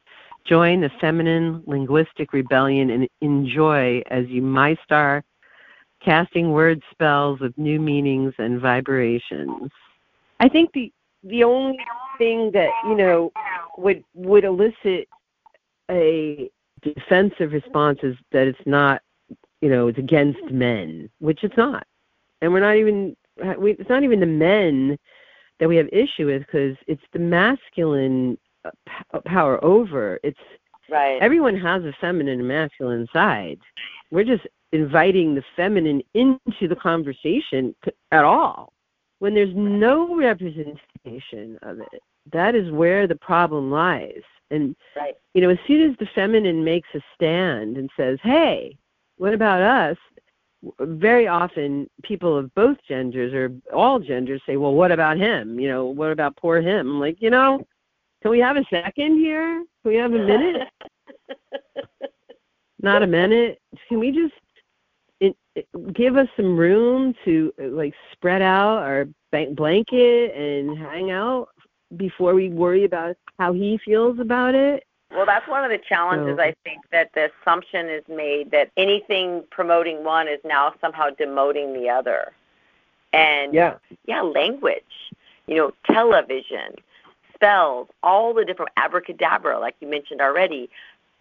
Join 0.46 0.82
the 0.82 0.90
feminine 1.00 1.62
linguistic 1.68 2.34
rebellion 2.34 2.90
and 2.90 3.08
enjoy 3.22 4.02
as 4.10 4.26
you 4.30 4.42
my 4.42 4.76
star 4.84 5.24
casting 6.04 6.52
word 6.52 6.82
spells 6.90 7.40
with 7.40 7.56
new 7.56 7.80
meanings 7.80 8.34
and 8.40 8.60
vibrations. 8.60 9.70
I 10.40 10.50
think 10.50 10.72
the 10.74 10.92
the 11.24 11.44
only 11.44 11.78
thing 12.18 12.50
that, 12.54 12.70
you 12.88 12.96
know, 12.96 13.32
would 13.78 14.04
would 14.16 14.44
elicit 14.44 15.08
a 15.92 16.50
defensive 16.82 17.52
response 17.52 18.00
is 18.02 18.16
that 18.32 18.48
it's 18.48 18.66
not, 18.66 19.02
you 19.62 19.70
know, 19.70 19.88
it's 19.88 19.98
against 19.98 20.44
men, 20.52 21.10
which 21.20 21.44
it's 21.44 21.58
not. 21.58 21.86
And 22.42 22.54
we're 22.54 22.60
not 22.62 22.78
even 22.78 23.16
we, 23.58 23.72
it's 23.72 23.90
not 23.90 24.04
even 24.04 24.20
the 24.20 24.26
men 24.26 24.98
that 25.60 25.68
we 25.68 25.76
have 25.76 25.88
issue 25.92 26.28
with 26.28 26.46
because 26.46 26.78
it's 26.88 27.02
the 27.14 27.20
masculine 27.20 28.38
uh, 28.66 28.72
p- 28.86 29.20
power 29.26 29.64
over. 29.64 30.20
It's 30.24 30.40
Right. 30.92 31.22
everyone 31.22 31.56
has 31.58 31.84
a 31.84 31.94
feminine 32.02 32.40
and 32.40 32.48
masculine 32.48 33.08
side. 33.14 33.60
We're 34.10 34.24
just 34.24 34.48
inviting 34.72 35.36
the 35.36 35.44
feminine 35.56 36.02
into 36.16 36.68
the 36.68 36.76
conversation 36.76 37.76
t- 37.86 37.92
at 38.12 38.26
all. 38.26 38.74
When 39.20 39.36
there's 39.36 39.54
no 39.56 40.16
representation 40.16 41.60
of 41.62 41.80
it, 41.80 42.02
that 42.32 42.56
is 42.56 42.72
where 42.72 43.06
the 43.06 43.18
problem 43.18 43.70
lies. 43.70 44.22
And 44.50 44.76
right. 44.96 45.16
you 45.34 45.42
know, 45.42 45.50
as 45.50 45.60
soon 45.68 45.92
as 45.92 45.98
the 45.98 46.08
feminine 46.16 46.64
makes 46.64 46.90
a 46.96 47.02
stand 47.14 47.78
and 47.78 47.90
says, 47.96 48.18
"Hey, 48.24 48.76
what 49.20 49.34
about 49.34 49.62
us?" 49.62 49.98
very 50.82 51.28
often 51.28 51.90
people 52.04 52.38
of 52.38 52.54
both 52.54 52.78
genders 52.88 53.34
or 53.34 53.52
all 53.74 54.00
genders 54.00 54.42
say, 54.46 54.58
"Well, 54.58 54.74
what 54.74 54.92
about 54.92 55.18
him? 55.18 55.60
You 55.60 55.70
know, 55.70 55.86
what 55.86 56.12
about 56.12 56.36
poor 56.36 56.62
him?" 56.62 56.90
I'm 56.90 57.00
like, 57.00 57.22
you 57.22 57.30
know, 57.30 57.66
can 58.22 58.32
we 58.32 58.40
have 58.40 58.58
a 58.58 58.66
second 58.70 59.18
here? 59.18 59.64
Can 59.84 59.92
we 59.92 59.96
have 59.96 60.14
a 60.14 60.20
minute? 60.20 60.68
Not 62.82 63.04
a 63.04 63.08
minute. 63.08 63.62
Can 63.88 64.00
we 64.00 64.12
just 64.12 64.34
it, 65.20 65.36
it, 65.56 65.68
give 65.94 66.18
us 66.18 66.28
some 66.36 66.58
room 66.58 67.14
to 67.26 67.54
like 67.58 67.94
spread 68.14 68.42
out 68.42 68.80
our 68.80 69.06
ba- 69.32 69.54
blanket 69.54 70.36
and 70.36 70.78
hang 70.78 71.12
out 71.12 71.50
before 71.98 72.34
we 72.34 72.50
worry 72.50 72.86
about 72.86 73.16
how 73.38 73.54
he 73.54 73.80
feels 73.84 74.20
about 74.20 74.56
it? 74.56 74.84
Well, 75.12 75.26
that's 75.26 75.48
one 75.48 75.64
of 75.64 75.72
the 75.72 75.80
challenges 75.80 76.38
So- 76.38 76.44
I 76.44 76.54
think 76.64 76.82
that 76.92 77.14
the 77.14 77.32
assumption 77.42 77.90
is 77.90 78.08
made 78.08 78.52
that 78.52 78.70
anything 78.78 79.44
promoting 79.50 80.04
one 80.04 80.28
is 80.28 80.40
now 80.44 80.74
somehow 80.82 81.10
demoting 81.10 81.74
the 81.74 81.90
other. 81.90 82.34
And 83.12 83.54
Yeah. 83.54 83.78
yeah, 84.06 84.22
language, 84.22 85.12
you 85.48 85.56
know, 85.56 85.74
television, 85.86 86.76
spells, 87.34 87.88
all 88.04 88.34
the 88.34 88.46
different 88.46 88.72
abracadabra, 88.78 89.58
like 89.60 89.76
you 89.80 89.88
mentioned 89.88 90.22
already. 90.22 90.70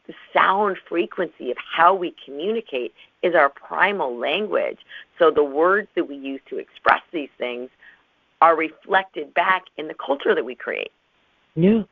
The 0.07 0.15
sound 0.33 0.79
frequency 0.79 1.51
of 1.51 1.59
how 1.59 1.95
we 1.95 2.15
communicate 2.25 2.95
is 3.23 3.35
our 3.35 3.49
primal 3.49 4.17
language. 4.17 4.79
So 5.19 5.31
the 5.31 5.45
words 5.45 5.89
that 5.95 6.05
we 6.05 6.17
use 6.17 6.41
to 6.47 6.59
express 6.59 7.03
these 7.11 7.31
things 7.39 7.71
are 8.41 8.55
reflected 8.55 9.35
back 9.35 9.65
in 9.77 9.89
the 9.89 9.95
culture 9.95 10.35
that 10.35 10.45
we 10.45 10.55
create. 10.55 10.93
Yeah. 11.55 11.83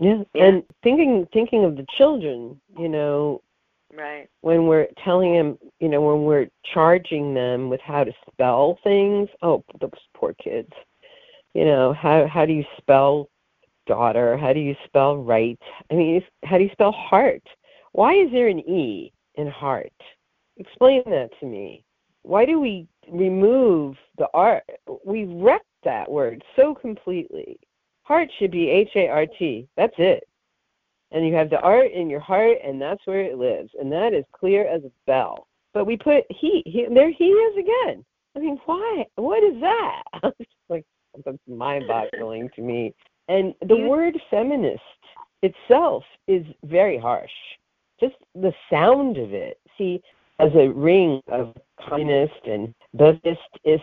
Yeah. 0.00 0.22
Yeah. 0.34 0.44
And 0.44 0.62
thinking 0.82 1.26
thinking 1.32 1.64
of 1.64 1.76
the 1.76 1.86
children, 1.96 2.60
you 2.78 2.88
know, 2.88 3.42
Right. 3.92 4.28
when 4.42 4.66
we're 4.66 4.86
telling 5.04 5.34
them, 5.34 5.58
you 5.80 5.88
know, 5.88 6.00
when 6.00 6.24
we're 6.24 6.48
charging 6.72 7.34
them 7.34 7.68
with 7.68 7.80
how 7.80 8.04
to 8.04 8.12
spell 8.30 8.78
things, 8.84 9.28
oh, 9.42 9.64
those 9.80 9.90
poor 10.14 10.32
kids. 10.34 10.72
You 11.54 11.64
know, 11.64 11.92
how 11.92 12.26
how 12.26 12.46
do 12.46 12.52
you 12.52 12.64
spell 12.78 13.28
daughter? 13.86 14.36
How 14.36 14.52
do 14.52 14.60
you 14.60 14.76
spell 14.86 15.16
right? 15.18 15.58
I 15.90 15.94
mean, 15.94 16.22
how 16.44 16.56
do 16.58 16.64
you 16.64 16.70
spell 16.70 16.92
heart? 16.92 17.42
Why 17.92 18.14
is 18.14 18.30
there 18.30 18.48
an 18.48 18.60
e 18.60 19.12
in 19.34 19.48
heart? 19.48 19.92
Explain 20.56 21.02
that 21.06 21.30
to 21.40 21.46
me. 21.46 21.84
Why 22.22 22.44
do 22.44 22.60
we 22.60 22.86
remove 23.10 23.96
the 24.16 24.28
r? 24.32 24.62
We 25.04 25.24
wrecked 25.24 25.64
that 25.82 26.10
word 26.10 26.44
so 26.54 26.74
completely. 26.74 27.58
Heart 28.10 28.28
should 28.40 28.50
be 28.50 28.68
H 28.68 28.90
A 28.96 29.06
R 29.06 29.24
T. 29.24 29.68
That's 29.76 29.94
it. 29.98 30.24
And 31.12 31.24
you 31.24 31.32
have 31.36 31.48
the 31.48 31.60
art 31.60 31.92
in 31.92 32.10
your 32.10 32.18
heart 32.18 32.58
and 32.64 32.82
that's 32.82 33.06
where 33.06 33.20
it 33.20 33.38
lives 33.38 33.70
and 33.78 33.90
that 33.92 34.12
is 34.12 34.24
clear 34.32 34.66
as 34.66 34.82
a 34.82 34.90
bell. 35.06 35.46
But 35.72 35.84
we 35.84 35.96
put 35.96 36.24
he, 36.28 36.60
he 36.66 36.88
there 36.92 37.12
he 37.12 37.26
is 37.26 37.56
again. 37.56 38.04
I 38.36 38.40
mean 38.40 38.58
why? 38.66 39.04
What 39.14 39.44
is 39.44 39.60
that? 39.60 40.02
It's 40.40 40.50
like 40.68 40.84
that's 41.24 41.38
mind 41.46 41.84
boggling 41.86 42.50
to 42.56 42.62
me. 42.62 42.92
And 43.28 43.54
the 43.62 43.76
You- 43.76 43.88
word 43.88 44.20
feminist 44.28 44.82
itself 45.44 46.02
is 46.26 46.44
very 46.64 46.98
harsh. 46.98 47.30
Just 48.00 48.16
the 48.34 48.52
sound 48.68 49.18
of 49.18 49.32
it. 49.32 49.60
See 49.78 50.02
as 50.40 50.50
a 50.56 50.68
ring 50.70 51.20
of 51.28 51.54
communist 51.88 52.44
and 52.44 52.74
Buddhist, 52.92 53.38
you 53.64 53.78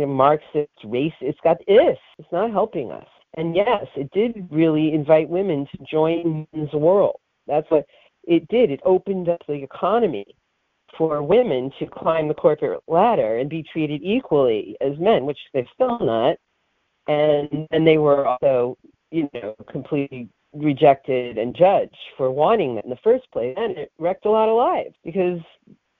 know, 0.00 0.06
Marxist, 0.06 0.72
race, 0.84 1.12
it's 1.20 1.38
got 1.44 1.58
is. 1.68 1.96
It's 2.18 2.32
not 2.32 2.50
helping 2.50 2.90
us. 2.90 3.06
And 3.34 3.54
yes, 3.54 3.86
it 3.96 4.10
did 4.12 4.48
really 4.50 4.92
invite 4.92 5.28
women 5.28 5.66
to 5.72 5.84
join 5.90 6.46
men's 6.52 6.72
world. 6.72 7.20
That's 7.46 7.70
what 7.70 7.86
it 8.24 8.48
did. 8.48 8.70
It 8.70 8.80
opened 8.84 9.28
up 9.28 9.40
the 9.46 9.54
economy 9.54 10.26
for 10.96 11.22
women 11.22 11.70
to 11.78 11.86
climb 11.86 12.28
the 12.28 12.34
corporate 12.34 12.80
ladder 12.88 13.38
and 13.38 13.48
be 13.48 13.62
treated 13.62 14.02
equally 14.02 14.76
as 14.80 14.98
men, 14.98 15.26
which 15.26 15.38
they're 15.52 15.68
still 15.74 15.98
not. 16.00 16.36
And 17.06 17.66
and 17.70 17.86
they 17.86 17.98
were 17.98 18.26
also, 18.26 18.76
you 19.10 19.30
know, 19.32 19.54
completely 19.70 20.28
rejected 20.52 21.38
and 21.38 21.54
judged 21.54 21.96
for 22.16 22.30
wanting 22.30 22.74
that 22.74 22.84
in 22.84 22.90
the 22.90 22.98
first 23.04 23.30
place. 23.30 23.54
And 23.56 23.76
it 23.76 23.92
wrecked 23.98 24.26
a 24.26 24.30
lot 24.30 24.48
of 24.48 24.56
lives 24.56 24.94
because 25.04 25.40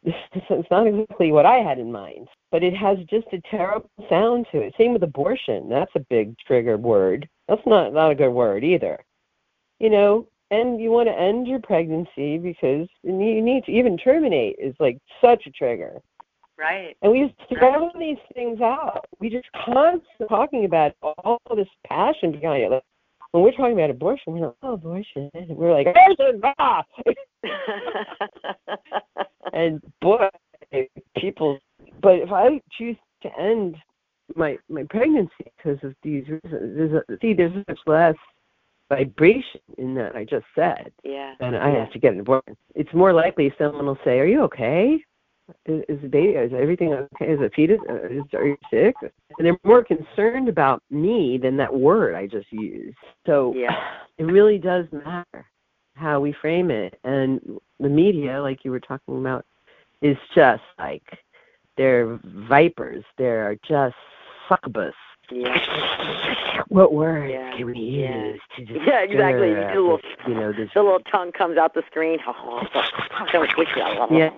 it's 0.04 0.70
not 0.70 0.86
exactly 0.86 1.32
what 1.32 1.46
I 1.46 1.56
had 1.56 1.78
in 1.78 1.90
mind. 1.92 2.28
But 2.50 2.62
it 2.62 2.74
has 2.74 2.98
just 3.10 3.26
a 3.32 3.40
terrible 3.50 3.90
sound 4.08 4.46
to 4.52 4.60
it. 4.60 4.74
Same 4.78 4.92
with 4.92 5.02
abortion. 5.02 5.68
That's 5.68 5.90
a 5.94 6.06
big 6.08 6.36
trigger 6.46 6.76
word. 6.76 7.28
That's 7.48 7.66
not 7.66 7.92
not 7.92 8.10
a 8.10 8.14
good 8.14 8.30
word 8.30 8.64
either. 8.64 8.98
You 9.78 9.90
know, 9.90 10.26
and 10.50 10.80
you 10.80 10.90
want 10.90 11.08
to 11.08 11.18
end 11.18 11.46
your 11.46 11.60
pregnancy 11.60 12.38
because 12.38 12.88
you 13.02 13.12
need 13.12 13.64
to 13.64 13.72
even 13.72 13.98
terminate 13.98 14.56
is 14.58 14.74
like 14.80 14.98
such 15.22 15.46
a 15.46 15.50
trigger. 15.50 16.00
Right. 16.58 16.96
And 17.02 17.12
we 17.12 17.26
just 17.26 17.48
throw 17.48 17.90
these 17.98 18.16
things 18.34 18.60
out. 18.60 19.06
We 19.20 19.30
just 19.30 19.46
constantly 19.52 20.26
talking 20.28 20.64
about 20.64 20.92
all 21.02 21.38
this 21.54 21.68
passion 21.86 22.32
behind 22.32 22.64
it. 22.64 22.70
Like, 22.70 22.82
when 23.32 23.42
we're 23.42 23.52
talking 23.52 23.74
about 23.74 23.90
abortion, 23.90 24.32
we're 24.32 24.46
like, 24.46 24.56
oh, 24.62 24.74
abortion. 24.74 25.30
We're 25.34 25.72
like, 25.72 25.86
abortion, 25.86 26.40
ah! 26.58 26.84
and 29.52 29.82
boy, 30.00 30.28
people. 31.16 31.58
But 32.00 32.16
if 32.16 32.32
I 32.32 32.60
choose 32.72 32.96
to 33.22 33.38
end 33.38 33.76
my 34.36 34.58
my 34.68 34.84
pregnancy 34.88 35.32
because 35.56 35.78
of 35.82 35.94
these 36.02 36.24
reasons, 36.28 36.42
there's 36.52 36.92
a, 36.92 37.02
see, 37.20 37.34
there's 37.34 37.54
much 37.68 37.78
less 37.86 38.16
vibration 38.88 39.60
in 39.76 39.94
that 39.94 40.16
I 40.16 40.24
just 40.24 40.46
said, 40.54 40.92
yeah. 41.04 41.34
and 41.40 41.56
I 41.56 41.70
have 41.70 41.92
to 41.92 41.98
get 41.98 42.14
an 42.14 42.20
abortion. 42.20 42.56
It's 42.74 42.92
more 42.94 43.12
likely 43.12 43.52
someone 43.58 43.86
will 43.86 43.98
say, 44.04 44.18
"Are 44.18 44.26
you 44.26 44.42
okay? 44.44 45.02
Is, 45.66 45.82
is 45.88 46.02
the 46.02 46.08
baby? 46.08 46.32
Is 46.34 46.52
everything 46.54 46.92
okay? 46.92 47.32
Is 47.32 47.40
the 47.40 47.50
fetus? 47.54 47.80
Uh, 47.88 48.06
is, 48.08 48.24
are 48.34 48.46
you 48.46 48.56
sick?" 48.70 48.96
And 49.02 49.46
they're 49.46 49.58
more 49.64 49.84
concerned 49.84 50.48
about 50.48 50.82
me 50.90 51.38
than 51.38 51.56
that 51.56 51.72
word 51.72 52.14
I 52.14 52.26
just 52.26 52.52
used. 52.52 52.96
So 53.26 53.54
Yeah. 53.54 53.76
it 54.18 54.24
really 54.24 54.58
does 54.58 54.86
matter 54.92 55.46
how 55.98 56.20
we 56.20 56.32
frame 56.32 56.70
it 56.70 56.98
and 57.04 57.40
the 57.80 57.88
media 57.88 58.40
like 58.40 58.64
you 58.64 58.70
were 58.70 58.80
talking 58.80 59.18
about 59.18 59.44
is 60.00 60.16
just 60.34 60.62
like 60.78 61.02
they're 61.76 62.20
vipers 62.48 63.04
they're 63.16 63.56
just 63.68 63.96
succubus 64.48 64.94
Yeah. 65.30 66.62
what 66.68 66.92
word 66.94 67.30
Yeah, 67.30 67.56
can 67.56 67.66
we 67.66 67.74
yeah. 67.78 68.24
use 68.32 68.40
to 68.56 68.62
Yeah, 68.86 69.00
exactly. 69.00 69.48
You 69.50 69.54
do 69.72 69.80
a 69.80 69.82
little- 69.92 70.00
you 70.26 70.34
know 70.34 70.52
this 70.52 70.70
The 70.74 70.82
little 70.82 71.00
tongue 71.00 71.32
comes 71.32 71.56
out 71.58 71.74
the 71.74 71.82
screen. 71.90 72.18
Yeah. 74.10 74.30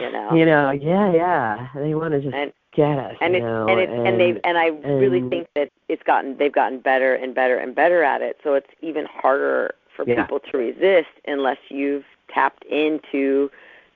You 0.00 0.12
know. 0.12 0.34
you 0.34 0.44
know 0.44 0.70
yeah 0.70 1.12
yeah 1.12 1.68
they 1.74 1.94
want 1.94 2.12
to 2.12 2.20
just 2.20 2.34
And- 2.34 2.52
get 2.74 2.98
us 2.98 3.16
and 3.22 3.32
you 3.32 3.38
it's 3.38 3.44
know 3.44 3.66
and 3.68 3.80
it's 3.80 3.92
and 3.92 4.20
they 4.20 4.38
and 4.44 4.58
I 4.58 4.66
really 4.84 5.26
think 5.30 5.48
that 5.54 5.70
it's 5.88 6.02
gotten 6.02 6.36
they've 6.36 6.52
gotten 6.52 6.78
better 6.80 7.14
and 7.14 7.34
better 7.34 7.56
and 7.56 7.74
better 7.74 8.02
at 8.02 8.20
it. 8.20 8.38
So 8.44 8.52
it's 8.54 8.68
even 8.82 9.06
harder 9.06 9.74
for 9.94 10.04
Yeah. 10.06 10.22
people 10.22 10.40
to 10.40 10.58
resist 10.58 11.08
unless 11.26 11.56
you've 11.70 12.04
tapped 12.28 12.64
into 12.64 13.50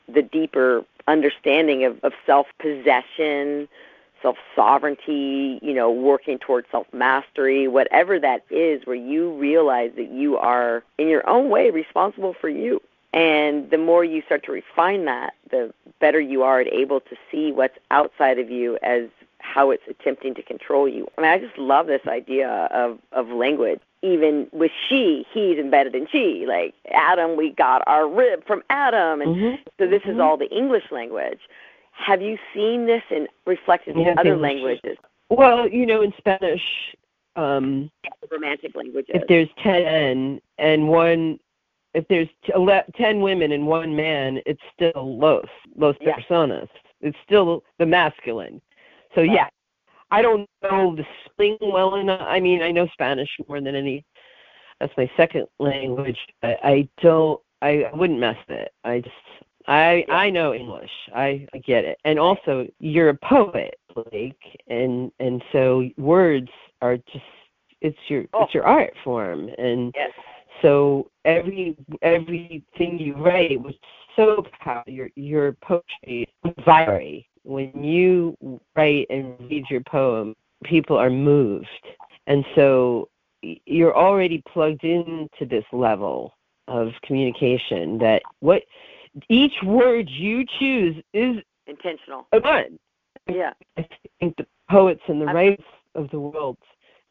the 0.08 0.22
deeper 0.22 0.82
understanding 1.08 1.84
of, 1.84 1.98
of 2.02 2.12
self 2.24 2.46
possession, 2.58 3.68
self 4.22 4.36
sovereignty, 4.54 5.58
you 5.62 5.74
know, 5.74 5.90
working 5.90 6.38
towards 6.38 6.66
self 6.70 6.86
mastery, 6.92 7.68
whatever 7.68 8.18
that 8.18 8.44
is, 8.50 8.86
where 8.86 8.96
you 8.96 9.32
realize 9.38 9.92
that 9.96 10.10
you 10.10 10.36
are 10.36 10.82
in 10.98 11.08
your 11.08 11.28
own 11.28 11.48
way 11.48 11.70
responsible 11.70 12.34
for 12.40 12.48
you. 12.48 12.80
And 13.12 13.70
the 13.70 13.78
more 13.78 14.04
you 14.04 14.22
start 14.22 14.44
to 14.44 14.52
refine 14.52 15.04
that, 15.06 15.34
the 15.50 15.72
better 16.00 16.20
you 16.20 16.42
are 16.42 16.60
at 16.60 16.68
able 16.72 17.00
to 17.00 17.16
see 17.30 17.50
what's 17.50 17.76
outside 17.90 18.38
of 18.38 18.50
you 18.50 18.78
as 18.82 19.08
how 19.38 19.70
it's 19.70 19.82
attempting 19.88 20.34
to 20.34 20.42
control 20.42 20.88
you. 20.88 21.08
I 21.18 21.22
mean, 21.22 21.30
I 21.30 21.38
just 21.38 21.58
love 21.58 21.86
this 21.86 22.06
idea 22.06 22.68
of, 22.72 22.98
of 23.12 23.28
language. 23.28 23.80
Even 24.02 24.46
with 24.52 24.70
she, 24.88 25.26
he's 25.32 25.58
embedded 25.58 25.94
in 25.94 26.06
she. 26.10 26.44
Like 26.46 26.74
Adam, 26.92 27.36
we 27.36 27.50
got 27.50 27.82
our 27.86 28.08
rib 28.08 28.46
from 28.46 28.62
Adam, 28.70 29.20
and 29.20 29.36
Mhm. 29.36 29.58
so 29.78 29.86
this 29.86 30.02
is 30.04 30.16
Mhm. 30.16 30.22
all 30.22 30.36
the 30.36 30.50
English 30.50 30.90
language. 30.90 31.40
Have 32.06 32.22
you 32.22 32.38
seen 32.54 32.86
this 32.86 33.02
in 33.10 33.28
reflected 33.46 33.96
in 33.96 34.02
Yeah, 34.02 34.14
other 34.18 34.34
English. 34.34 34.42
languages, 34.52 34.98
well 35.28 35.68
you 35.68 35.86
know 35.86 36.02
in 36.02 36.12
spanish 36.18 36.62
um 37.36 37.90
romantic 38.30 38.74
languages? 38.74 39.10
if 39.14 39.26
there's 39.28 39.48
10 39.62 40.40
and 40.58 40.88
one 40.88 41.38
if 41.94 42.06
there's 42.08 42.28
t- 42.44 42.52
ele- 42.54 42.84
10 42.96 43.20
women 43.20 43.52
and 43.52 43.66
one 43.66 43.94
man 43.94 44.40
it's 44.46 44.62
still 44.74 45.18
los 45.18 45.46
los 45.76 45.96
Yeah. 46.00 46.16
personas 46.16 46.68
it's 47.00 47.16
still 47.24 47.62
the 47.78 47.86
masculine 47.86 48.60
so 49.14 49.20
yeah 49.20 49.48
i 50.10 50.20
don't 50.22 50.48
know 50.62 50.96
the 50.96 51.06
spelling 51.26 51.58
well 51.60 51.94
enough 51.96 52.22
i 52.22 52.40
mean 52.40 52.62
i 52.62 52.70
know 52.72 52.86
spanish 52.92 53.30
more 53.48 53.60
than 53.60 53.74
any 53.74 54.04
that's 54.80 54.96
my 54.96 55.08
second 55.16 55.46
language 55.58 56.18
but 56.42 56.58
i 56.64 56.88
don't 57.02 57.40
i 57.62 57.88
wouldn't 57.94 58.18
mess 58.18 58.36
with 58.48 58.58
it 58.58 58.72
i 58.84 58.98
just 59.00 59.14
i 59.70 60.04
Yeah. 60.06 60.14
i 60.14 60.30
know 60.30 60.52
english 60.54 60.90
i 61.14 61.46
i 61.54 61.58
get 61.58 61.84
it 61.84 61.98
and 62.04 62.18
also 62.18 62.66
you're 62.78 63.08
a 63.10 63.14
poet 63.14 63.74
blake 63.94 64.60
and 64.68 65.10
and 65.20 65.42
so 65.52 65.88
words 65.96 66.50
are 66.82 66.96
just 67.12 67.24
it's 67.80 67.98
your 68.08 68.24
Oh. 68.34 68.44
it's 68.44 68.54
your 68.54 68.64
art 68.64 68.92
form 69.04 69.48
and 69.58 69.92
yes. 69.96 70.12
so 70.62 71.10
every 71.24 71.76
everything 72.02 72.98
you 72.98 73.14
write 73.16 73.60
was 73.62 73.74
so 74.16 74.44
powerful. 74.60 74.92
Your 74.92 75.08
your 75.16 75.52
poetry 75.62 76.28
vibrate 76.64 77.26
when 77.42 77.82
you 77.82 78.36
write 78.76 79.06
and 79.10 79.34
read 79.48 79.64
your 79.70 79.82
poem. 79.82 80.34
People 80.64 80.96
are 80.96 81.10
moved, 81.10 81.66
and 82.26 82.44
so 82.54 83.08
you're 83.42 83.96
already 83.96 84.42
plugged 84.52 84.84
into 84.84 85.46
this 85.48 85.64
level 85.72 86.34
of 86.68 86.88
communication. 87.04 87.98
That 87.98 88.22
what 88.40 88.62
each 89.28 89.54
word 89.64 90.08
you 90.08 90.44
choose 90.58 91.02
is 91.12 91.36
Intentional. 91.66 92.26
a 92.32 92.40
gun. 92.40 92.78
Yeah. 93.28 93.52
I 93.76 93.86
think 94.18 94.36
the 94.36 94.46
poets 94.70 95.02
and 95.08 95.20
the 95.20 95.26
I'm- 95.26 95.36
writers 95.36 95.64
of 95.94 96.10
the 96.10 96.20
world, 96.20 96.56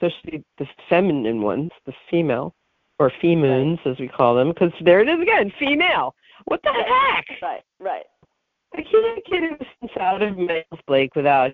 especially 0.01 0.43
the 0.57 0.67
feminine 0.89 1.41
ones, 1.41 1.71
the 1.85 1.93
female 2.09 2.53
or 2.99 3.11
femoons 3.21 3.79
as 3.85 3.97
we 3.99 4.07
call 4.07 4.35
them, 4.35 4.49
because 4.49 4.71
there 4.81 4.99
it 5.01 5.07
is 5.07 5.19
again, 5.21 5.51
female. 5.57 6.15
What 6.45 6.61
the 6.63 6.71
heck? 6.73 7.25
Right. 7.41 7.61
Right. 7.79 8.05
I 8.75 8.81
can't 8.83 9.25
get 9.25 9.43
innocence 9.43 9.97
out 9.99 10.21
of 10.21 10.37
males, 10.37 10.65
Blake, 10.87 11.15
without 11.15 11.51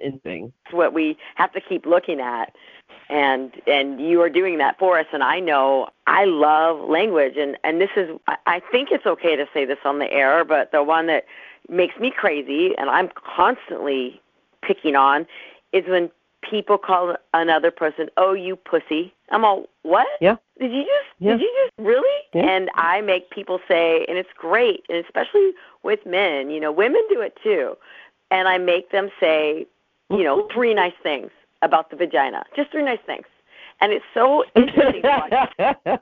anything. 0.00 0.52
It's 0.64 0.74
what 0.74 0.92
we 0.92 1.16
have 1.34 1.52
to 1.52 1.60
keep 1.60 1.86
looking 1.86 2.20
at 2.20 2.54
and 3.10 3.52
and 3.66 4.00
you 4.00 4.20
are 4.20 4.28
doing 4.28 4.58
that 4.58 4.78
for 4.78 4.98
us 4.98 5.06
and 5.12 5.22
I 5.22 5.40
know 5.40 5.88
I 6.06 6.24
love 6.26 6.88
language 6.88 7.36
and 7.36 7.56
and 7.64 7.80
this 7.80 7.90
is 7.96 8.10
I- 8.26 8.36
I 8.46 8.60
think 8.70 8.90
it's 8.92 9.06
okay 9.06 9.34
to 9.34 9.46
say 9.54 9.64
this 9.64 9.78
on 9.84 9.98
the 9.98 10.12
air 10.12 10.44
but 10.44 10.72
the 10.72 10.82
one 10.82 11.06
that 11.06 11.24
makes 11.68 11.98
me 11.98 12.10
crazy 12.10 12.76
and 12.76 12.90
I'm 12.90 13.08
constantly 13.08 14.20
picking 14.62 14.94
on 14.94 15.26
is 15.72 15.86
when 15.86 16.10
people 16.48 16.78
call 16.78 17.16
another 17.34 17.70
person, 17.70 18.08
"Oh, 18.16 18.32
you 18.32 18.56
pussy." 18.56 19.14
I'm 19.30 19.44
all, 19.44 19.66
"What? 19.82 20.06
Yeah. 20.20 20.36
Did 20.58 20.72
you 20.72 20.82
just? 20.82 21.08
Yeah. 21.18 21.32
Did 21.32 21.42
you 21.42 21.54
just 21.64 21.86
really?" 21.86 22.22
Yeah. 22.34 22.48
And 22.48 22.70
I 22.74 23.00
make 23.00 23.30
people 23.30 23.60
say, 23.68 24.04
and 24.08 24.18
it's 24.18 24.32
great, 24.36 24.84
and 24.88 24.98
especially 25.04 25.52
with 25.82 26.04
men. 26.06 26.50
You 26.50 26.60
know, 26.60 26.72
women 26.72 27.02
do 27.08 27.20
it 27.20 27.36
too. 27.42 27.76
And 28.30 28.46
I 28.48 28.58
make 28.58 28.90
them 28.90 29.10
say, 29.18 29.66
you 30.10 30.22
know, 30.22 30.48
three 30.52 30.74
nice 30.74 30.92
things 31.02 31.30
about 31.62 31.90
the 31.90 31.96
vagina. 31.96 32.44
Just 32.54 32.70
three 32.70 32.82
nice 32.82 33.00
things. 33.06 33.26
And 33.80 33.92
it's 33.92 34.04
so 34.12 34.44
interesting 34.54 35.02
to 35.02 35.42
watch 35.56 36.00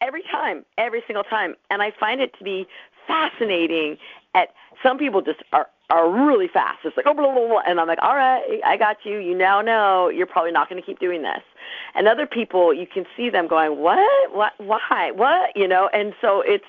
every 0.00 0.22
time, 0.30 0.64
every 0.78 1.02
single 1.06 1.24
time. 1.24 1.54
And 1.70 1.82
I 1.82 1.92
find 1.98 2.20
it 2.20 2.36
to 2.38 2.44
be 2.44 2.66
fascinating. 3.06 3.98
At 4.34 4.48
some 4.82 4.98
people 4.98 5.22
just 5.22 5.40
are 5.52 5.68
are 5.90 6.10
really 6.10 6.48
fast. 6.48 6.78
It's 6.84 6.96
like 6.96 7.06
oh 7.06 7.14
blah 7.14 7.32
blah 7.32 7.48
blah, 7.48 7.62
and 7.66 7.80
I'm 7.80 7.86
like, 7.86 7.98
all 8.02 8.16
right, 8.16 8.60
I 8.64 8.76
got 8.76 8.98
you. 9.04 9.18
You 9.18 9.34
now 9.36 9.60
know 9.60 10.08
you're 10.08 10.26
probably 10.26 10.52
not 10.52 10.68
going 10.68 10.80
to 10.80 10.86
keep 10.86 10.98
doing 10.98 11.22
this. 11.22 11.42
And 11.94 12.06
other 12.06 12.26
people, 12.26 12.72
you 12.72 12.86
can 12.86 13.04
see 13.16 13.30
them 13.30 13.48
going, 13.48 13.78
what, 13.78 14.32
what, 14.32 14.52
why, 14.58 15.10
what, 15.14 15.56
you 15.56 15.66
know. 15.66 15.88
And 15.92 16.14
so 16.20 16.42
it's 16.42 16.64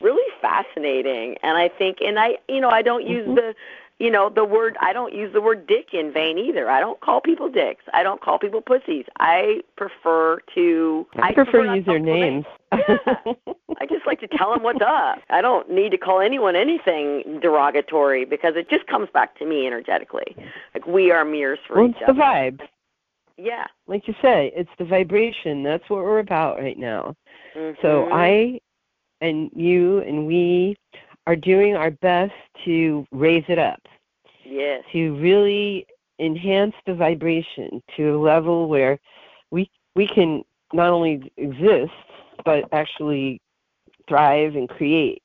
really 0.00 0.32
fascinating. 0.40 1.36
And 1.42 1.56
I 1.58 1.68
think, 1.68 1.98
and 2.00 2.18
I, 2.18 2.38
you 2.48 2.60
know, 2.60 2.70
I 2.70 2.82
don't 2.82 3.06
use 3.06 3.26
Mhm. 3.26 3.34
the 3.34 3.54
you 3.98 4.10
know 4.12 4.28
the 4.28 4.44
word 4.44 4.76
i 4.80 4.92
don't 4.92 5.12
use 5.12 5.32
the 5.32 5.40
word 5.40 5.66
dick 5.66 5.92
in 5.92 6.12
vain 6.12 6.38
either 6.38 6.70
i 6.70 6.78
don't 6.78 7.00
call 7.00 7.20
people 7.20 7.48
dicks 7.48 7.84
i 7.92 8.02
don't 8.02 8.20
call 8.20 8.38
people 8.38 8.60
pussies 8.60 9.04
i 9.18 9.60
prefer 9.76 10.38
to 10.54 11.04
I 11.18 11.32
prefer 11.32 11.74
use 11.74 11.84
their 11.84 11.98
call 11.98 12.06
names. 12.06 12.44
Yeah. 12.72 12.96
I 13.80 13.86
to 14.30 14.36
tell 14.36 14.52
them 14.52 14.62
what's 14.62 14.80
up. 14.82 15.18
I 15.30 15.40
don't 15.40 15.70
need 15.70 15.90
to 15.90 15.98
call 15.98 16.20
anyone 16.20 16.56
anything 16.56 17.40
derogatory 17.40 18.24
because 18.24 18.54
it 18.56 18.68
just 18.70 18.86
comes 18.86 19.08
back 19.12 19.38
to 19.38 19.46
me 19.46 19.66
energetically. 19.66 20.36
Like 20.74 20.86
we 20.86 21.10
are 21.10 21.24
mirrors 21.24 21.58
for 21.66 21.76
well, 21.80 21.90
each 21.90 21.96
other. 21.96 22.12
it's 22.12 22.18
the 22.18 22.22
vibe. 22.22 22.60
Yeah. 23.36 23.66
Like 23.86 24.08
you 24.08 24.14
say, 24.20 24.52
it's 24.54 24.70
the 24.78 24.84
vibration. 24.84 25.62
That's 25.62 25.88
what 25.88 26.02
we're 26.04 26.18
about 26.18 26.58
right 26.58 26.78
now. 26.78 27.14
So 27.54 28.06
Mhm. 28.06 28.08
I 28.12 28.60
and 29.20 29.50
you 29.54 29.98
and 30.00 30.26
we 30.26 30.76
are 31.26 31.36
doing 31.36 31.76
our 31.76 31.90
best 31.90 32.32
to 32.64 33.06
raise 33.10 33.44
it 33.48 33.58
up, 33.58 33.80
yes. 34.44 34.84
to 34.92 35.14
really 35.16 35.86
enhance 36.20 36.74
the 36.86 36.94
vibration 36.94 37.82
to 37.96 38.16
a 38.16 38.18
level 38.18 38.68
where 38.68 38.98
we 39.50 39.70
we 39.94 40.06
can 40.06 40.44
not 40.72 40.90
only 40.90 41.30
exist 41.36 41.92
but 42.44 42.64
actually 42.72 43.40
thrive 44.08 44.56
and 44.56 44.68
create 44.68 45.22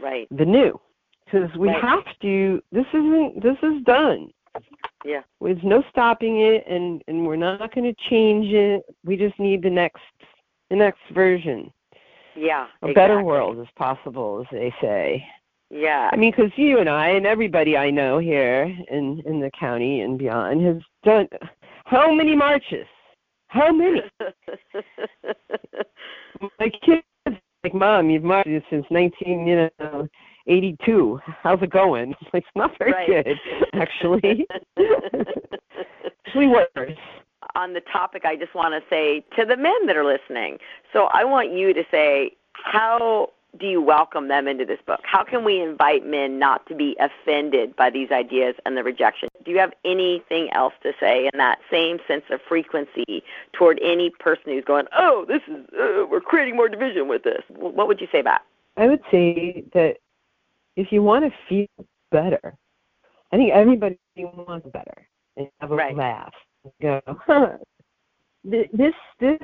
Right. 0.00 0.26
the 0.30 0.44
new 0.44 0.80
because 1.24 1.54
we 1.56 1.68
Right. 1.68 1.82
have 1.82 2.04
to 2.22 2.62
this 2.72 2.86
isn't 2.92 3.42
this 3.42 3.56
is 3.62 3.82
done 3.84 4.30
Yeah. 5.04 5.22
there's 5.40 5.62
no 5.62 5.82
stopping 5.90 6.40
it 6.40 6.66
and 6.66 7.02
and 7.08 7.26
we're 7.26 7.36
not 7.36 7.74
going 7.74 7.92
to 7.92 8.08
change 8.10 8.52
it 8.52 8.82
we 9.04 9.16
just 9.16 9.38
need 9.38 9.62
the 9.62 9.70
next 9.70 10.02
the 10.70 10.76
next 10.76 11.00
version 11.12 11.72
Yeah. 12.36 12.66
a 12.82 12.92
better 12.92 13.22
world 13.22 13.58
is 13.58 13.68
possible 13.76 14.40
as 14.40 14.46
they 14.50 14.72
say 14.80 15.26
Yeah. 15.70 16.10
i 16.12 16.16
mean 16.16 16.30
because 16.30 16.52
you 16.56 16.78
and 16.78 16.88
i 16.88 17.08
and 17.08 17.26
everybody 17.26 17.76
i 17.76 17.90
know 17.90 18.18
here 18.18 18.64
in 18.90 19.20
in 19.26 19.40
the 19.40 19.50
county 19.52 20.00
and 20.02 20.18
beyond 20.18 20.62
has 20.64 20.82
done 21.02 21.28
how 21.86 22.12
many 22.12 22.36
marches 22.36 22.86
how 23.48 23.72
many 23.72 24.02
my 26.58 26.68
kids 26.84 27.02
like 27.64 27.74
mom 27.74 28.10
you've 28.10 28.22
marched 28.22 28.48
since 28.70 28.86
nineteen 28.90 29.46
you 29.46 29.68
know 29.80 30.08
eighty 30.46 30.76
two 30.84 31.18
how's 31.42 31.60
it 31.62 31.70
going 31.70 32.12
it's 32.12 32.22
like 32.34 32.42
it's 32.42 32.56
not 32.56 32.70
very 32.78 32.92
Right. 32.92 33.24
good 33.24 33.38
actually 33.74 34.46
actually 36.26 36.46
worse 36.46 36.98
on 37.54 37.72
the 37.72 37.80
topic, 37.80 38.24
I 38.24 38.36
just 38.36 38.54
want 38.54 38.74
to 38.74 38.82
say 38.88 39.24
to 39.38 39.44
the 39.44 39.56
men 39.56 39.86
that 39.86 39.96
are 39.96 40.04
listening. 40.04 40.58
So 40.92 41.08
I 41.12 41.24
want 41.24 41.52
you 41.52 41.72
to 41.74 41.84
say, 41.90 42.32
how 42.52 43.30
do 43.58 43.66
you 43.66 43.80
welcome 43.80 44.28
them 44.28 44.48
into 44.48 44.64
this 44.64 44.80
book? 44.86 45.00
How 45.04 45.22
can 45.24 45.44
we 45.44 45.60
invite 45.60 46.06
men 46.06 46.38
not 46.38 46.66
to 46.66 46.74
be 46.74 46.96
offended 46.98 47.76
by 47.76 47.90
these 47.90 48.10
ideas 48.10 48.54
and 48.66 48.76
the 48.76 48.82
rejection? 48.82 49.28
Do 49.44 49.50
you 49.50 49.58
have 49.58 49.72
anything 49.84 50.50
else 50.52 50.74
to 50.82 50.92
say 50.98 51.30
in 51.32 51.38
that 51.38 51.58
same 51.70 51.98
sense 52.08 52.24
of 52.30 52.40
frequency 52.48 53.22
toward 53.52 53.78
any 53.82 54.10
person 54.10 54.44
who's 54.46 54.64
going, 54.64 54.86
oh, 54.96 55.24
this 55.28 55.42
is, 55.48 55.64
uh, 55.78 56.06
we're 56.06 56.20
creating 56.20 56.56
more 56.56 56.68
division 56.68 57.08
with 57.08 57.22
this? 57.22 57.42
What 57.48 57.86
would 57.86 58.00
you 58.00 58.08
say 58.10 58.22
back? 58.22 58.42
I 58.76 58.86
would 58.86 59.02
say 59.10 59.64
that 59.72 59.98
if 60.76 60.90
you 60.90 61.02
want 61.02 61.24
to 61.24 61.32
feel 61.48 61.86
better, 62.10 62.56
I 63.32 63.36
think 63.36 63.52
everybody 63.52 63.98
wants 64.16 64.66
better 64.72 65.08
and 65.36 65.48
have 65.60 65.70
a 65.70 65.76
Right. 65.76 65.96
laugh. 65.96 66.32
Go, 66.80 67.00
huh, 67.06 67.58
this 68.42 68.94
this 69.20 69.38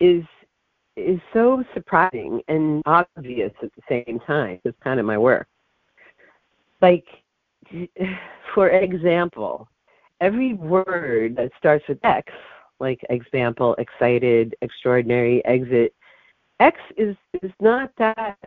is 0.00 0.22
is 1.04 1.20
so 1.32 1.62
surprising 1.74 2.42
and 2.48 2.82
obvious 2.86 3.52
at 3.62 3.70
the 3.74 3.82
same 3.88 4.20
time. 4.26 4.60
It's 4.64 4.76
kind 4.82 5.00
of 5.00 5.06
my 5.06 5.18
work. 5.18 5.46
Like, 6.80 7.06
for 8.54 8.70
example, 8.70 9.68
every 10.20 10.54
word 10.54 11.36
that 11.36 11.50
starts 11.58 11.84
with 11.88 11.98
X, 12.04 12.32
like 12.80 13.00
example, 13.10 13.74
excited, 13.78 14.54
extraordinary, 14.62 15.44
exit, 15.44 15.94
X 16.60 16.78
is 16.96 17.16
is 17.42 17.52
not 17.60 17.90
that. 17.98 18.38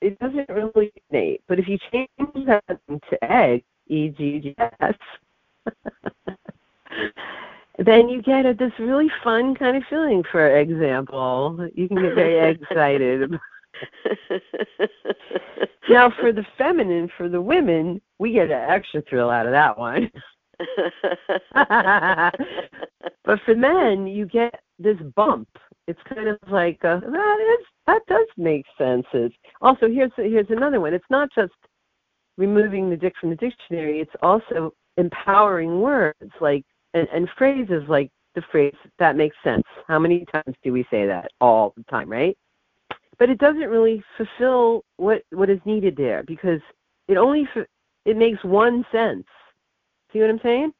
It 0.00 0.18
doesn't 0.20 0.48
really 0.48 0.92
resonate. 1.12 1.40
But 1.48 1.58
if 1.58 1.68
you 1.68 1.78
change 1.92 2.46
that 2.46 2.64
to 2.68 3.24
egg, 3.24 3.64
E 3.88 4.10
G 4.10 4.38
G 4.40 4.54
S, 4.80 4.94
then 7.78 8.08
you 8.08 8.22
get 8.22 8.44
a, 8.44 8.54
this 8.54 8.72
really 8.78 9.10
fun 9.22 9.54
kind 9.54 9.76
of 9.76 9.84
feeling. 9.88 10.24
For 10.30 10.58
example, 10.58 11.68
you 11.74 11.88
can 11.88 12.02
get 12.02 12.14
very 12.14 12.50
excited. 12.50 13.30
now, 15.88 16.12
for 16.20 16.32
the 16.32 16.44
feminine, 16.56 17.08
for 17.16 17.28
the 17.28 17.40
women, 17.40 18.00
we 18.18 18.32
get 18.32 18.50
an 18.50 18.70
extra 18.70 19.02
thrill 19.02 19.30
out 19.30 19.46
of 19.46 19.52
that 19.52 19.78
one. 19.78 20.10
but 23.24 23.38
for 23.44 23.54
men, 23.54 24.08
you 24.08 24.26
get 24.26 24.60
this 24.78 24.96
bump. 25.14 25.48
It's 25.86 26.00
kind 26.12 26.28
of 26.28 26.38
like 26.50 26.84
uh, 26.84 27.00
that 27.00 27.58
is 27.60 27.66
that 27.86 28.02
does 28.08 28.26
make 28.36 28.66
sense. 28.76 29.06
It's, 29.12 29.34
also, 29.62 29.88
here's 29.88 30.10
here's 30.16 30.50
another 30.50 30.80
one. 30.80 30.94
It's 30.94 31.04
not 31.10 31.28
just 31.34 31.52
removing 32.36 32.90
the 32.90 32.96
dick 32.96 33.14
from 33.20 33.30
the 33.30 33.36
dictionary. 33.36 34.00
It's 34.00 34.14
also 34.20 34.74
empowering 34.96 35.80
words 35.80 36.32
like 36.40 36.64
and, 36.94 37.08
and 37.12 37.28
phrases 37.36 37.82
like 37.88 38.10
the 38.34 38.42
phrase 38.50 38.74
that 38.98 39.16
makes 39.16 39.36
sense. 39.42 39.64
How 39.86 39.98
many 39.98 40.24
times 40.32 40.54
do 40.62 40.72
we 40.72 40.86
say 40.90 41.06
that? 41.06 41.30
All 41.40 41.72
the 41.76 41.84
time, 41.84 42.08
right? 42.08 42.36
But 43.18 43.30
it 43.30 43.38
doesn't 43.38 43.68
really 43.68 44.02
fulfill 44.16 44.84
what 44.96 45.22
what 45.30 45.50
is 45.50 45.58
needed 45.64 45.96
there 45.96 46.22
because 46.22 46.60
it 47.08 47.16
only 47.16 47.48
f- 47.54 47.66
it 48.04 48.16
makes 48.16 48.42
one 48.44 48.84
sense. 48.92 49.26
See 50.12 50.20
what 50.20 50.30
I'm 50.30 50.40
saying? 50.42 50.72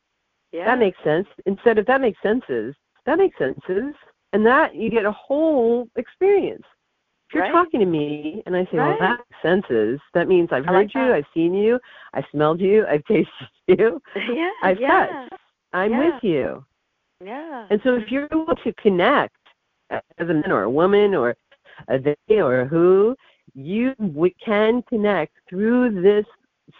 yeah. 0.52 0.64
That 0.64 0.78
makes 0.78 0.98
sense. 1.04 1.26
Instead 1.46 1.78
of 1.78 1.86
that 1.86 2.00
makes 2.00 2.20
senses, 2.22 2.74
that 3.06 3.18
makes 3.18 3.36
senses. 3.38 3.94
And 4.32 4.44
that 4.46 4.74
you 4.74 4.90
get 4.90 5.04
a 5.06 5.12
whole 5.12 5.88
experience. 5.96 6.64
If 7.28 7.34
you're 7.34 7.42
Right. 7.44 7.52
talking 7.52 7.80
to 7.80 7.86
me 7.86 8.42
and 8.46 8.56
I 8.56 8.64
say, 8.66 8.78
Right. 8.78 8.88
Well 8.88 8.98
that 8.98 9.18
makes 9.18 9.42
senses, 9.42 10.00
that 10.14 10.28
means 10.28 10.48
I've 10.52 10.64
heard 10.64 10.74
like 10.74 10.94
you, 10.94 11.00
that. 11.00 11.12
I've 11.12 11.26
seen 11.34 11.54
you, 11.54 11.78
I've 12.14 12.24
smelled 12.30 12.60
you, 12.60 12.86
I've 12.86 13.04
tasted 13.08 13.28
you, 13.66 14.00
yeah. 14.32 14.50
I've 14.62 14.80
yeah. 14.80 15.06
touched. 15.06 15.42
I'm 15.72 15.92
Yeah. 15.92 16.14
with 16.14 16.24
you. 16.24 16.64
Yeah. 17.24 17.66
And 17.70 17.80
so 17.82 17.94
if 17.96 18.10
you're 18.10 18.28
able 18.32 18.54
to 18.54 18.72
connect 18.74 19.36
as 19.90 20.00
a 20.18 20.24
man 20.24 20.52
or 20.52 20.62
a 20.62 20.70
woman 20.70 21.14
or 21.14 21.36
a 21.88 21.98
they 21.98 22.40
or 22.40 22.60
a 22.60 22.64
who, 22.66 23.16
you 23.54 23.94
w- 23.96 24.34
can 24.44 24.82
connect 24.82 25.32
through 25.48 26.00
this 26.02 26.26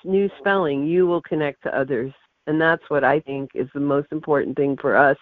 new 0.04 0.30
spelling. 0.38 0.86
You 0.86 1.06
will 1.06 1.22
connect 1.22 1.62
to 1.64 1.76
others. 1.76 2.12
And 2.46 2.60
that's 2.60 2.82
what 2.88 3.04
I 3.04 3.20
think 3.20 3.50
is 3.54 3.68
the 3.74 3.80
most 3.80 4.08
important 4.12 4.56
thing 4.56 4.76
for 4.76 4.96
us 4.96 5.16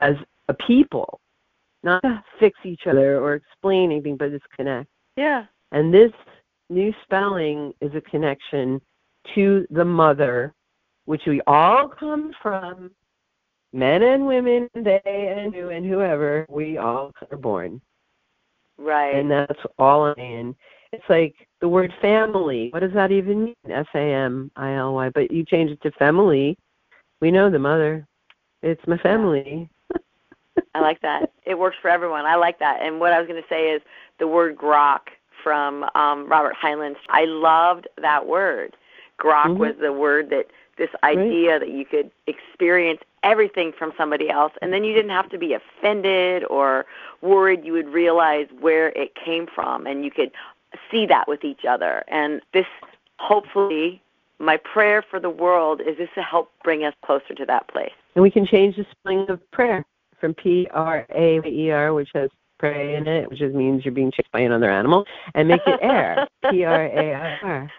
as 0.00 0.14
a 0.48 0.54
people. 0.54 1.20
Not 1.82 2.02
to 2.02 2.24
fix 2.38 2.58
each 2.64 2.86
other 2.86 3.18
or 3.20 3.34
explain 3.34 3.92
anything, 3.92 4.16
but 4.16 4.30
just 4.30 4.48
connect. 4.56 4.88
Yeah. 5.16 5.44
And 5.72 5.92
this 5.92 6.12
new 6.70 6.94
spelling 7.02 7.74
is 7.80 7.94
a 7.94 8.00
connection 8.00 8.80
to 9.34 9.66
the 9.70 9.84
mother, 9.84 10.54
which 11.06 11.22
we 11.26 11.40
all 11.46 11.88
come 11.88 12.32
from, 12.42 12.90
men 13.72 14.02
and 14.02 14.26
women, 14.26 14.68
they 14.74 15.00
and 15.04 15.54
you 15.54 15.70
and 15.70 15.84
whoever, 15.84 16.46
we 16.48 16.78
all 16.78 17.12
are 17.30 17.36
born. 17.36 17.80
Right. 18.78 19.14
And 19.14 19.30
that's 19.30 19.60
all 19.78 20.04
I'm 20.04 20.18
in. 20.18 20.54
It's 20.92 21.04
like 21.08 21.34
the 21.60 21.68
word 21.68 21.92
family. 22.00 22.70
What 22.72 22.80
does 22.80 22.92
that 22.92 23.10
even 23.10 23.44
mean? 23.44 23.56
F 23.68 23.86
A 23.94 23.98
M 23.98 24.50
I 24.56 24.74
L 24.74 24.94
Y. 24.94 25.08
But 25.10 25.30
you 25.30 25.44
change 25.44 25.70
it 25.70 25.80
to 25.82 25.90
family. 25.92 26.56
We 27.20 27.30
know 27.30 27.50
the 27.50 27.58
mother. 27.58 28.06
It's 28.62 28.86
my 28.86 28.98
family. 28.98 29.68
I 30.74 30.80
like 30.80 31.00
that. 31.02 31.32
It 31.44 31.58
works 31.58 31.76
for 31.80 31.88
everyone. 31.88 32.26
I 32.26 32.36
like 32.36 32.58
that. 32.58 32.80
And 32.82 32.98
what 32.98 33.12
I 33.12 33.20
was 33.20 33.28
going 33.28 33.40
to 33.40 33.48
say 33.48 33.70
is 33.70 33.82
the 34.18 34.26
word 34.26 34.56
grok 34.56 35.00
from 35.42 35.84
um, 35.94 36.28
Robert 36.28 36.54
Heinlein. 36.60 36.94
I 37.10 37.24
loved 37.26 37.86
that 38.00 38.26
word. 38.26 38.76
Grok 39.20 39.46
Mhm. 39.46 39.58
was 39.58 39.74
the 39.80 39.92
word 39.92 40.30
that 40.30 40.46
this 40.76 40.90
idea 41.02 41.58
that 41.58 41.70
you 41.70 41.84
could 41.84 42.10
experience 42.26 43.00
everything 43.22 43.72
from 43.72 43.92
somebody 43.96 44.28
else 44.28 44.52
and 44.60 44.72
then 44.72 44.84
you 44.84 44.92
didn't 44.92 45.10
have 45.10 45.28
to 45.30 45.38
be 45.38 45.54
offended 45.54 46.44
or 46.50 46.84
worried 47.22 47.64
you 47.64 47.72
would 47.72 47.88
realize 47.88 48.46
where 48.60 48.88
it 48.90 49.14
came 49.14 49.46
from 49.46 49.86
and 49.86 50.04
you 50.04 50.10
could 50.10 50.30
see 50.90 51.06
that 51.06 51.26
with 51.28 51.44
each 51.44 51.64
other. 51.64 52.02
And 52.08 52.40
this 52.52 52.66
hopefully 53.18 54.02
my 54.38 54.56
prayer 54.56 55.02
for 55.02 55.20
the 55.20 55.30
world 55.30 55.80
is 55.80 55.96
this 55.96 56.08
to 56.14 56.22
help 56.22 56.50
bring 56.62 56.84
us 56.84 56.94
closer 57.04 57.34
to 57.34 57.46
that 57.46 57.68
place. 57.68 57.92
And 58.14 58.22
we 58.22 58.30
can 58.30 58.46
change 58.46 58.76
the 58.76 58.86
spelling 58.90 59.28
of 59.28 59.40
prayer 59.50 59.84
from 60.20 60.34
P 60.34 60.66
R 60.72 61.06
A 61.14 61.40
E 61.46 61.70
R, 61.70 61.94
which 61.94 62.10
has 62.14 62.30
pray 62.58 62.94
in 62.96 63.06
it, 63.06 63.28
which 63.28 63.38
just 63.38 63.54
means 63.54 63.84
you're 63.84 63.92
being 63.94 64.10
chased 64.10 64.30
by 64.32 64.40
another 64.40 64.70
animal, 64.70 65.04
and 65.34 65.48
make 65.48 65.60
it 65.66 65.78
air. 65.82 66.26
P 66.50 66.64
R 66.64 66.84
A 66.86 67.14
I 67.14 67.38
R. 67.42 67.70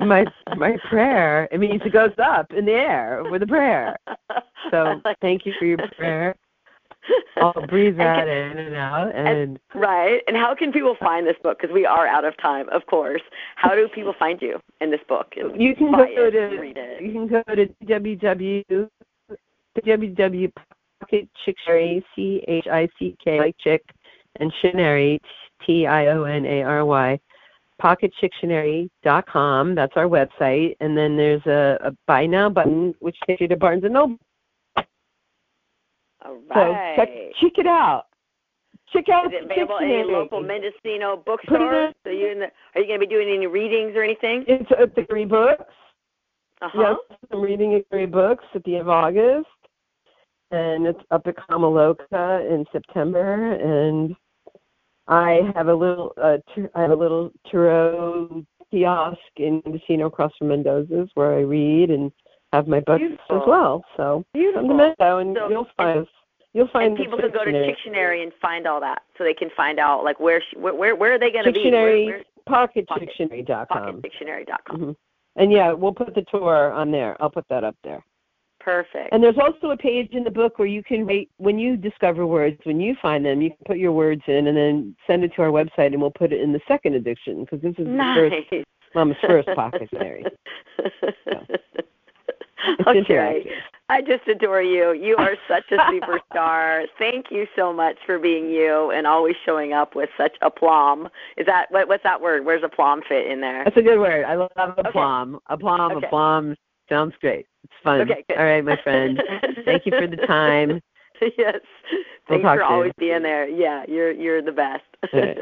My 0.00 0.26
my 0.56 0.76
prayer, 0.88 1.48
it 1.52 1.58
means 1.60 1.82
it 1.84 1.92
goes 1.92 2.12
up 2.22 2.52
in 2.52 2.64
the 2.66 2.72
air 2.72 3.22
with 3.30 3.42
a 3.42 3.46
prayer. 3.46 3.96
So 4.70 5.00
thank 5.20 5.46
you 5.46 5.52
for 5.58 5.64
your 5.64 5.78
prayer. 5.96 6.34
I'll 7.36 7.66
breathe 7.66 7.98
And 7.98 8.00
that 8.00 8.26
can- 8.26 8.28
in 8.28 8.58
and 8.58 8.76
out, 8.76 9.14
and 9.14 9.58
Right. 9.74 10.20
And 10.28 10.36
how 10.36 10.54
can 10.54 10.72
people 10.72 10.96
find 11.00 11.26
this 11.26 11.36
book? 11.42 11.58
Because 11.60 11.74
we 11.74 11.84
are 11.84 12.06
out 12.06 12.24
of 12.24 12.36
time, 12.36 12.68
of 12.68 12.86
course. 12.86 13.22
How 13.56 13.74
do 13.74 13.88
people 13.88 14.14
find 14.18 14.40
you 14.40 14.60
in 14.80 14.90
this 14.90 15.00
book? 15.08 15.34
you 15.36 15.74
can 15.74 15.90
go 15.90 16.30
to 16.30 16.40
read 16.58 16.76
it. 16.76 17.02
you 17.02 17.12
can 17.12 17.26
go 17.26 17.42
to 17.54 17.66
www 17.86 18.88
pocket 21.02 21.28
chicktionary 21.46 22.02
c 22.14 22.42
h 22.46 22.66
i 22.66 22.88
c 22.98 23.16
k 23.22 23.38
like 23.38 23.56
chick 23.58 23.82
and 24.40 24.52
Tionary 24.62 25.18
t 25.66 25.86
i 25.86 26.06
o 26.06 26.24
n 26.24 26.46
a 26.46 26.62
r 26.62 26.84
y 26.84 27.18
pocketchicktionary.com 27.82 29.74
that's 29.74 29.92
our 29.96 30.06
website. 30.06 30.76
And 30.80 30.96
then 30.96 31.16
there's 31.16 31.44
a, 31.46 31.78
a 31.84 31.90
buy 32.06 32.26
now 32.26 32.48
button 32.48 32.94
which 33.00 33.16
takes 33.26 33.40
you 33.40 33.48
to 33.48 33.56
Barnes 33.56 33.82
and 33.84 33.94
Noble. 33.94 34.18
All 36.24 36.38
so 36.54 36.76
check 36.96 37.08
check 37.40 37.52
it 37.58 37.66
out. 37.66 38.04
Check 38.92 39.08
out 39.08 39.26
Is 39.26 39.32
it 39.34 39.44
available 39.50 39.78
in 39.78 40.12
local 40.12 40.40
Mendocino 40.40 41.16
bookstores? 41.16 41.94
So 42.04 42.10
you 42.10 42.30
in 42.30 42.38
the, 42.40 42.46
are 42.74 42.80
you 42.80 42.86
going 42.86 43.00
to 43.00 43.06
be 43.06 43.12
doing 43.12 43.28
any 43.28 43.46
readings 43.46 43.96
or 43.96 44.04
anything? 44.04 44.44
it's 44.46 44.70
at 44.78 44.94
the 44.94 45.02
Green 45.02 45.28
Books. 45.28 45.64
Uh-huh. 46.60 46.94
Yes, 47.10 47.18
I'm 47.32 47.40
reading 47.40 47.82
great 47.90 48.12
books 48.12 48.44
at 48.54 48.62
the 48.62 48.74
end 48.76 48.82
of 48.82 48.88
August, 48.88 49.48
and 50.52 50.86
it's 50.86 51.00
up 51.10 51.26
at 51.26 51.36
Kamaloka 51.36 52.48
in 52.48 52.64
September. 52.72 53.52
And 53.54 54.14
I 55.08 55.50
have 55.54 55.68
a 55.68 55.74
little, 55.74 56.12
uh, 56.22 56.38
I 56.74 56.80
have 56.80 56.90
a 56.90 56.96
little 56.96 57.32
tarot 57.50 58.44
kiosk 58.70 59.18
in 59.36 59.62
Mendocino 59.64 60.06
across 60.06 60.32
from 60.38 60.48
Mendosa's 60.48 61.10
where 61.14 61.34
I 61.34 61.40
read 61.40 61.90
and 61.90 62.12
have 62.52 62.68
my 62.68 62.80
books 62.80 63.02
as 63.30 63.40
well. 63.46 63.84
So 63.96 64.24
Beautiful. 64.34 64.68
come 64.68 64.78
to 64.78 64.94
Mendo, 65.00 65.20
and 65.20 65.36
So- 65.36 65.48
you'll 65.48 65.68
find 65.76 66.06
you'll 66.54 66.68
find 66.68 66.88
and 66.88 66.96
people 66.98 67.18
can 67.18 67.30
go 67.30 67.44
to 67.44 67.50
dictionary. 67.50 68.22
And 68.22 68.32
find 68.34 68.66
all 68.66 68.78
that, 68.80 69.02
so 69.16 69.24
they 69.24 69.32
can 69.32 69.48
find 69.56 69.78
out 69.78 70.04
like 70.04 70.20
where 70.20 70.42
she, 70.42 70.58
where 70.58 70.74
where, 70.74 70.94
where 70.94 71.14
are 71.14 71.18
they 71.18 71.32
going 71.32 71.44
to 71.46 71.52
be? 71.52 71.60
Dictionary, 71.60 72.06
Where, 72.06 72.24
where, 72.46 72.68
pocketchicktionary.com. 72.68 74.02
pocketchicktionary.com. 74.02 74.78
hmm 74.78 74.90
And 75.36 75.50
yeah, 75.50 75.72
we'll 75.72 75.94
put 75.94 76.14
the 76.14 76.24
tour 76.30 76.70
on 76.72 76.90
there. 76.90 77.16
I'll 77.20 77.30
put 77.30 77.46
that 77.48 77.64
up 77.64 77.76
there. 77.82 78.04
Perfect. 78.64 79.08
And 79.12 79.22
there's 79.22 79.38
also 79.38 79.70
a 79.70 79.76
page 79.76 80.10
in 80.12 80.22
the 80.22 80.30
book 80.30 80.58
where 80.58 80.68
you 80.68 80.82
can 80.82 81.04
rate 81.04 81.30
when 81.38 81.58
you 81.58 81.76
discover 81.76 82.26
words, 82.26 82.58
when 82.64 82.80
you 82.80 82.94
find 83.02 83.24
them, 83.24 83.42
you 83.42 83.50
can 83.50 83.58
put 83.66 83.78
your 83.78 83.92
words 83.92 84.22
in 84.28 84.46
and 84.46 84.56
then 84.56 84.94
send 85.06 85.24
it 85.24 85.32
to 85.34 85.42
our 85.42 85.48
website, 85.48 85.86
and 85.92 86.00
we'll 86.00 86.10
put 86.10 86.32
it 86.32 86.40
in 86.40 86.52
the 86.52 86.60
second 86.68 86.94
edition 86.94 87.40
because 87.40 87.60
this 87.60 87.74
is 87.78 87.86
the 87.86 88.12
first 88.14 88.34
nice. 88.52 88.64
Mama's 88.94 89.16
first 89.26 89.48
pocket 89.54 89.88
chicktionary. 89.92 90.24
It's 92.64 92.88
okay. 92.88 93.44
I 93.88 94.00
just 94.00 94.26
adore 94.28 94.62
you. 94.62 94.92
You 94.92 95.16
are 95.16 95.34
such 95.48 95.64
a 95.72 95.76
superstar. 95.76 96.86
Thank 96.98 97.26
you 97.30 97.46
so 97.56 97.72
much 97.72 97.96
for 98.06 98.18
being 98.18 98.48
you 98.48 98.90
and 98.92 99.06
always 99.06 99.34
showing 99.44 99.72
up 99.72 99.96
with 99.96 100.08
such 100.16 100.36
aplomb. 100.42 101.08
Is 101.36 101.46
that 101.46 101.66
what, 101.70 101.88
what's 101.88 102.04
that 102.04 102.20
word? 102.20 102.44
Where's 102.44 102.62
aplomb 102.62 103.02
fit 103.08 103.26
in 103.26 103.40
there? 103.40 103.64
That's 103.64 103.76
a 103.76 103.82
good 103.82 103.98
word. 103.98 104.24
I 104.24 104.36
love 104.36 104.50
aplomb. 104.56 105.40
Aplomb, 105.50 105.92
Okay. 105.92 106.06
aplomb. 106.06 106.56
Sounds 106.88 107.14
great. 107.20 107.46
It's 107.64 107.72
fun. 107.82 108.00
Okay, 108.02 108.24
good. 108.28 108.38
All 108.38 108.44
right, 108.44 108.64
my 108.64 108.76
friend. 108.82 109.22
Thank 109.64 109.86
you 109.86 109.92
for 109.92 110.06
the 110.06 110.16
time. 110.26 110.80
yes. 111.20 111.56
We'll 112.28 112.40
Thanks 112.40 112.42
talk 112.44 112.58
for 112.58 112.64
soon. 112.64 112.72
always 112.72 112.92
being 112.98 113.22
there. 113.22 113.48
Yeah, 113.48 113.84
you're 113.88 114.10
you're 114.12 114.42
the 114.42 114.52
best. 114.52 114.84
All 115.12 115.20
right. 115.20 115.38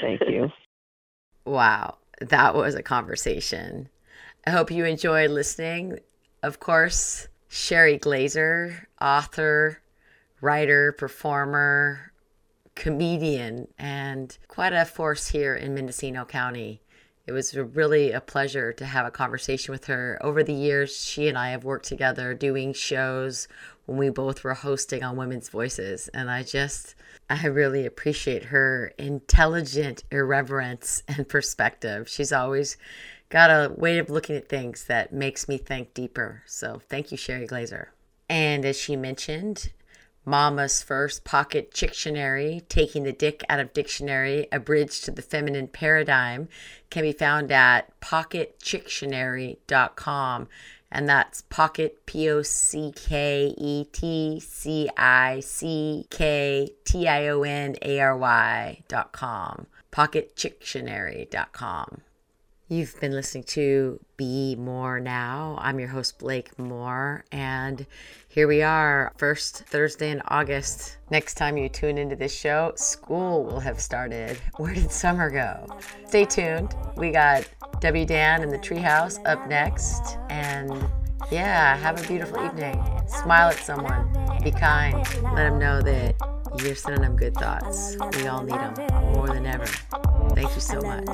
Thank 0.00 0.20
you. 0.28 0.50
Wow, 1.44 1.98
that 2.20 2.54
was 2.54 2.74
a 2.74 2.82
conversation. 2.82 3.88
I 4.46 4.50
hope 4.50 4.70
you 4.70 4.84
enjoyed 4.84 5.30
listening. 5.30 5.98
Of 6.42 6.60
course, 6.60 7.28
Sherry 7.48 7.98
Glaser, 7.98 8.88
author, 9.00 9.80
writer, 10.40 10.92
performer, 10.92 12.12
comedian, 12.74 13.68
and 13.78 14.36
quite 14.48 14.72
a 14.72 14.84
force 14.84 15.28
here 15.28 15.54
in 15.54 15.74
Mendocino 15.74 16.24
County. 16.24 16.80
It 17.26 17.32
was 17.32 17.54
really 17.56 18.10
a 18.10 18.20
pleasure 18.20 18.72
to 18.72 18.84
have 18.84 19.06
a 19.06 19.10
conversation 19.10 19.72
with 19.72 19.84
her. 19.84 20.18
Over 20.20 20.42
the 20.42 20.52
years, 20.52 20.96
she 20.96 21.28
and 21.28 21.38
I 21.38 21.50
have 21.50 21.62
worked 21.62 21.86
together 21.86 22.34
doing 22.34 22.72
shows 22.72 23.46
when 23.86 23.96
we 23.96 24.10
both 24.10 24.42
were 24.42 24.54
hosting 24.54 25.04
on 25.04 25.16
Women's 25.16 25.48
Voices. 25.48 26.08
And 26.08 26.28
I 26.30 26.42
just, 26.42 26.96
I 27.30 27.46
really 27.46 27.86
appreciate 27.86 28.44
her 28.46 28.92
intelligent 28.98 30.02
irreverence 30.10 31.02
and 31.08 31.28
perspective. 31.28 32.08
She's 32.08 32.32
always 32.32 32.76
got 33.28 33.50
a 33.50 33.72
way 33.72 33.98
of 33.98 34.10
looking 34.10 34.36
at 34.36 34.48
things 34.48 34.84
that 34.84 35.12
makes 35.12 35.48
me 35.48 35.58
think 35.58 35.94
deeper. 35.94 36.42
So 36.46 36.80
thank 36.88 37.12
you, 37.12 37.16
Sherry 37.16 37.46
Glaser. 37.46 37.92
And 38.28 38.64
as 38.64 38.76
she 38.76 38.96
mentioned, 38.96 39.70
Mama's 40.24 40.82
first 40.82 41.24
pocket 41.24 41.72
chicktionary, 41.72 42.62
Taking 42.68 43.02
the 43.02 43.12
Dick 43.12 43.42
Out 43.48 43.58
of 43.58 43.72
Dictionary, 43.72 44.46
A 44.52 44.60
Bridge 44.60 45.00
to 45.02 45.10
the 45.10 45.22
Feminine 45.22 45.66
Paradigm, 45.68 46.48
can 46.90 47.02
be 47.02 47.12
found 47.12 47.50
at 47.50 47.98
pocketchicktionary.com. 48.00 50.48
And 50.94 51.08
that's 51.08 51.40
pocket, 51.42 52.04
P 52.06 52.28
O 52.28 52.42
C 52.42 52.92
K 52.94 53.54
E 53.56 53.84
T 53.90 54.38
C 54.40 54.90
I 54.96 55.40
C 55.40 56.06
K 56.10 56.70
T 56.84 57.08
I 57.08 57.28
O 57.28 57.42
N 57.42 57.76
A 57.82 57.98
R 57.98 58.14
Y 58.16 58.82
dot 58.88 59.12
com. 59.12 59.66
Pocketchicktionary.com. 59.90 62.02
You've 62.72 62.98
been 63.00 63.12
listening 63.12 63.44
to 63.48 64.00
Be 64.16 64.56
More 64.56 64.98
Now. 64.98 65.58
I'm 65.60 65.78
your 65.78 65.90
host, 65.90 66.18
Blake 66.18 66.58
Moore, 66.58 67.22
and 67.30 67.84
here 68.30 68.48
we 68.48 68.62
are, 68.62 69.12
first 69.18 69.66
Thursday 69.66 70.10
in 70.10 70.22
August. 70.28 70.96
Next 71.10 71.34
time 71.34 71.58
you 71.58 71.68
tune 71.68 71.98
into 71.98 72.16
this 72.16 72.34
show, 72.34 72.72
school 72.76 73.44
will 73.44 73.60
have 73.60 73.78
started. 73.78 74.38
Where 74.56 74.72
did 74.72 74.90
summer 74.90 75.28
go? 75.28 75.66
Stay 76.06 76.24
tuned. 76.24 76.74
We 76.96 77.10
got 77.10 77.46
W. 77.80 78.06
Dan 78.06 78.42
and 78.42 78.50
the 78.50 78.56
Treehouse 78.56 79.20
up 79.26 79.46
next, 79.50 80.16
and 80.30 80.72
yeah, 81.30 81.76
have 81.76 82.02
a 82.02 82.08
beautiful 82.08 82.42
evening. 82.42 82.82
Smile 83.06 83.50
at 83.50 83.58
someone. 83.58 84.10
Be 84.42 84.50
kind. 84.50 84.96
Let 85.22 85.50
them 85.50 85.58
know 85.58 85.82
that 85.82 86.14
you're 86.60 86.74
sending 86.74 87.02
them 87.02 87.16
good 87.16 87.34
thoughts. 87.34 87.96
We 88.16 88.26
all 88.26 88.42
need 88.42 88.54
them 88.54 88.74
more 89.14 89.28
than 89.28 89.46
ever. 89.46 89.66
Thank 90.34 90.54
you 90.54 90.60
so 90.60 90.80
much. 90.80 91.06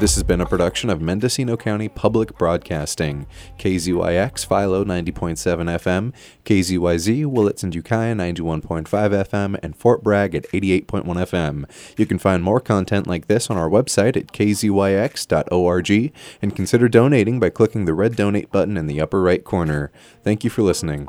This 0.00 0.14
has 0.14 0.22
been 0.22 0.40
a 0.40 0.46
production 0.46 0.90
of 0.90 1.00
Mendocino 1.00 1.56
County 1.56 1.88
Public 1.88 2.36
Broadcasting, 2.36 3.26
KZYX 3.58 4.46
Philo 4.46 4.84
90.7 4.84 5.42
FM, 5.78 6.12
KZYZ 6.44 7.26
Willits 7.26 7.62
and 7.62 7.74
Ukiah 7.74 8.14
91.5 8.14 8.88
FM, 8.88 9.58
and 9.62 9.76
Fort 9.76 10.02
Bragg 10.02 10.34
at 10.34 10.48
88.1 10.48 11.04
FM. 11.04 11.64
You 11.96 12.06
can 12.06 12.18
find 12.18 12.42
more 12.42 12.60
content 12.60 13.06
like 13.06 13.26
this 13.26 13.50
on 13.50 13.56
our 13.56 13.70
website 13.70 14.16
at 14.16 14.28
kzyx.org 14.28 16.12
and 16.42 16.56
consider 16.56 16.88
donating 16.88 17.40
by 17.40 17.50
clicking 17.50 17.84
the 17.84 17.94
red 17.94 18.16
donate 18.16 18.50
button 18.50 18.76
in 18.76 18.86
the 18.86 19.00
upper 19.00 19.22
right 19.22 19.44
corner. 19.44 19.92
Thank 20.22 20.44
you 20.44 20.50
for 20.50 20.62
listening. 20.62 21.08